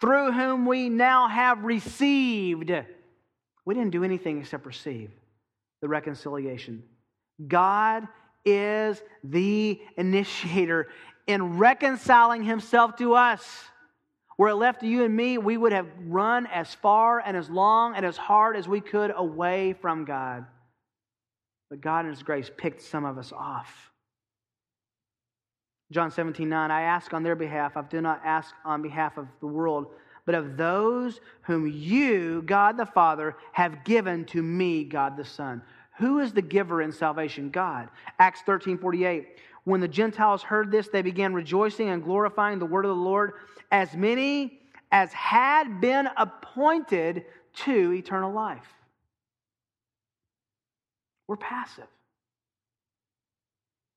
through 0.00 0.32
whom 0.32 0.64
we 0.64 0.88
now 0.88 1.28
have 1.28 1.64
received. 1.64 2.72
We 3.66 3.74
didn't 3.74 3.90
do 3.90 4.04
anything 4.04 4.40
except 4.40 4.64
receive 4.64 5.10
the 5.82 5.88
reconciliation. 5.88 6.82
God 7.46 8.08
is 8.42 9.02
the 9.22 9.78
initiator 9.98 10.88
in 11.30 11.58
reconciling 11.58 12.42
himself 12.42 12.96
to 12.96 13.14
us. 13.14 13.44
Where 14.36 14.50
it 14.50 14.54
left 14.54 14.80
to 14.80 14.86
you 14.86 15.04
and 15.04 15.14
me, 15.14 15.36
we 15.36 15.58
would 15.58 15.72
have 15.72 15.86
run 16.06 16.46
as 16.46 16.72
far 16.74 17.20
and 17.20 17.36
as 17.36 17.50
long 17.50 17.94
and 17.94 18.06
as 18.06 18.16
hard 18.16 18.56
as 18.56 18.66
we 18.66 18.80
could 18.80 19.12
away 19.14 19.74
from 19.74 20.06
God. 20.06 20.46
But 21.68 21.82
God 21.82 22.06
in 22.06 22.10
His 22.10 22.22
grace 22.22 22.50
picked 22.56 22.80
some 22.80 23.04
of 23.04 23.18
us 23.18 23.32
off. 23.32 23.90
John 25.92 26.10
17, 26.10 26.48
9, 26.48 26.70
I 26.70 26.82
ask 26.82 27.12
on 27.12 27.22
their 27.22 27.36
behalf, 27.36 27.76
I 27.76 27.82
do 27.82 28.00
not 28.00 28.22
ask 28.24 28.54
on 28.64 28.80
behalf 28.80 29.18
of 29.18 29.26
the 29.40 29.46
world, 29.46 29.88
but 30.24 30.34
of 30.34 30.56
those 30.56 31.20
whom 31.42 31.66
you, 31.66 32.42
God 32.42 32.76
the 32.76 32.86
Father, 32.86 33.36
have 33.52 33.84
given 33.84 34.24
to 34.26 34.42
me, 34.42 34.84
God 34.84 35.16
the 35.16 35.24
Son. 35.24 35.62
Who 35.98 36.20
is 36.20 36.32
the 36.32 36.40
giver 36.40 36.80
in 36.80 36.92
salvation? 36.92 37.50
God. 37.50 37.88
Acts 38.18 38.40
13 38.46 38.78
48. 38.78 39.38
When 39.70 39.80
the 39.80 39.86
Gentiles 39.86 40.42
heard 40.42 40.72
this, 40.72 40.88
they 40.88 41.00
began 41.00 41.32
rejoicing 41.32 41.90
and 41.90 42.02
glorifying 42.02 42.58
the 42.58 42.66
word 42.66 42.84
of 42.84 42.88
the 42.88 43.00
Lord, 43.00 43.34
as 43.70 43.94
many 43.94 44.62
as 44.90 45.12
had 45.12 45.80
been 45.80 46.08
appointed 46.16 47.24
to 47.54 47.92
eternal 47.92 48.32
life. 48.32 48.66
We're 51.28 51.36
passive. 51.36 51.86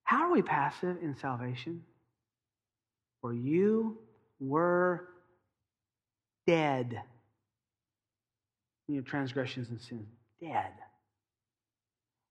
How 0.04 0.28
are 0.28 0.30
we 0.30 0.42
passive 0.42 0.98
in 1.02 1.16
salvation? 1.16 1.82
For 3.20 3.34
you 3.34 3.98
were 4.38 5.08
dead 6.46 7.02
in 8.86 8.94
your 8.94 9.02
transgressions 9.02 9.70
and 9.70 9.80
sins. 9.80 10.06
Dead. 10.40 10.70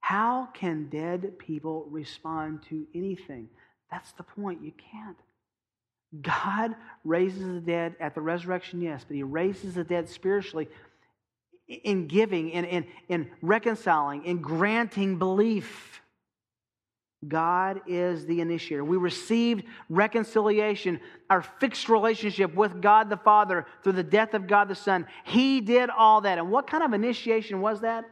How 0.04 0.49
can 0.54 0.89
dead 0.89 1.39
people 1.39 1.88
respond 1.89 2.64
to 2.68 2.86
anything? 2.93 3.47
That's 3.89 4.12
the 4.12 4.24
point. 4.24 4.62
You 4.62 4.74
can't. 4.91 5.16
God 6.22 6.76
raises 7.06 7.47
the 7.47 7.62
dead 7.62 7.95
at 8.01 8.14
the 8.14 8.20
resurrection, 8.20 8.82
yes, 8.82 9.06
but 9.08 9.16
He 9.16 9.24
raises 9.24 9.76
the 9.76 9.84
dead 9.86 10.10
spiritually 10.10 10.68
in 11.70 12.08
giving, 12.08 12.49
in, 12.49 12.66
in, 12.66 12.86
in 13.08 13.32
reconciling, 13.41 14.26
in 14.26 14.41
granting 14.41 15.20
belief. 15.20 16.01
God 17.26 17.80
is 17.88 18.26
the 18.26 18.41
initiator. 18.41 18.84
We 18.84 18.97
received 18.97 19.64
reconciliation, 19.88 20.99
our 21.30 21.41
fixed 21.41 21.88
relationship 21.88 22.54
with 22.54 22.82
God 22.82 23.10
the 23.10 23.16
Father 23.16 23.66
through 23.84 23.93
the 23.93 24.04
death 24.04 24.34
of 24.34 24.47
God 24.47 24.68
the 24.68 24.76
Son. 24.76 25.08
He 25.24 25.62
did 25.62 25.89
all 25.89 26.20
that. 26.20 26.39
And 26.39 26.51
what 26.51 26.68
kind 26.68 26.84
of 26.84 26.91
initiation 26.91 27.62
was 27.62 27.80
that? 27.80 28.04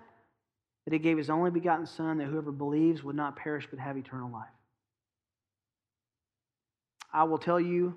That 0.86 0.94
he 0.94 1.00
gave 1.00 1.18
his 1.18 1.30
only 1.30 1.52
begotten 1.52 1.86
Son, 1.86 2.18
that 2.18 2.26
whoever 2.26 2.52
believes 2.52 3.04
would 3.04 3.16
not 3.16 3.36
perish 3.36 3.68
but 3.70 3.80
have 3.80 3.98
eternal 3.98 4.32
life. 4.32 4.48
I 7.14 7.24
will 7.26 7.38
tell 7.38 7.60
you 7.60 7.96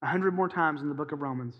a 0.00 0.06
hundred 0.06 0.34
more 0.34 0.48
times 0.48 0.80
in 0.80 0.88
the 0.88 0.94
book 0.94 1.12
of 1.12 1.20
Romans 1.20 1.54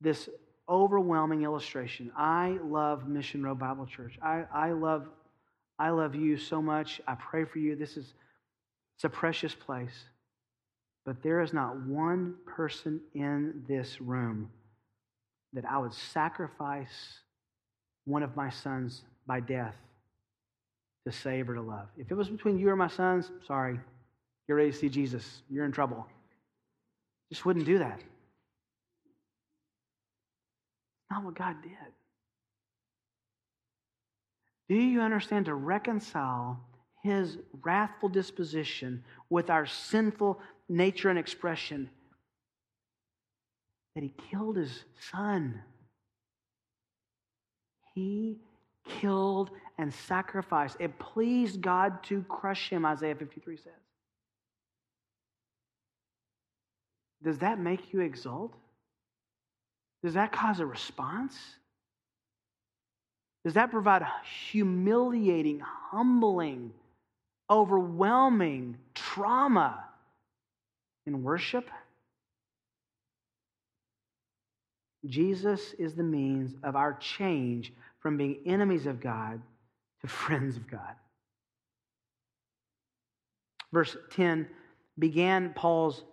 this 0.00 0.28
overwhelming 0.68 1.42
illustration. 1.42 2.10
I 2.16 2.58
love 2.64 3.08
Mission 3.08 3.42
Road 3.42 3.58
Bible 3.58 3.86
Church. 3.86 4.18
I, 4.22 4.44
I 4.52 4.72
love 4.72 5.06
I 5.78 5.90
love 5.90 6.14
you 6.14 6.36
so 6.36 6.62
much. 6.62 7.00
I 7.08 7.14
pray 7.14 7.44
for 7.44 7.58
you. 7.58 7.74
This 7.74 7.96
is 7.96 8.14
it's 8.96 9.04
a 9.04 9.08
precious 9.08 9.54
place. 9.54 10.04
But 11.04 11.22
there 11.22 11.40
is 11.40 11.52
not 11.52 11.80
one 11.80 12.36
person 12.46 13.00
in 13.14 13.64
this 13.66 14.00
room 14.00 14.50
that 15.52 15.64
I 15.64 15.78
would 15.78 15.92
sacrifice 15.92 17.20
one 18.04 18.22
of 18.22 18.36
my 18.36 18.50
sons 18.50 19.02
by 19.26 19.40
death 19.40 19.76
to 21.06 21.12
save 21.12 21.48
or 21.48 21.54
to 21.54 21.62
love. 21.62 21.88
If 21.96 22.10
it 22.10 22.14
was 22.14 22.28
between 22.28 22.58
you 22.58 22.68
or 22.68 22.76
my 22.76 22.88
sons, 22.88 23.30
sorry, 23.46 23.78
you're 24.46 24.56
ready 24.56 24.70
to 24.70 24.76
see 24.76 24.88
Jesus. 24.88 25.42
You're 25.50 25.64
in 25.64 25.72
trouble. 25.72 26.06
Just 27.30 27.44
wouldn't 27.44 27.66
do 27.66 27.78
that. 27.78 28.00
Not 31.10 31.24
what 31.24 31.34
God 31.34 31.56
did. 31.62 31.72
Do 34.68 34.76
you 34.76 35.00
understand 35.00 35.46
to 35.46 35.54
reconcile 35.54 36.60
his 37.02 37.36
wrathful 37.62 38.08
disposition 38.08 39.04
with 39.28 39.50
our 39.50 39.66
sinful 39.66 40.40
nature 40.68 41.10
and 41.10 41.18
expression? 41.18 41.90
That 43.94 44.04
he 44.04 44.14
killed 44.30 44.56
his 44.56 44.84
son 45.10 45.60
he 47.94 48.38
killed 48.86 49.50
and 49.78 49.92
sacrificed. 49.92 50.76
It 50.80 50.98
pleased 50.98 51.60
God 51.60 52.02
to 52.04 52.22
crush 52.28 52.68
him, 52.68 52.84
Isaiah 52.84 53.14
53 53.14 53.56
says. 53.56 53.72
does 57.22 57.38
that 57.38 57.58
make 57.58 57.92
you 57.92 58.00
exult? 58.00 58.52
Does 60.02 60.14
that 60.14 60.32
cause 60.32 60.60
a 60.60 60.66
response? 60.66 61.36
Does 63.44 63.54
that 63.54 63.70
provide 63.70 64.04
humiliating, 64.50 65.60
humbling, 65.60 66.72
overwhelming 67.50 68.76
trauma 68.94 69.84
in 71.06 71.22
worship? 71.22 71.68
Jesus 75.06 75.74
is 75.78 75.94
the 75.94 76.02
means 76.02 76.54
of 76.62 76.76
our 76.76 76.94
change 76.94 77.72
from 78.00 78.16
being 78.16 78.38
enemies 78.46 78.86
of 78.86 79.00
God 79.00 79.40
to 80.00 80.06
friends 80.08 80.56
of 80.56 80.68
God. 80.68 80.94
Verse 83.72 83.96
10 84.12 84.48
began 84.98 85.54
Paul's 85.54 86.04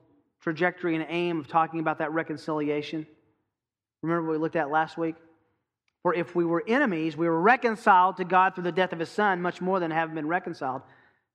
trajectory 0.42 0.96
and 0.96 1.06
aim 1.10 1.40
of 1.40 1.48
talking 1.48 1.80
about 1.80 1.98
that 2.00 2.14
reconciliation. 2.14 3.06
Remember 4.02 4.28
what 4.28 4.32
we 4.34 4.38
looked 4.38 4.56
at 4.56 4.72
last 4.72 4.98
week? 4.98 5.16
For 6.02 6.14
if 6.14 6.34
we 6.34 6.46
were 6.46 6.64
enemies, 6.66 7.18
we 7.18 7.28
were 7.28 7.42
reconciled 7.42 8.18
to 8.18 8.24
God 8.24 8.56
through 8.56 8.64
the 8.64 8.72
death 8.72 8.94
of 8.94 9.00
his 9.00 9.10
son, 9.10 9.42
much 9.42 9.60
more 9.60 9.82
than 9.82 9.92
having 9.92 10.16
been 10.16 10.28
reconciled. 10.28 10.82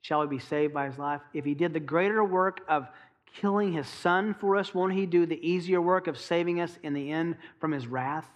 Shall 0.00 0.22
we 0.22 0.26
be 0.26 0.38
saved 0.38 0.72
by 0.72 0.86
his 0.86 0.98
life? 0.98 1.20
If 1.34 1.44
he 1.44 1.54
did 1.54 1.74
the 1.74 1.80
greater 1.80 2.24
work 2.24 2.62
of 2.66 2.88
killing 3.34 3.72
his 3.72 3.88
son 3.88 4.34
for 4.34 4.56
us, 4.56 4.74
won't 4.74 4.92
he 4.92 5.06
do 5.06 5.26
the 5.26 5.46
easier 5.46 5.80
work 5.80 6.06
of 6.06 6.18
saving 6.18 6.60
us 6.60 6.78
in 6.82 6.94
the 6.94 7.10
end 7.10 7.36
from 7.60 7.72
his 7.72 7.86
wrath? 7.86 8.26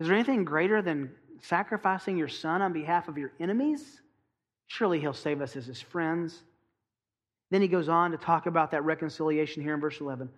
Is 0.00 0.06
there 0.06 0.16
anything 0.16 0.44
greater 0.44 0.80
than 0.82 1.10
sacrificing 1.42 2.16
your 2.16 2.28
son 2.28 2.62
on 2.62 2.72
behalf 2.72 3.08
of 3.08 3.18
your 3.18 3.32
enemies? 3.40 4.00
Surely 4.68 5.00
he'll 5.00 5.12
save 5.12 5.40
us 5.42 5.56
as 5.56 5.66
his 5.66 5.80
friends. 5.80 6.42
Then 7.50 7.60
he 7.60 7.68
goes 7.68 7.88
on 7.88 8.12
to 8.12 8.16
talk 8.16 8.46
about 8.46 8.70
that 8.70 8.84
reconciliation 8.84 9.62
here 9.62 9.74
in 9.74 9.80
verse 9.80 10.00
11, 10.00 10.30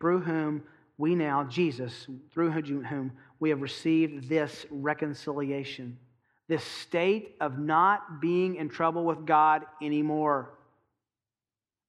through 0.00 0.20
whom 0.20 0.62
we 0.98 1.14
now, 1.14 1.44
Jesus, 1.44 2.06
through 2.32 2.50
whom 2.50 3.12
we 3.38 3.50
have 3.50 3.60
received 3.60 4.28
this 4.28 4.66
reconciliation, 4.70 5.98
this 6.48 6.64
state 6.64 7.36
of 7.40 7.58
not 7.58 8.20
being 8.20 8.56
in 8.56 8.68
trouble 8.68 9.04
with 9.04 9.26
God 9.26 9.64
anymore. 9.82 10.55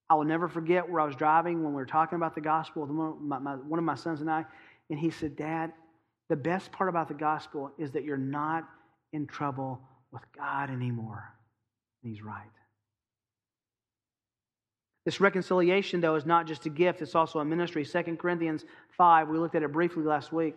I 0.10 0.16
will 0.16 0.24
never 0.24 0.48
forget 0.48 0.90
where 0.90 1.02
I 1.02 1.06
was 1.06 1.16
driving 1.16 1.64
when 1.64 1.74
we 1.74 1.78
were 1.78 1.86
talking 1.86 2.16
about 2.16 2.36
the 2.36 2.42
gospel 2.42 2.84
with 2.84 2.92
one 2.92 3.80
of 3.80 3.84
my 3.84 3.96
sons 3.96 4.22
and 4.22 4.30
I, 4.30 4.46
and 4.90 4.98
he 4.98 5.10
said, 5.10 5.36
Dad, 5.36 5.74
the 6.30 6.36
best 6.36 6.72
part 6.72 6.90
about 6.90 7.08
the 7.08 7.14
gospel 7.14 7.72
is 7.78 7.92
that 7.92 8.04
you're 8.04 8.18
not 8.18 8.68
in 9.14 9.28
trouble 9.28 9.82
with 10.12 10.24
God 10.38 10.70
anymore. 10.70 11.34
And 12.04 12.14
he's 12.14 12.24
right. 12.24 12.44
This 15.06 15.22
reconciliation, 15.22 16.02
though, 16.02 16.16
is 16.16 16.26
not 16.26 16.48
just 16.48 16.66
a 16.66 16.70
gift, 16.70 17.02
it's 17.02 17.16
also 17.16 17.40
a 17.40 17.46
ministry. 17.46 17.86
2 17.86 18.18
Corinthians 18.18 18.66
5, 18.98 19.30
we 19.30 19.38
looked 19.38 19.56
at 19.56 19.64
it 19.64 19.72
briefly 19.72 20.04
last 20.04 20.34
week. 20.34 20.56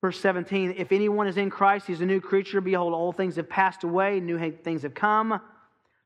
Verse 0.00 0.18
17 0.20 0.74
If 0.76 0.90
anyone 0.90 1.26
is 1.26 1.36
in 1.36 1.50
Christ, 1.50 1.86
he's 1.86 2.00
a 2.00 2.06
new 2.06 2.20
creature. 2.20 2.60
Behold, 2.60 2.94
all 2.94 3.12
things 3.12 3.36
have 3.36 3.48
passed 3.48 3.84
away, 3.84 4.20
new 4.20 4.38
things 4.64 4.82
have 4.82 4.94
come. 4.94 5.40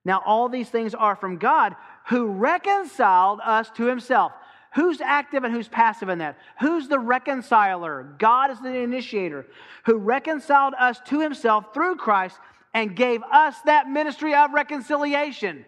Now, 0.07 0.23
all 0.25 0.49
these 0.49 0.71
things 0.71 0.95
are 0.95 1.17
from 1.17 1.37
God 1.37 1.75
who 2.07 2.27
reconciled 2.27 3.41
us 3.45 3.69
to 3.71 3.87
himself. 3.87 4.31
Who's 4.77 5.01
active 5.01 5.43
and 5.43 5.53
who's 5.53 5.67
passive 5.67 6.09
in 6.09 6.19
that? 6.19 6.39
Who's 6.61 6.87
the 6.87 7.01
reconciler? 7.01 8.15
God 8.17 8.53
is 8.53 8.61
the 8.61 8.73
initiator 8.73 9.47
who 9.85 9.97
reconciled 9.97 10.75
us 10.79 11.01
to 11.07 11.19
himself 11.19 11.75
through 11.75 11.97
Christ 11.97 12.39
and 12.73 12.95
gave 12.95 13.21
us 13.25 13.57
that 13.65 13.89
ministry 13.89 14.33
of 14.33 14.53
reconciliation. 14.53 15.65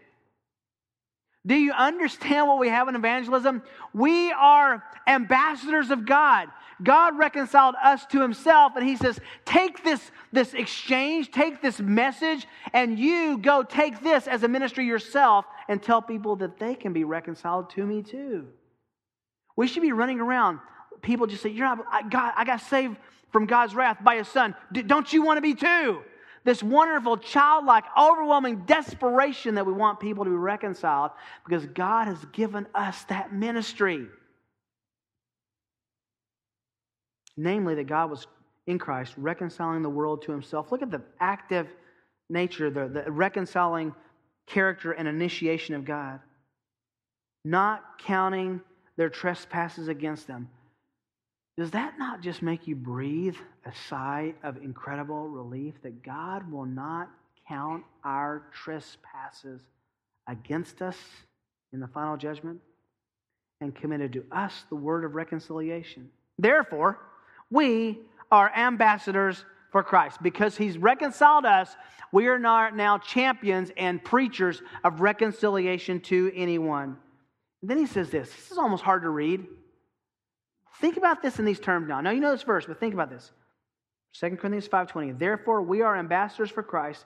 Do 1.45 1.57
you 1.57 1.73
understand 1.73 2.47
what 2.47 2.61
we 2.61 2.69
have 2.69 2.87
in 2.87 2.95
evangelism? 2.95 3.65
We 3.93 4.31
are 4.31 4.85
ambassadors 5.09 5.91
of 5.91 6.07
God. 6.07 6.49
God 6.83 7.19
reconciled 7.19 7.75
us 7.83 8.07
to 8.07 8.21
himself, 8.21 8.73
and 8.77 8.87
he 8.87 8.97
says, 8.97 9.19
Take 9.45 9.83
this, 9.83 10.11
this 10.33 10.55
exchange, 10.55 11.31
take 11.31 11.61
this 11.61 11.81
message, 11.81 12.47
and 12.73 12.99
you 12.99 13.39
go 13.39 13.63
take 13.63 14.03
this 14.03 14.27
as 14.27 14.43
a 14.43 14.49
ministry 14.49 14.87
yourself 14.87 15.45
and 15.69 15.83
tell 15.83 16.01
people 16.01 16.37
that 16.37 16.59
they 16.59 16.75
can 16.75 16.93
be 16.93 17.05
reconciled 17.05 17.71
to 17.71 17.85
me 17.85 18.03
too. 18.03 18.47
We 19.57 19.67
should 19.67 19.83
be 19.83 19.93
running 19.93 20.21
around. 20.21 20.61
People 21.03 21.27
just 21.27 21.43
say, 21.43 21.51
You're 21.51 21.67
not, 21.67 21.85
I, 21.91 22.03
God, 22.03 22.33
I 22.37 22.45
got 22.45 22.61
saved 22.61 22.97
from 23.33 23.47
God's 23.47 23.75
wrath 23.75 23.99
by 24.03 24.17
his 24.17 24.29
son. 24.29 24.55
Don't 24.73 25.13
you 25.13 25.23
want 25.23 25.39
to 25.39 25.43
be 25.43 25.55
too? 25.55 26.03
this 26.45 26.63
wonderful, 26.63 27.19
childlike, 27.19 27.85
overwhelming 27.99 28.63
desperation 28.65 29.57
that 29.57 29.67
we 29.67 29.73
want 29.73 30.01
people 30.01 30.25
to 30.25 30.31
be 30.31 30.37
reconciled 30.37 31.11
because 31.45 31.67
God 31.67 32.07
has 32.07 32.25
given 32.33 32.67
us 32.75 33.05
that 33.05 33.35
ministry. 33.35 34.07
Namely, 37.39 37.75
that 37.77 37.87
God 37.87 38.11
was 38.11 38.27
in 38.67 38.79
Christ 38.79 39.15
reconciling 39.17 39.83
the 39.83 39.89
world 39.89 40.21
to 40.23 40.33
himself. 40.33 40.71
Look 40.71 40.83
at 40.83 40.91
the 40.91 41.01
active 41.21 41.69
nature, 42.29 42.69
the, 42.69 42.89
the 42.89 43.11
reconciling 43.11 43.95
character 44.47 44.93
and 44.93 45.09
initiation 45.09 45.75
of 45.75 45.87
God. 45.87 46.21
Not 47.47 47.99
counting 47.99 48.61
their 48.97 49.09
trespasses 49.09 49.89
against 49.89 50.27
them 50.27 50.51
does 51.59 51.73
that 51.73 51.99
not 51.99 52.21
just 52.21 52.41
make 52.41 52.69
you 52.69 52.77
breathe 52.77 53.35
a 53.67 53.73
sigh 53.89 54.33
of 54.45 54.59
incredible 54.59 55.27
relief 55.27 55.75
that 55.83 56.05
God 56.05 56.49
will 56.53 56.65
not 56.65 57.11
count 57.49 57.83
our 58.05 58.45
trespasses 58.53 59.61
against 60.29 60.81
us 60.81 60.97
in 61.73 61.81
the 61.81 61.89
final 61.89 62.17
judgment 62.17 62.61
and 63.61 63.75
committed 63.75 64.13
to 64.13 64.25
us 64.31 64.67
the 64.69 64.77
word 64.77 65.05
of 65.05 65.17
reconciliation? 65.17 66.09
Therefore, 66.39 67.01
we 67.51 67.99
are 68.31 68.53
ambassadors 68.55 69.45
for 69.73 69.83
Christ. 69.83 70.23
Because 70.23 70.57
he's 70.57 70.79
reconciled 70.79 71.45
us, 71.45 71.75
we 72.13 72.27
are 72.27 72.39
now 72.39 72.99
champions 72.99 73.71
and 73.77 74.03
preachers 74.03 74.63
of 74.85 75.01
reconciliation 75.01 76.01
to 76.01 76.33
anyone. 76.35 76.97
And 77.61 77.71
then 77.71 77.79
he 77.79 77.87
says 77.87 78.11
this 78.11 78.31
this 78.31 78.51
is 78.51 78.59
almost 78.59 78.83
hard 78.83 79.03
to 79.03 79.11
read. 79.11 79.47
Think 80.81 80.97
about 80.97 81.23
this 81.23 81.39
in 81.39 81.45
these 81.45 81.61
terms 81.61 81.89
now. 81.89 82.01
Now 82.01 82.11
you 82.11 82.21
know 82.21 82.31
this 82.31 82.45
verse, 82.45 82.67
but 82.67 82.79
think 82.79 82.95
about 82.95 83.11
this. 83.11 83.33
2 84.15 84.37
Corinthians 84.37 84.69
5:20. 84.69 85.19
Therefore, 85.19 85.63
we 85.63 85.83
are 85.83 85.97
ambassadors 85.97 86.51
for 86.51 86.63
Christ, 86.63 87.05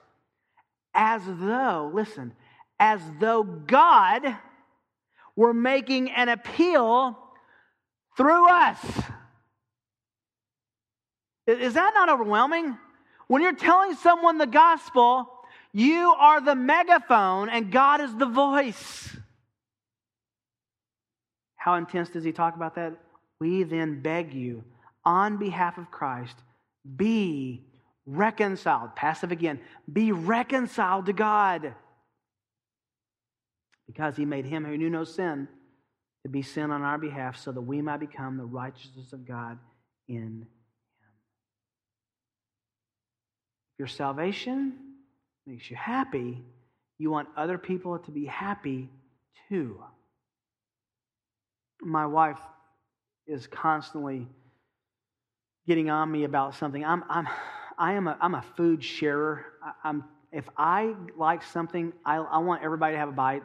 as 0.93 1.21
though, 1.25 1.91
listen, 1.93 2.33
as 2.79 3.01
though 3.19 3.43
God 3.43 4.37
were 5.35 5.53
making 5.53 6.11
an 6.11 6.29
appeal 6.29 7.17
through 8.15 8.47
us. 8.47 8.79
Is 11.47 11.73
that 11.73 11.93
not 11.93 12.09
overwhelming? 12.09 12.77
When 13.27 13.41
you're 13.41 13.53
telling 13.53 13.95
someone 13.95 14.37
the 14.37 14.47
gospel, 14.47 15.29
you 15.73 16.13
are 16.17 16.39
the 16.39 16.55
megaphone 16.55 17.49
and 17.49 17.71
God 17.71 18.01
is 18.01 18.15
the 18.15 18.25
voice. 18.25 19.15
How 21.55 21.75
intense 21.75 22.09
does 22.09 22.23
he 22.23 22.31
talk 22.31 22.55
about 22.55 22.75
that? 22.75 22.93
We 23.39 23.63
then 23.63 24.01
beg 24.01 24.33
you, 24.33 24.63
on 25.05 25.37
behalf 25.37 25.77
of 25.77 25.91
Christ, 25.91 26.35
be 26.95 27.65
reconciled. 28.05 28.95
Passive 28.95 29.31
again. 29.31 29.59
Be 29.91 30.11
reconciled 30.11 31.05
to 31.07 31.13
God. 31.13 31.73
Because 33.87 34.15
he 34.15 34.25
made 34.25 34.45
him 34.45 34.63
who 34.65 34.77
knew 34.77 34.89
no 34.89 35.03
sin 35.03 35.47
to 36.23 36.29
be 36.29 36.41
sin 36.41 36.71
on 36.71 36.83
our 36.83 36.97
behalf 36.97 37.37
so 37.37 37.51
that 37.51 37.61
we 37.61 37.81
might 37.81 37.99
become 37.99 38.37
the 38.37 38.45
righteousness 38.45 39.11
of 39.11 39.27
God 39.27 39.57
in 40.07 40.15
him. 40.15 40.47
If 43.72 43.72
your 43.83 43.89
salvation 43.89 44.71
makes 45.45 45.69
you 45.69 45.75
happy, 45.75 46.41
you 46.97 47.11
want 47.11 47.27
other 47.35 47.57
people 47.57 47.99
to 47.99 48.11
be 48.11 48.25
happy 48.25 48.89
too. 49.49 49.77
My 51.81 52.05
wife 52.05 52.39
is 53.27 53.45
constantly 53.45 54.25
getting 55.67 55.89
on 55.89 56.09
me 56.09 56.23
about 56.23 56.55
something. 56.55 56.85
I'm, 56.85 57.03
I'm, 57.09 57.27
I 57.77 57.91
am 57.95 58.07
a, 58.07 58.17
I'm 58.21 58.35
a 58.35 58.45
food 58.55 58.81
sharer. 58.81 59.43
I, 59.61 59.89
am 59.89 60.05
if 60.31 60.47
I 60.55 60.95
like 61.17 61.43
something, 61.43 61.91
I, 62.05 62.19
I 62.19 62.37
want 62.37 62.63
everybody 62.63 62.93
to 62.93 62.99
have 62.99 63.09
a 63.09 63.11
bite. 63.11 63.43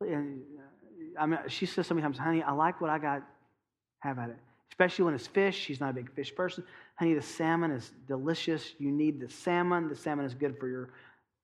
I 0.00 1.26
mean, 1.26 1.38
she 1.48 1.66
says 1.66 1.86
sometimes, 1.86 2.16
honey, 2.16 2.42
I 2.42 2.52
like 2.52 2.80
what 2.80 2.88
I 2.88 2.98
got. 2.98 3.22
Have 3.98 4.18
at 4.18 4.30
it. 4.30 4.38
Especially 4.70 5.04
when 5.04 5.12
it's 5.12 5.26
fish. 5.26 5.58
She's 5.58 5.78
not 5.78 5.90
a 5.90 5.92
big 5.92 6.10
fish 6.14 6.34
person. 6.34 6.64
Honey, 6.98 7.14
the 7.14 7.22
salmon 7.22 7.70
is 7.70 7.92
delicious. 8.08 8.74
You 8.78 8.90
need 8.90 9.20
the 9.20 9.28
salmon. 9.28 9.88
The 9.88 9.94
salmon 9.94 10.26
is 10.26 10.34
good 10.34 10.58
for 10.58 10.68
your 10.68 10.90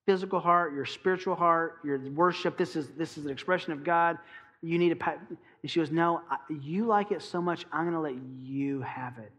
physical 0.04 0.40
heart, 0.40 0.74
your 0.74 0.84
spiritual 0.84 1.36
heart, 1.36 1.78
your 1.84 1.98
worship. 2.10 2.58
This 2.58 2.74
is, 2.76 2.88
this 2.98 3.16
is 3.16 3.24
an 3.24 3.30
expression 3.30 3.72
of 3.72 3.84
God. 3.84 4.18
You 4.62 4.78
need 4.78 4.92
a 4.92 5.18
and 5.64 5.70
she 5.70 5.80
goes, 5.80 5.90
No, 5.90 6.22
you 6.48 6.86
like 6.86 7.12
it 7.12 7.22
so 7.22 7.40
much, 7.40 7.66
I'm 7.72 7.84
going 7.84 7.94
to 7.94 8.00
let 8.00 8.16
you 8.38 8.80
have 8.82 9.18
it. 9.18 9.32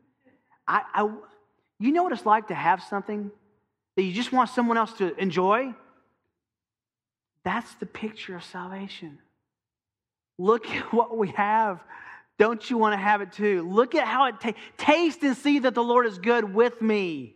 I, 0.67 0.83
I, 0.93 1.09
you 1.79 1.91
know 1.91 2.03
what 2.03 2.13
it's 2.13 2.25
like 2.25 2.47
to 2.47 2.55
have 2.55 2.81
something 2.83 3.29
that 3.95 4.03
you 4.03 4.13
just 4.13 4.31
want 4.31 4.49
someone 4.49 4.77
else 4.77 4.93
to 4.93 5.15
enjoy? 5.17 5.73
That's 7.43 7.71
the 7.75 7.85
picture 7.85 8.35
of 8.35 8.43
salvation. 8.43 9.19
Look 10.37 10.69
at 10.71 10.91
what 10.93 11.17
we 11.17 11.29
have. 11.29 11.79
Don't 12.37 12.69
you 12.69 12.77
want 12.77 12.93
to 12.93 12.97
have 12.97 13.21
it 13.21 13.31
too? 13.31 13.67
Look 13.69 13.95
at 13.95 14.05
how 14.05 14.25
it 14.25 14.39
tastes. 14.39 14.59
Taste 14.77 15.23
and 15.23 15.37
see 15.37 15.59
that 15.59 15.73
the 15.73 15.83
Lord 15.83 16.05
is 16.05 16.17
good 16.17 16.53
with 16.53 16.81
me. 16.81 17.35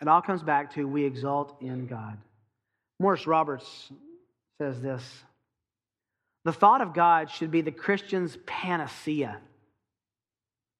It 0.00 0.08
all 0.08 0.22
comes 0.22 0.42
back 0.42 0.74
to 0.74 0.84
we 0.84 1.04
exult 1.04 1.56
in 1.60 1.86
God. 1.86 2.16
Maurice 2.98 3.26
Roberts 3.26 3.90
says 4.58 4.80
this 4.80 5.02
The 6.44 6.52
thought 6.52 6.80
of 6.80 6.94
God 6.94 7.30
should 7.30 7.50
be 7.50 7.60
the 7.60 7.72
Christian's 7.72 8.38
panacea, 8.46 9.38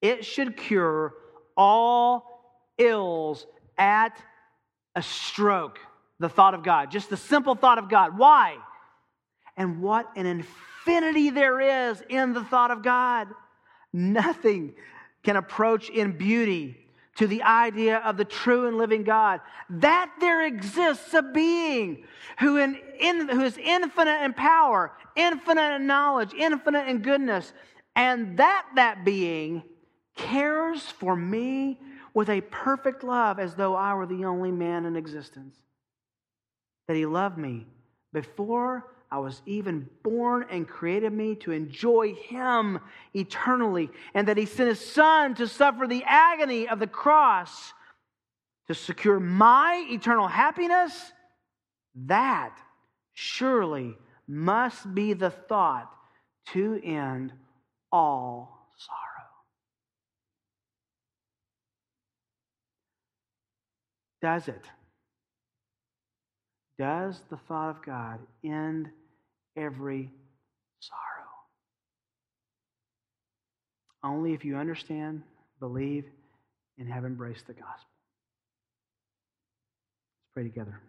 it 0.00 0.24
should 0.24 0.56
cure 0.56 1.14
all 1.56 2.72
ills 2.78 3.46
at 3.76 4.16
a 4.94 5.02
stroke. 5.02 5.78
The 6.20 6.28
thought 6.28 6.54
of 6.54 6.62
God, 6.62 6.90
just 6.90 7.10
the 7.10 7.16
simple 7.16 7.54
thought 7.54 7.78
of 7.78 7.88
God. 7.88 8.16
Why? 8.16 8.58
And 9.56 9.82
what 9.82 10.06
an 10.16 10.26
infinity 10.26 11.30
there 11.30 11.88
is 11.88 12.02
in 12.08 12.32
the 12.34 12.44
thought 12.44 12.70
of 12.70 12.82
God. 12.82 13.28
Nothing 13.92 14.74
can 15.22 15.36
approach 15.36 15.90
in 15.90 16.16
beauty 16.16 16.76
to 17.16 17.26
the 17.26 17.42
idea 17.42 17.98
of 17.98 18.16
the 18.16 18.24
true 18.24 18.66
and 18.66 18.78
living 18.78 19.02
God, 19.02 19.40
that 19.68 20.10
there 20.20 20.46
exists 20.46 21.12
a 21.12 21.22
being 21.22 22.04
who, 22.38 22.56
in, 22.56 22.78
in, 22.98 23.28
who 23.28 23.42
is 23.42 23.58
infinite 23.58 24.22
in 24.22 24.32
power, 24.32 24.92
infinite 25.16 25.74
in 25.76 25.86
knowledge, 25.86 26.32
infinite 26.32 26.88
in 26.88 26.98
goodness, 27.02 27.52
and 27.96 28.38
that 28.38 28.66
that 28.76 29.04
being 29.04 29.62
cares 30.16 30.82
for 30.82 31.16
me 31.16 31.78
with 32.14 32.30
a 32.30 32.40
perfect 32.42 33.04
love 33.04 33.38
as 33.38 33.54
though 33.54 33.74
I 33.74 33.94
were 33.94 34.06
the 34.06 34.24
only 34.24 34.50
man 34.50 34.86
in 34.86 34.96
existence. 34.96 35.56
That 36.90 36.96
he 36.96 37.06
loved 37.06 37.38
me 37.38 37.68
before 38.12 38.84
I 39.12 39.20
was 39.20 39.42
even 39.46 39.88
born 40.02 40.46
and 40.50 40.66
created 40.66 41.12
me 41.12 41.36
to 41.36 41.52
enjoy 41.52 42.14
Him 42.14 42.80
eternally, 43.14 43.90
and 44.12 44.26
that 44.26 44.36
He 44.36 44.44
sent 44.44 44.70
His 44.70 44.84
Son 44.84 45.36
to 45.36 45.46
suffer 45.46 45.86
the 45.86 46.02
agony 46.04 46.68
of 46.68 46.80
the 46.80 46.88
cross 46.88 47.72
to 48.66 48.74
secure 48.74 49.20
my 49.20 49.86
eternal 49.88 50.26
happiness, 50.26 51.12
that 52.06 52.58
surely 53.14 53.96
must 54.26 54.92
be 54.92 55.12
the 55.12 55.30
thought 55.30 55.94
to 56.48 56.80
end 56.82 57.32
all 57.92 58.66
sorrow. 58.76 59.28
Does 64.20 64.48
it? 64.48 64.64
Does 66.80 67.20
the 67.28 67.36
thought 67.36 67.68
of 67.68 67.84
God 67.84 68.20
end 68.42 68.88
every 69.54 70.10
sorrow. 70.78 71.28
Only 74.02 74.32
if 74.32 74.46
you 74.46 74.56
understand, 74.56 75.22
believe, 75.58 76.06
and 76.78 76.88
have 76.88 77.04
embraced 77.04 77.46
the 77.46 77.52
gospel. 77.52 77.68
Let's 80.16 80.32
pray 80.32 80.44
together. 80.44 80.80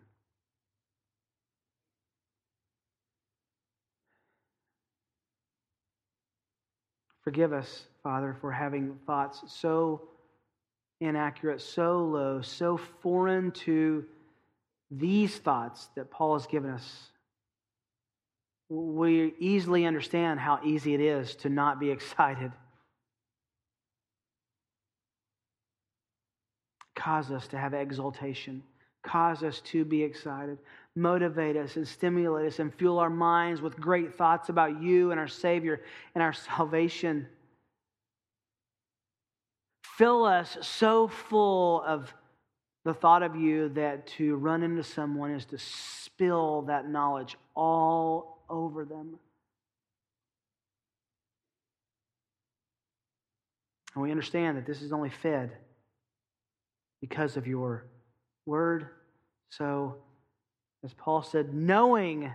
Forgive 7.25 7.51
us, 7.51 7.83
Father, 8.01 8.37
for 8.39 8.49
having 8.49 8.97
thoughts 9.05 9.41
so 9.47 10.03
inaccurate, 11.01 11.59
so 11.59 12.05
low, 12.05 12.41
so 12.41 12.77
foreign 12.77 13.51
to 13.51 14.05
these 14.91 15.37
thoughts 15.37 15.89
that 15.95 16.11
Paul 16.11 16.33
has 16.33 16.45
given 16.45 16.69
us 16.69 17.11
we 18.71 19.33
easily 19.37 19.85
understand 19.85 20.39
how 20.39 20.59
easy 20.63 20.93
it 20.93 21.01
is 21.01 21.35
to 21.35 21.49
not 21.49 21.79
be 21.79 21.91
excited. 21.91 22.51
Cause 26.95 27.31
us 27.31 27.47
to 27.47 27.57
have 27.57 27.73
exultation, 27.73 28.61
cause 29.03 29.43
us 29.43 29.59
to 29.61 29.83
be 29.83 30.03
excited, 30.03 30.59
motivate 30.95 31.57
us 31.57 31.75
and 31.75 31.87
stimulate 31.87 32.47
us 32.47 32.59
and 32.59 32.73
fuel 32.75 32.99
our 32.99 33.09
minds 33.09 33.59
with 33.59 33.75
great 33.77 34.13
thoughts 34.15 34.49
about 34.49 34.81
you 34.81 35.09
and 35.09 35.19
our 35.19 35.27
Savior 35.27 35.81
and 36.13 36.23
our 36.23 36.33
salvation. 36.33 37.27
Fill 39.97 40.25
us 40.25 40.57
so 40.61 41.07
full 41.07 41.81
of 41.81 42.13
the 42.83 42.93
thought 42.93 43.23
of 43.23 43.35
you 43.35 43.69
that 43.69 44.07
to 44.07 44.35
run 44.35 44.63
into 44.63 44.83
someone 44.83 45.31
is 45.31 45.45
to 45.45 45.57
spill 45.57 46.63
that 46.63 46.89
knowledge 46.89 47.37
all 47.55 48.43
over 48.49 48.85
them. 48.85 49.19
And 53.93 54.03
we 54.03 54.11
understand 54.11 54.57
that 54.57 54.65
this 54.65 54.81
is 54.81 54.91
only 54.91 55.09
fed 55.09 55.51
because 57.01 57.37
of 57.37 57.45
your 57.45 57.85
word. 58.45 58.87
So, 59.49 59.97
as 60.83 60.93
Paul 60.93 61.21
said, 61.21 61.53
knowing 61.53 62.31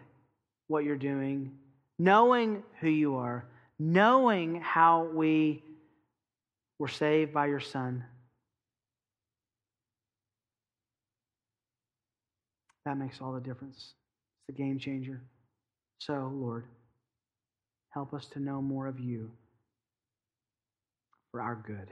what 0.69 0.85
you're 0.85 0.97
doing, 0.97 1.53
knowing 1.99 2.63
who 2.81 2.89
you 2.89 3.17
are, 3.17 3.47
knowing 3.79 4.61
how 4.61 5.05
we 5.05 5.63
were 6.79 6.89
saved 6.89 7.33
by 7.33 7.47
your 7.47 7.61
Son, 7.61 8.05
that 12.87 12.97
makes 12.97 13.21
all 13.21 13.33
the 13.33 13.41
difference. 13.41 13.93
It's 14.49 14.57
a 14.57 14.63
game 14.63 14.79
changer. 14.79 15.21
So, 15.99 16.33
Lord, 16.33 16.65
help 17.91 18.15
us 18.15 18.27
to 18.33 18.41
know 18.41 18.63
more 18.63 18.87
of 18.87 19.01
you 19.01 19.33
for 21.33 21.43
our 21.43 21.57
good. 21.67 21.89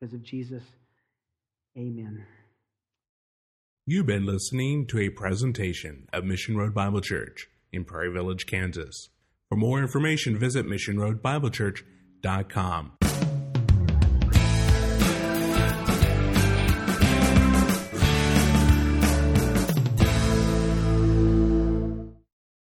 Because 0.00 0.14
of 0.14 0.22
Jesus, 0.22 0.62
amen. 1.76 2.24
You've 3.86 4.06
been 4.06 4.24
listening 4.26 4.86
to 4.88 4.98
a 4.98 5.10
presentation 5.10 6.08
of 6.12 6.24
Mission 6.24 6.56
Road 6.56 6.74
Bible 6.74 7.02
Church 7.02 7.48
in 7.72 7.84
Prairie 7.84 8.12
Village, 8.12 8.46
Kansas. 8.46 9.10
For 9.48 9.56
more 9.56 9.80
information, 9.80 10.36
visit 10.38 10.66
missionroadbiblechurch.com. 10.66 12.95